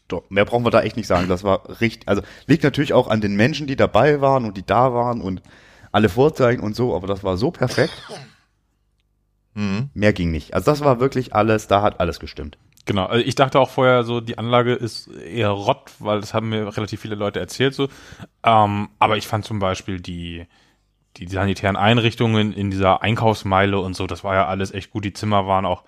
[0.07, 1.27] Doch, mehr brauchen wir da echt nicht sagen.
[1.27, 4.65] Das war richtig, also liegt natürlich auch an den Menschen, die dabei waren und die
[4.65, 5.41] da waren und
[5.91, 7.93] alle Vorzeichen und so, aber das war so perfekt.
[9.55, 9.89] Mhm.
[9.93, 10.53] Mehr ging nicht.
[10.53, 12.57] Also das war wirklich alles, da hat alles gestimmt.
[12.85, 16.49] Genau, also ich dachte auch vorher so, die Anlage ist eher Rott, weil das haben
[16.49, 17.89] mir relativ viele Leute erzählt so.
[18.43, 20.45] Ähm, aber ich fand zum Beispiel die,
[21.17, 25.05] die sanitären Einrichtungen in dieser Einkaufsmeile und so, das war ja alles echt gut.
[25.05, 25.83] Die Zimmer waren auch,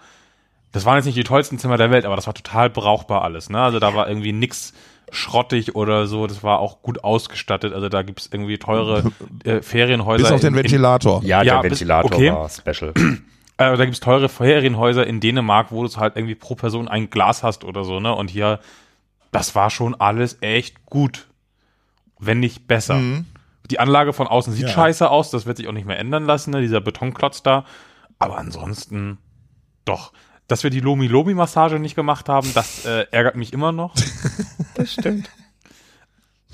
[0.72, 3.50] das waren jetzt nicht die tollsten Zimmer der Welt, aber das war total brauchbar alles.
[3.50, 3.60] Ne?
[3.62, 4.74] Also da war irgendwie nix
[5.12, 7.74] schrottig oder so, das war auch gut ausgestattet.
[7.74, 9.12] Also da gibt's irgendwie teure
[9.46, 10.24] äh, Ferienhäuser.
[10.24, 11.24] Bis auf den in- in- Ventilator.
[11.24, 12.32] Ja, Ja, der bis- Ventilator okay.
[12.34, 12.94] war special.
[13.60, 17.42] Äh, da gibt's teure Ferienhäuser in Dänemark, wo du halt irgendwie pro Person ein Glas
[17.42, 18.14] hast oder so, ne?
[18.14, 18.60] Und hier,
[19.32, 21.26] das war schon alles echt gut.
[22.20, 22.94] Wenn nicht besser.
[22.98, 23.26] Mhm.
[23.70, 24.70] Die Anlage von außen sieht Ja.
[24.74, 26.62] scheiße aus, das wird sich auch nicht mehr ändern lassen, ne?
[26.62, 27.66] dieser Betonklotz da.
[28.20, 29.18] Aber ansonsten
[29.86, 30.14] doch.
[30.48, 33.94] Dass wir die Lomi-Lomi-Massage nicht gemacht haben, das äh, ärgert mich immer noch.
[34.76, 35.30] Das stimmt.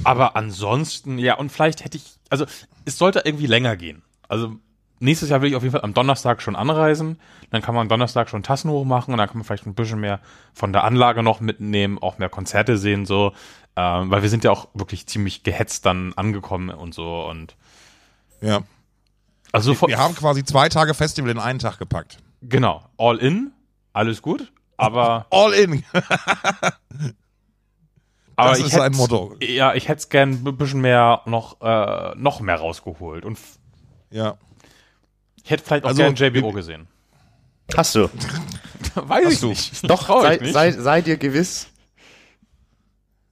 [0.05, 2.45] Aber ansonsten, ja, und vielleicht hätte ich, also
[2.85, 4.01] es sollte irgendwie länger gehen.
[4.29, 4.55] Also
[5.03, 7.19] nächstes Jahr will ich auf jeden Fall am Donnerstag schon anreisen.
[7.51, 9.99] Dann kann man am Donnerstag schon Tassen hochmachen und dann kann man vielleicht ein bisschen
[9.99, 10.19] mehr
[10.53, 13.33] von der Anlage noch mitnehmen, auch mehr Konzerte sehen, so.
[13.75, 17.25] Ähm, weil wir sind ja auch wirklich ziemlich gehetzt dann angekommen und so.
[17.25, 17.55] Und
[18.41, 18.61] Ja.
[19.51, 22.17] also von, Wir haben quasi zwei Tage Festival in einen Tag gepackt.
[22.41, 23.51] genau, all in,
[23.93, 24.51] alles gut.
[24.77, 25.83] Aber, All in.
[28.35, 29.35] aber Das ist hätt's- Motto.
[29.39, 33.25] Ja, ich hätte es gern ein bisschen mehr noch, äh, noch mehr rausgeholt.
[33.25, 33.37] Und
[34.09, 34.35] Ja.
[35.43, 36.87] Ich hätte vielleicht auch Also, gern JBO gesehen.
[37.75, 38.09] Hast du.
[38.95, 39.47] Weiß Hast ich du.
[39.47, 39.89] nicht.
[39.89, 40.53] Doch, sei, ich nicht.
[40.53, 41.67] sei, sei dir gewiss.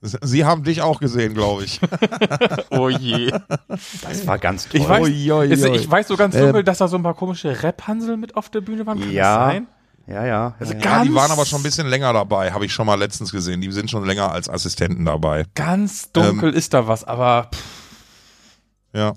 [0.03, 1.79] Sie haben dich auch gesehen, glaube ich.
[2.71, 3.31] Oh je.
[3.67, 4.79] Das war ganz toll.
[4.81, 5.75] Ich weiß, ui, ist, ui.
[5.75, 6.43] ich weiß so ganz Ähm.
[6.45, 8.99] dunkel, dass da so ein paar komische Rap-Hansel mit auf der Bühne waren.
[8.99, 9.38] Kann Ja.
[9.38, 9.67] das sein?
[10.07, 10.25] Ja, ja.
[10.25, 10.55] ja, ja.
[10.59, 13.31] Ja, die Ganz- waren aber schon ein bisschen länger dabei, habe ich schon mal letztens
[13.31, 13.61] gesehen.
[13.61, 15.45] Die sind schon länger als Assistenten dabei.
[15.53, 16.55] Ganz dunkel Ähm.
[16.55, 17.63] ist da was, aber pff,
[18.93, 19.13] Ja.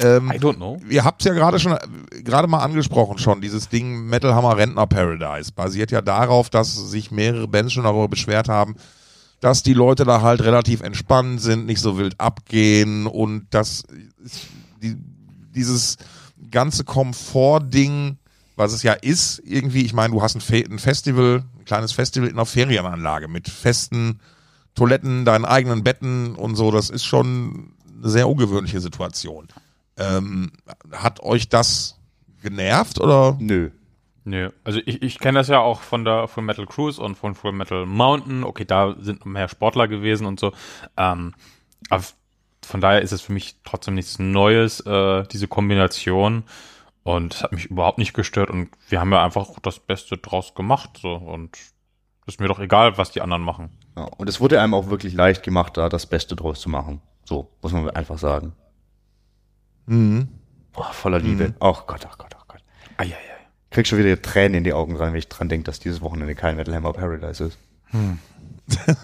[0.00, 0.80] Ähm, I don't know.
[0.88, 4.56] ihr habt es ja gerade schon äh, gerade mal angesprochen schon, dieses Ding Metal Hammer
[4.56, 8.76] Rentner Paradise basiert ja darauf, dass sich mehrere Bands schon darüber beschwert haben,
[9.40, 13.84] dass die Leute da halt relativ entspannt sind, nicht so wild abgehen und dass
[14.82, 14.96] die,
[15.54, 15.96] dieses
[16.50, 18.18] ganze Komfort-Ding,
[18.56, 21.92] was es ja ist, irgendwie, ich meine, du hast ein, Fe ein Festival, ein kleines
[21.92, 24.20] Festival in einer Ferienanlage mit festen
[24.74, 29.48] Toiletten, deinen eigenen Betten und so, das ist schon eine sehr ungewöhnliche Situation.
[30.00, 30.52] Ähm,
[30.92, 32.00] hat euch das
[32.42, 33.36] genervt oder?
[33.38, 33.70] Nö.
[34.24, 37.34] Nö, also ich, ich kenne das ja auch von der Full Metal Cruise und von
[37.34, 38.44] Full Metal Mountain.
[38.44, 40.52] Okay, da sind mehr Sportler gewesen und so.
[40.96, 41.34] Ähm,
[41.88, 42.04] aber
[42.64, 46.44] von daher ist es für mich trotzdem nichts Neues, äh, diese Kombination.
[47.02, 50.54] Und es hat mich überhaupt nicht gestört und wir haben ja einfach das Beste draus
[50.54, 50.98] gemacht.
[51.00, 51.58] So, und
[52.26, 53.70] ist mir doch egal, was die anderen machen.
[53.96, 57.00] Ja, und es wurde einem auch wirklich leicht gemacht, da das Beste draus zu machen.
[57.24, 58.52] So, muss man einfach sagen.
[59.90, 60.28] Mhm.
[60.72, 61.52] Boah, voller Liebe.
[61.58, 62.60] Ach Gott, ach Gott, ach Gott.
[62.96, 63.16] Eieiei.
[63.70, 66.34] Krieg schon wieder Tränen in die Augen rein, wenn ich dran denke, dass dieses Wochenende
[66.34, 67.58] kein Metal Hammer Paradise ist.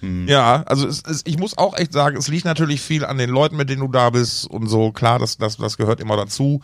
[0.00, 3.30] Ja, also es, es, ich muss auch echt sagen, es liegt natürlich viel an den
[3.30, 4.92] Leuten, mit denen du da bist und so.
[4.92, 6.60] Klar, das, das, das gehört immer dazu.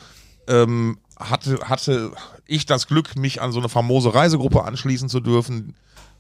[0.47, 2.13] Ähm, hatte, hatte
[2.47, 5.75] ich das Glück, mich an so eine famose Reisegruppe anschließen zu dürfen.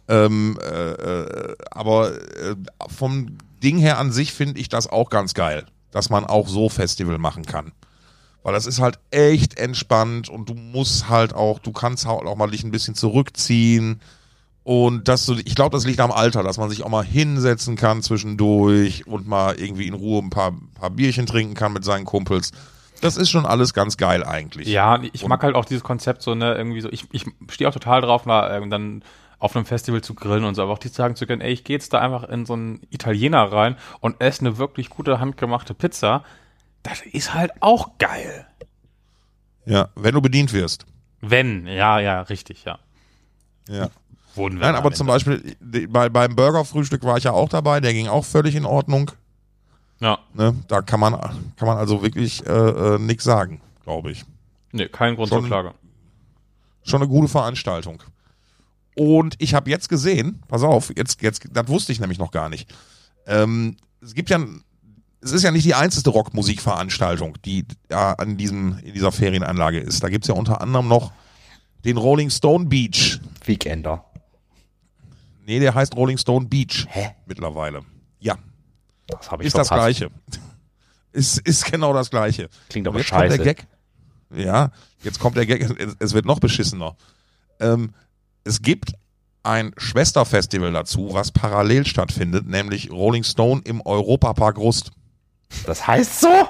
[0.09, 2.57] Ähm, äh, äh, aber äh,
[2.89, 6.69] vom Ding her an sich finde ich das auch ganz geil, dass man auch so
[6.69, 7.73] Festival machen kann.
[8.43, 12.37] Weil das ist halt echt entspannt und du musst halt auch, du kannst halt auch
[12.37, 14.01] mal dich ein bisschen zurückziehen.
[14.65, 18.03] Und das ich glaube, das liegt am Alter, dass man sich auch mal hinsetzen kann
[18.03, 22.51] zwischendurch und mal irgendwie in Ruhe ein paar, paar Bierchen trinken kann mit seinen Kumpels.
[23.01, 24.67] Das ist schon alles ganz geil eigentlich.
[24.67, 27.69] Ja, ich Und- mag halt auch dieses Konzept so, ne, irgendwie so, ich, ich stehe
[27.69, 29.03] auch total drauf, mal äh, dann
[29.45, 31.65] auf einem Festival zu grillen und so, aber auch die sagen zu können, ey, ich
[31.65, 35.75] gehe jetzt da einfach in so einen Italiener rein und esse eine wirklich gute handgemachte
[35.75, 36.25] Pizza.
[36.83, 38.47] Das ist halt auch geil.
[39.67, 40.87] Ja, wenn du bedient wirst.
[41.21, 42.79] Wenn, ja, ja, richtig, ja.
[43.69, 43.91] Ja.
[44.35, 45.57] Wurden wir Nein, aber zum Beispiel
[45.89, 49.11] bei, beim Burgerfrühstück war ich ja auch dabei, der ging auch völlig in Ordnung.
[50.01, 50.55] Ja, Ne?
[50.69, 51.13] Da kann man,
[51.57, 54.25] kann man also wirklich äh, äh, nichts sagen, glaube ich.
[54.73, 55.75] nee, kein Grund Schon- zur Klage.
[56.83, 58.03] Schon eine gute Veranstaltung.
[58.97, 62.49] Und ich habe jetzt gesehen, pass auf, jetzt, jetzt, das wusste ich nämlich noch gar
[62.49, 62.73] nicht.
[63.27, 64.39] Ähm, es gibt ja,
[65.21, 70.03] es ist ja nicht die einzige Rockmusikveranstaltung, die ja an diesem, in dieser Ferienanlage ist.
[70.03, 71.13] Da gibt's ja unter anderem noch
[71.85, 73.21] den Rolling Stone Beach.
[73.45, 74.05] Weekender.
[75.47, 77.11] Nee, der heißt Rolling Stone Beach Hä?
[77.27, 77.83] mittlerweile.
[78.21, 78.37] Ja,
[79.09, 79.99] Das habe ich ist das verpasst.
[79.99, 80.11] gleiche.
[81.13, 82.49] Ist, ist genau das gleiche.
[82.69, 83.37] Klingt aber jetzt kommt scheiße.
[83.37, 83.67] der Gag.
[84.35, 84.73] Ja,
[85.05, 85.61] jetzt kommt der Gag.
[85.79, 86.97] Es, es wird noch beschissener.
[87.61, 87.95] Ähm,
[88.45, 88.93] es gibt
[89.43, 94.93] ein Schwesterfestival dazu, was parallel stattfindet, nämlich Rolling Stone im Europapark Rust.
[95.67, 96.49] Das heißt so?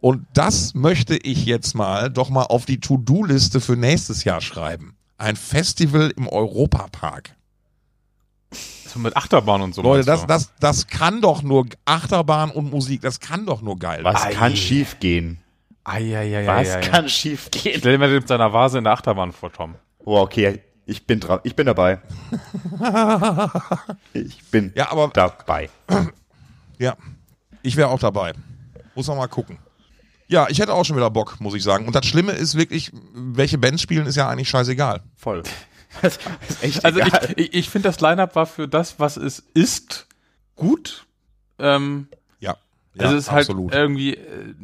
[0.00, 4.96] Und das möchte ich jetzt mal doch mal auf die To-Do-Liste für nächstes Jahr schreiben.
[5.18, 7.34] Ein Festival im Europapark.
[8.86, 9.82] So mit Achterbahn und so.
[9.82, 14.04] Leute, das, das, das kann doch nur Achterbahn und Musik, das kann doch nur geil
[14.04, 14.32] Was Ei.
[14.32, 15.38] kann schief gehen?
[15.84, 16.46] Eieiei.
[16.46, 17.78] Was kann schief gehen?
[17.78, 19.76] Stell dir mal den mit seiner Vase in der Achterbahn vor, Tom.
[20.06, 21.40] Oh, okay, ich bin dran.
[21.42, 22.00] Ich bin dabei.
[24.12, 25.68] ich bin Ja, aber dabei.
[26.78, 26.94] Ja,
[27.62, 28.34] ich wäre auch dabei.
[28.94, 29.58] Muss man mal gucken.
[30.28, 31.86] Ja, ich hätte auch schon wieder Bock, muss ich sagen.
[31.86, 35.02] Und das Schlimme ist wirklich, welche Bands spielen, ist ja eigentlich scheißegal.
[35.16, 35.42] Voll.
[36.02, 36.18] Das
[36.50, 37.32] ist echt Also ich, egal.
[37.36, 40.06] ich, ich finde, das Line-Up war für das, was es ist,
[40.54, 41.06] gut.
[41.58, 42.08] Ähm,
[42.38, 42.58] Ja.
[42.98, 43.72] Also es ist absolut.
[43.72, 44.54] halt irgendwie äh,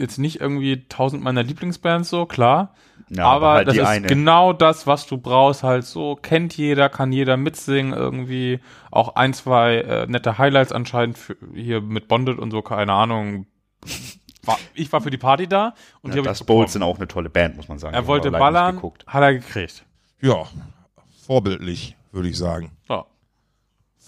[0.00, 2.74] jetzt nicht irgendwie tausend meiner Lieblingsbands so, klar.
[3.14, 4.06] Ja, aber halt das ist eine.
[4.06, 8.60] genau das, was du brauchst, halt so, kennt jeder, kann jeder mitsingen, irgendwie
[8.90, 13.46] auch ein, zwei äh, nette Highlights anscheinend für, hier mit Bonded und so, keine Ahnung.
[14.44, 16.42] War, ich war für die Party da und Ja, das.
[16.42, 17.94] Bowls sind auch eine tolle Band, muss man sagen.
[17.94, 19.04] Er wollte ballern, geguckt.
[19.06, 19.84] hat er gekriegt.
[20.20, 20.46] Ja,
[21.26, 22.72] vorbildlich, würde ich sagen.
[22.88, 23.04] So.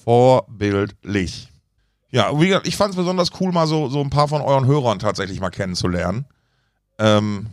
[0.05, 1.49] Vorbildlich.
[2.11, 4.67] Ja, wie gesagt, ich fand es besonders cool, mal so, so ein paar von euren
[4.67, 6.27] Hörern tatsächlich mal kennenzulernen.
[6.99, 7.49] Ähm,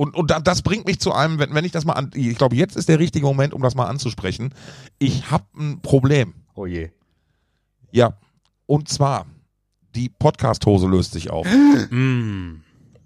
[0.00, 2.38] und und da, das bringt mich zu einem, wenn, wenn ich das mal an, ich
[2.38, 4.54] glaube, jetzt ist der richtige Moment, um das mal anzusprechen.
[4.98, 6.32] Ich habe ein Problem.
[6.54, 6.88] Oh je.
[7.92, 8.16] Ja,
[8.64, 9.26] und zwar,
[9.94, 11.46] die Podcast-Hose löst sich auf.
[11.90, 12.62] Mm.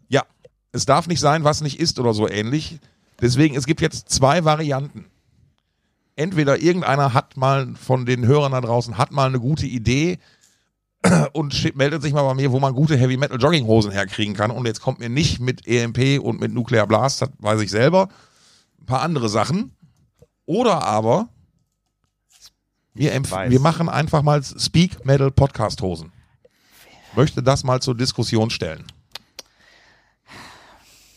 [0.09, 0.23] Ja,
[0.71, 2.79] es darf nicht sein, was nicht ist oder so ähnlich.
[3.21, 5.07] Deswegen, es gibt jetzt zwei Varianten.
[6.15, 10.19] Entweder irgendeiner hat mal von den Hörern da draußen, hat mal eine gute Idee
[11.32, 14.51] und meldet sich mal bei mir, wo man gute Heavy Metal Jogginghosen herkriegen kann.
[14.51, 18.09] Und jetzt kommt mir nicht mit EMP und mit Nuclear Blast, das weiß ich selber.
[18.81, 19.74] Ein paar andere Sachen.
[20.47, 21.28] Oder aber
[22.94, 26.12] wir, wir machen einfach mal Speak Metal Podcast Hosen.
[27.16, 28.85] Möchte das mal zur Diskussion stellen.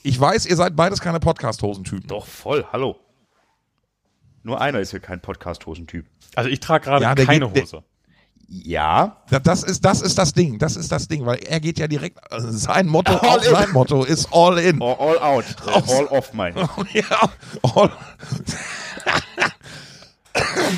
[0.04, 2.08] Ich weiß, ihr seid beides keine Podcast-Hosentypen.
[2.08, 2.98] Doch, voll, hallo.
[4.44, 6.06] Nur einer ist hier kein Podcast-Hosentyp.
[6.36, 7.84] Also ich trage gerade Ja, der keine geht- der- Hose.
[8.50, 11.80] Ja, Da- Das ist, das ist das Ding, das ist das Ding, weil er geht
[11.80, 13.52] ja direkt, also sein Motto, All auch in.
[13.52, 14.82] sein Motto ist all in.
[14.82, 15.46] all, all out,
[15.90, 16.54] all off, mein.
[16.94, 17.30] Ja,
[17.76, 17.92] all.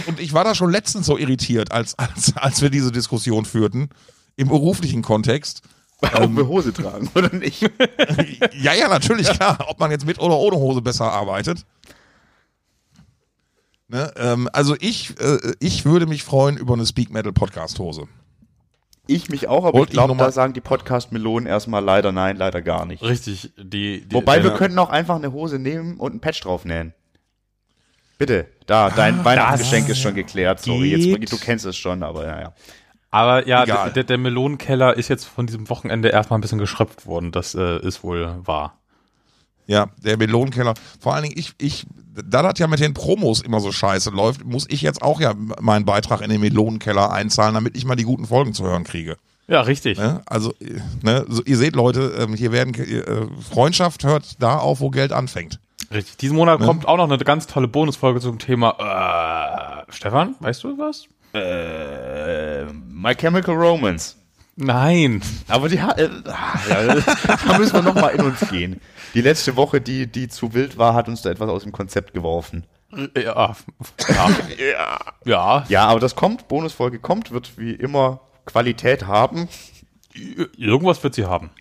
[0.07, 3.89] Und ich war da schon letztens so irritiert, als, als, als wir diese Diskussion führten,
[4.35, 5.61] im beruflichen Kontext.
[6.01, 7.61] Ob wir Hose tragen oder nicht.
[8.61, 11.65] Ja, ja, natürlich, klar, ob man jetzt mit oder ohne Hose besser arbeitet.
[13.91, 18.07] Ne, ähm, also ich, äh, ich würde mich freuen über eine Speak Metal Podcast Hose.
[19.07, 22.37] Ich mich auch, aber Wollt ich ich glaube, da sagen die Podcast-Melonen erstmal leider nein,
[22.37, 23.01] leider gar nicht.
[23.01, 26.65] Richtig, die, die Wobei wir könnten auch einfach eine Hose nehmen und ein Patch drauf
[26.65, 26.93] nähen.
[28.19, 30.59] Bitte, da, dein Weihnachtsgeschenk ist schon geklärt.
[30.59, 31.21] Sorry, geht.
[31.21, 32.53] jetzt, du kennst es schon, aber naja.
[33.09, 37.31] Aber ja, der, der Melonenkeller ist jetzt von diesem Wochenende erstmal ein bisschen geschröpft worden.
[37.31, 38.79] Das äh, ist wohl wahr.
[39.69, 40.73] Ja, der Melonenkeller.
[40.99, 41.85] Vor allen Dingen, ich, ich,
[42.25, 45.35] da das ja mit den Promos immer so scheiße läuft, muss ich jetzt auch ja
[45.61, 49.17] meinen Beitrag in den Melonenkeller einzahlen, damit ich mal die guten Folgen zu hören kriege.
[49.47, 49.99] Ja, richtig.
[49.99, 50.21] Ne?
[50.25, 50.53] Also,
[51.03, 55.11] ne, so, ihr seht, Leute, ähm, hier werden äh, Freundschaft hört da auf, wo Geld
[55.11, 55.59] anfängt.
[55.91, 56.17] Richtig.
[56.17, 59.85] Diesen Monat kommt auch noch eine ganz tolle Bonusfolge zum Thema.
[59.87, 61.05] Äh, Stefan, weißt du was?
[61.33, 64.15] Äh, My Chemical Romance.
[64.55, 65.21] Nein.
[65.47, 66.09] Aber die ha- äh,
[66.69, 66.95] ja,
[67.47, 68.81] da müssen wir nochmal in uns gehen.
[69.13, 72.13] Die letzte Woche, die, die zu wild war, hat uns da etwas aus dem Konzept
[72.13, 72.65] geworfen.
[73.15, 73.55] Ja.
[74.07, 74.99] Ja.
[75.25, 75.65] ja.
[75.69, 79.47] Ja, aber das kommt, Bonusfolge kommt, wird wie immer Qualität haben.
[80.57, 81.51] Irgendwas wird sie haben.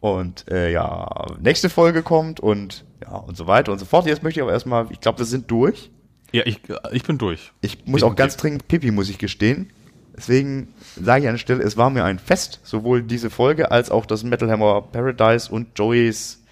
[0.00, 4.06] Und äh, ja, nächste Folge kommt und ja, und so weiter und so fort.
[4.06, 5.90] Jetzt möchte ich aber erstmal, ich glaube, wir sind durch.
[6.32, 6.60] Ja, ich,
[6.92, 7.52] ich bin durch.
[7.62, 9.70] Ich muss auch ganz dringend Pipi, muss ich gestehen.
[10.16, 13.90] Deswegen sage ich an der Stelle, es war mir ein Fest, sowohl diese Folge als
[13.90, 16.43] auch das Metal Hammer Paradise und Joeys,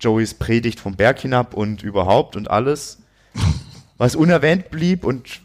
[0.00, 2.98] Joeys Predigt vom Berg hinab und überhaupt und alles,
[3.96, 5.40] was unerwähnt blieb und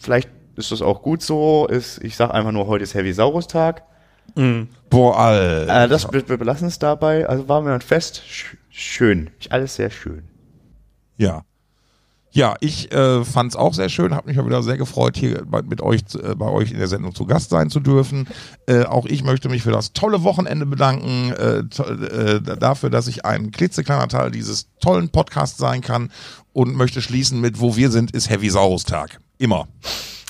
[0.00, 3.46] vielleicht ist das auch gut so, ist, ich sage einfach nur, heute ist Heavy Saurus
[3.46, 3.82] Tag.
[4.90, 5.84] Boah, Alter.
[5.84, 9.76] Äh, das, wir, wir belassen es dabei, also war mir ein Fest, Sch schön, alles
[9.76, 10.24] sehr schön.
[11.16, 11.44] Ja.
[12.34, 15.44] Ja, ich äh, fand es auch sehr schön, habe mich mal wieder sehr gefreut, hier
[15.44, 18.26] bei, mit euch, äh, bei euch in der Sendung zu Gast sein zu dürfen.
[18.66, 23.26] Äh, auch ich möchte mich für das tolle Wochenende bedanken, äh, äh, dafür, dass ich
[23.26, 26.10] ein klitzekleiner Teil dieses tollen Podcasts sein kann
[26.54, 29.20] und möchte schließen mit, wo wir sind, ist Heavy Saurus Tag.
[29.36, 29.68] Immer.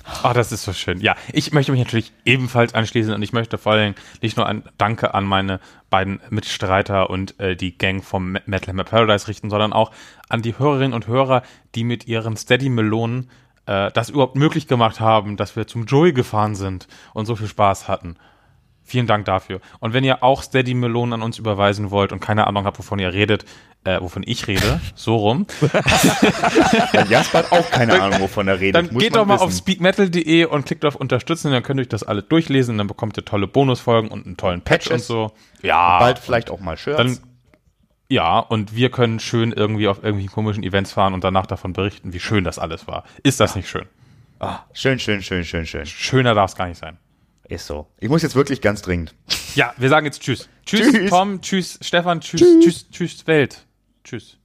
[0.05, 1.01] Ah, das ist so schön.
[1.01, 4.65] Ja, ich möchte mich natürlich ebenfalls anschließen und ich möchte vor Dingen nicht nur ein
[4.79, 5.61] Danke an meine
[5.91, 9.93] beiden Mitstreiter und äh, die Gang vom Me- Metal Hammer Paradise richten, sondern auch
[10.29, 11.43] an die Hörerinnen und Hörer,
[11.75, 13.31] die mit ihren Steady-Melonen
[13.67, 17.49] äh, das überhaupt möglich gemacht haben, dass wir zum Joey gefahren sind und so viel
[17.49, 18.17] Spaß hatten.
[18.85, 19.61] Vielen Dank dafür.
[19.79, 23.13] Und wenn ihr auch Steady-Melonen an uns überweisen wollt und keine Ahnung habt, wovon ihr
[23.13, 23.45] redet,
[23.85, 25.47] äh, wovon ich rede, so rum,
[27.09, 28.77] Jasper hat auch keine Ahnung, wovon er redet.
[28.77, 29.45] dann muss geht doch mal wissen.
[29.45, 33.17] auf speakmetal.de und klickt auf Unterstützen, dann könnt ihr euch das alle durchlesen, dann bekommt
[33.17, 35.11] ihr tolle Bonusfolgen und einen tollen Patch Patches.
[35.11, 35.33] und so.
[35.63, 35.99] Ja.
[35.99, 36.99] Bald vielleicht auch mal Shirts.
[36.99, 37.19] Dann,
[38.09, 42.13] ja, und wir können schön irgendwie auf irgendwelchen komischen Events fahren und danach davon berichten,
[42.13, 43.05] wie schön das alles war.
[43.23, 43.87] Ist das nicht schön?
[44.39, 45.87] ah, schön, schön, schön, schön, schön.
[45.87, 46.99] Schöner darf es gar nicht sein.
[47.49, 47.87] Ist so.
[47.99, 49.15] Ich muss jetzt wirklich ganz dringend.
[49.55, 50.49] Ja, wir sagen jetzt Tschüss.
[50.65, 51.11] Tschüss, Tschüss.
[51.11, 51.41] Tom.
[51.43, 52.21] Tschüss, Stefan.
[52.21, 53.67] Tschüss, tschüss, tschüss, Welt.
[54.05, 54.42] Tschüss.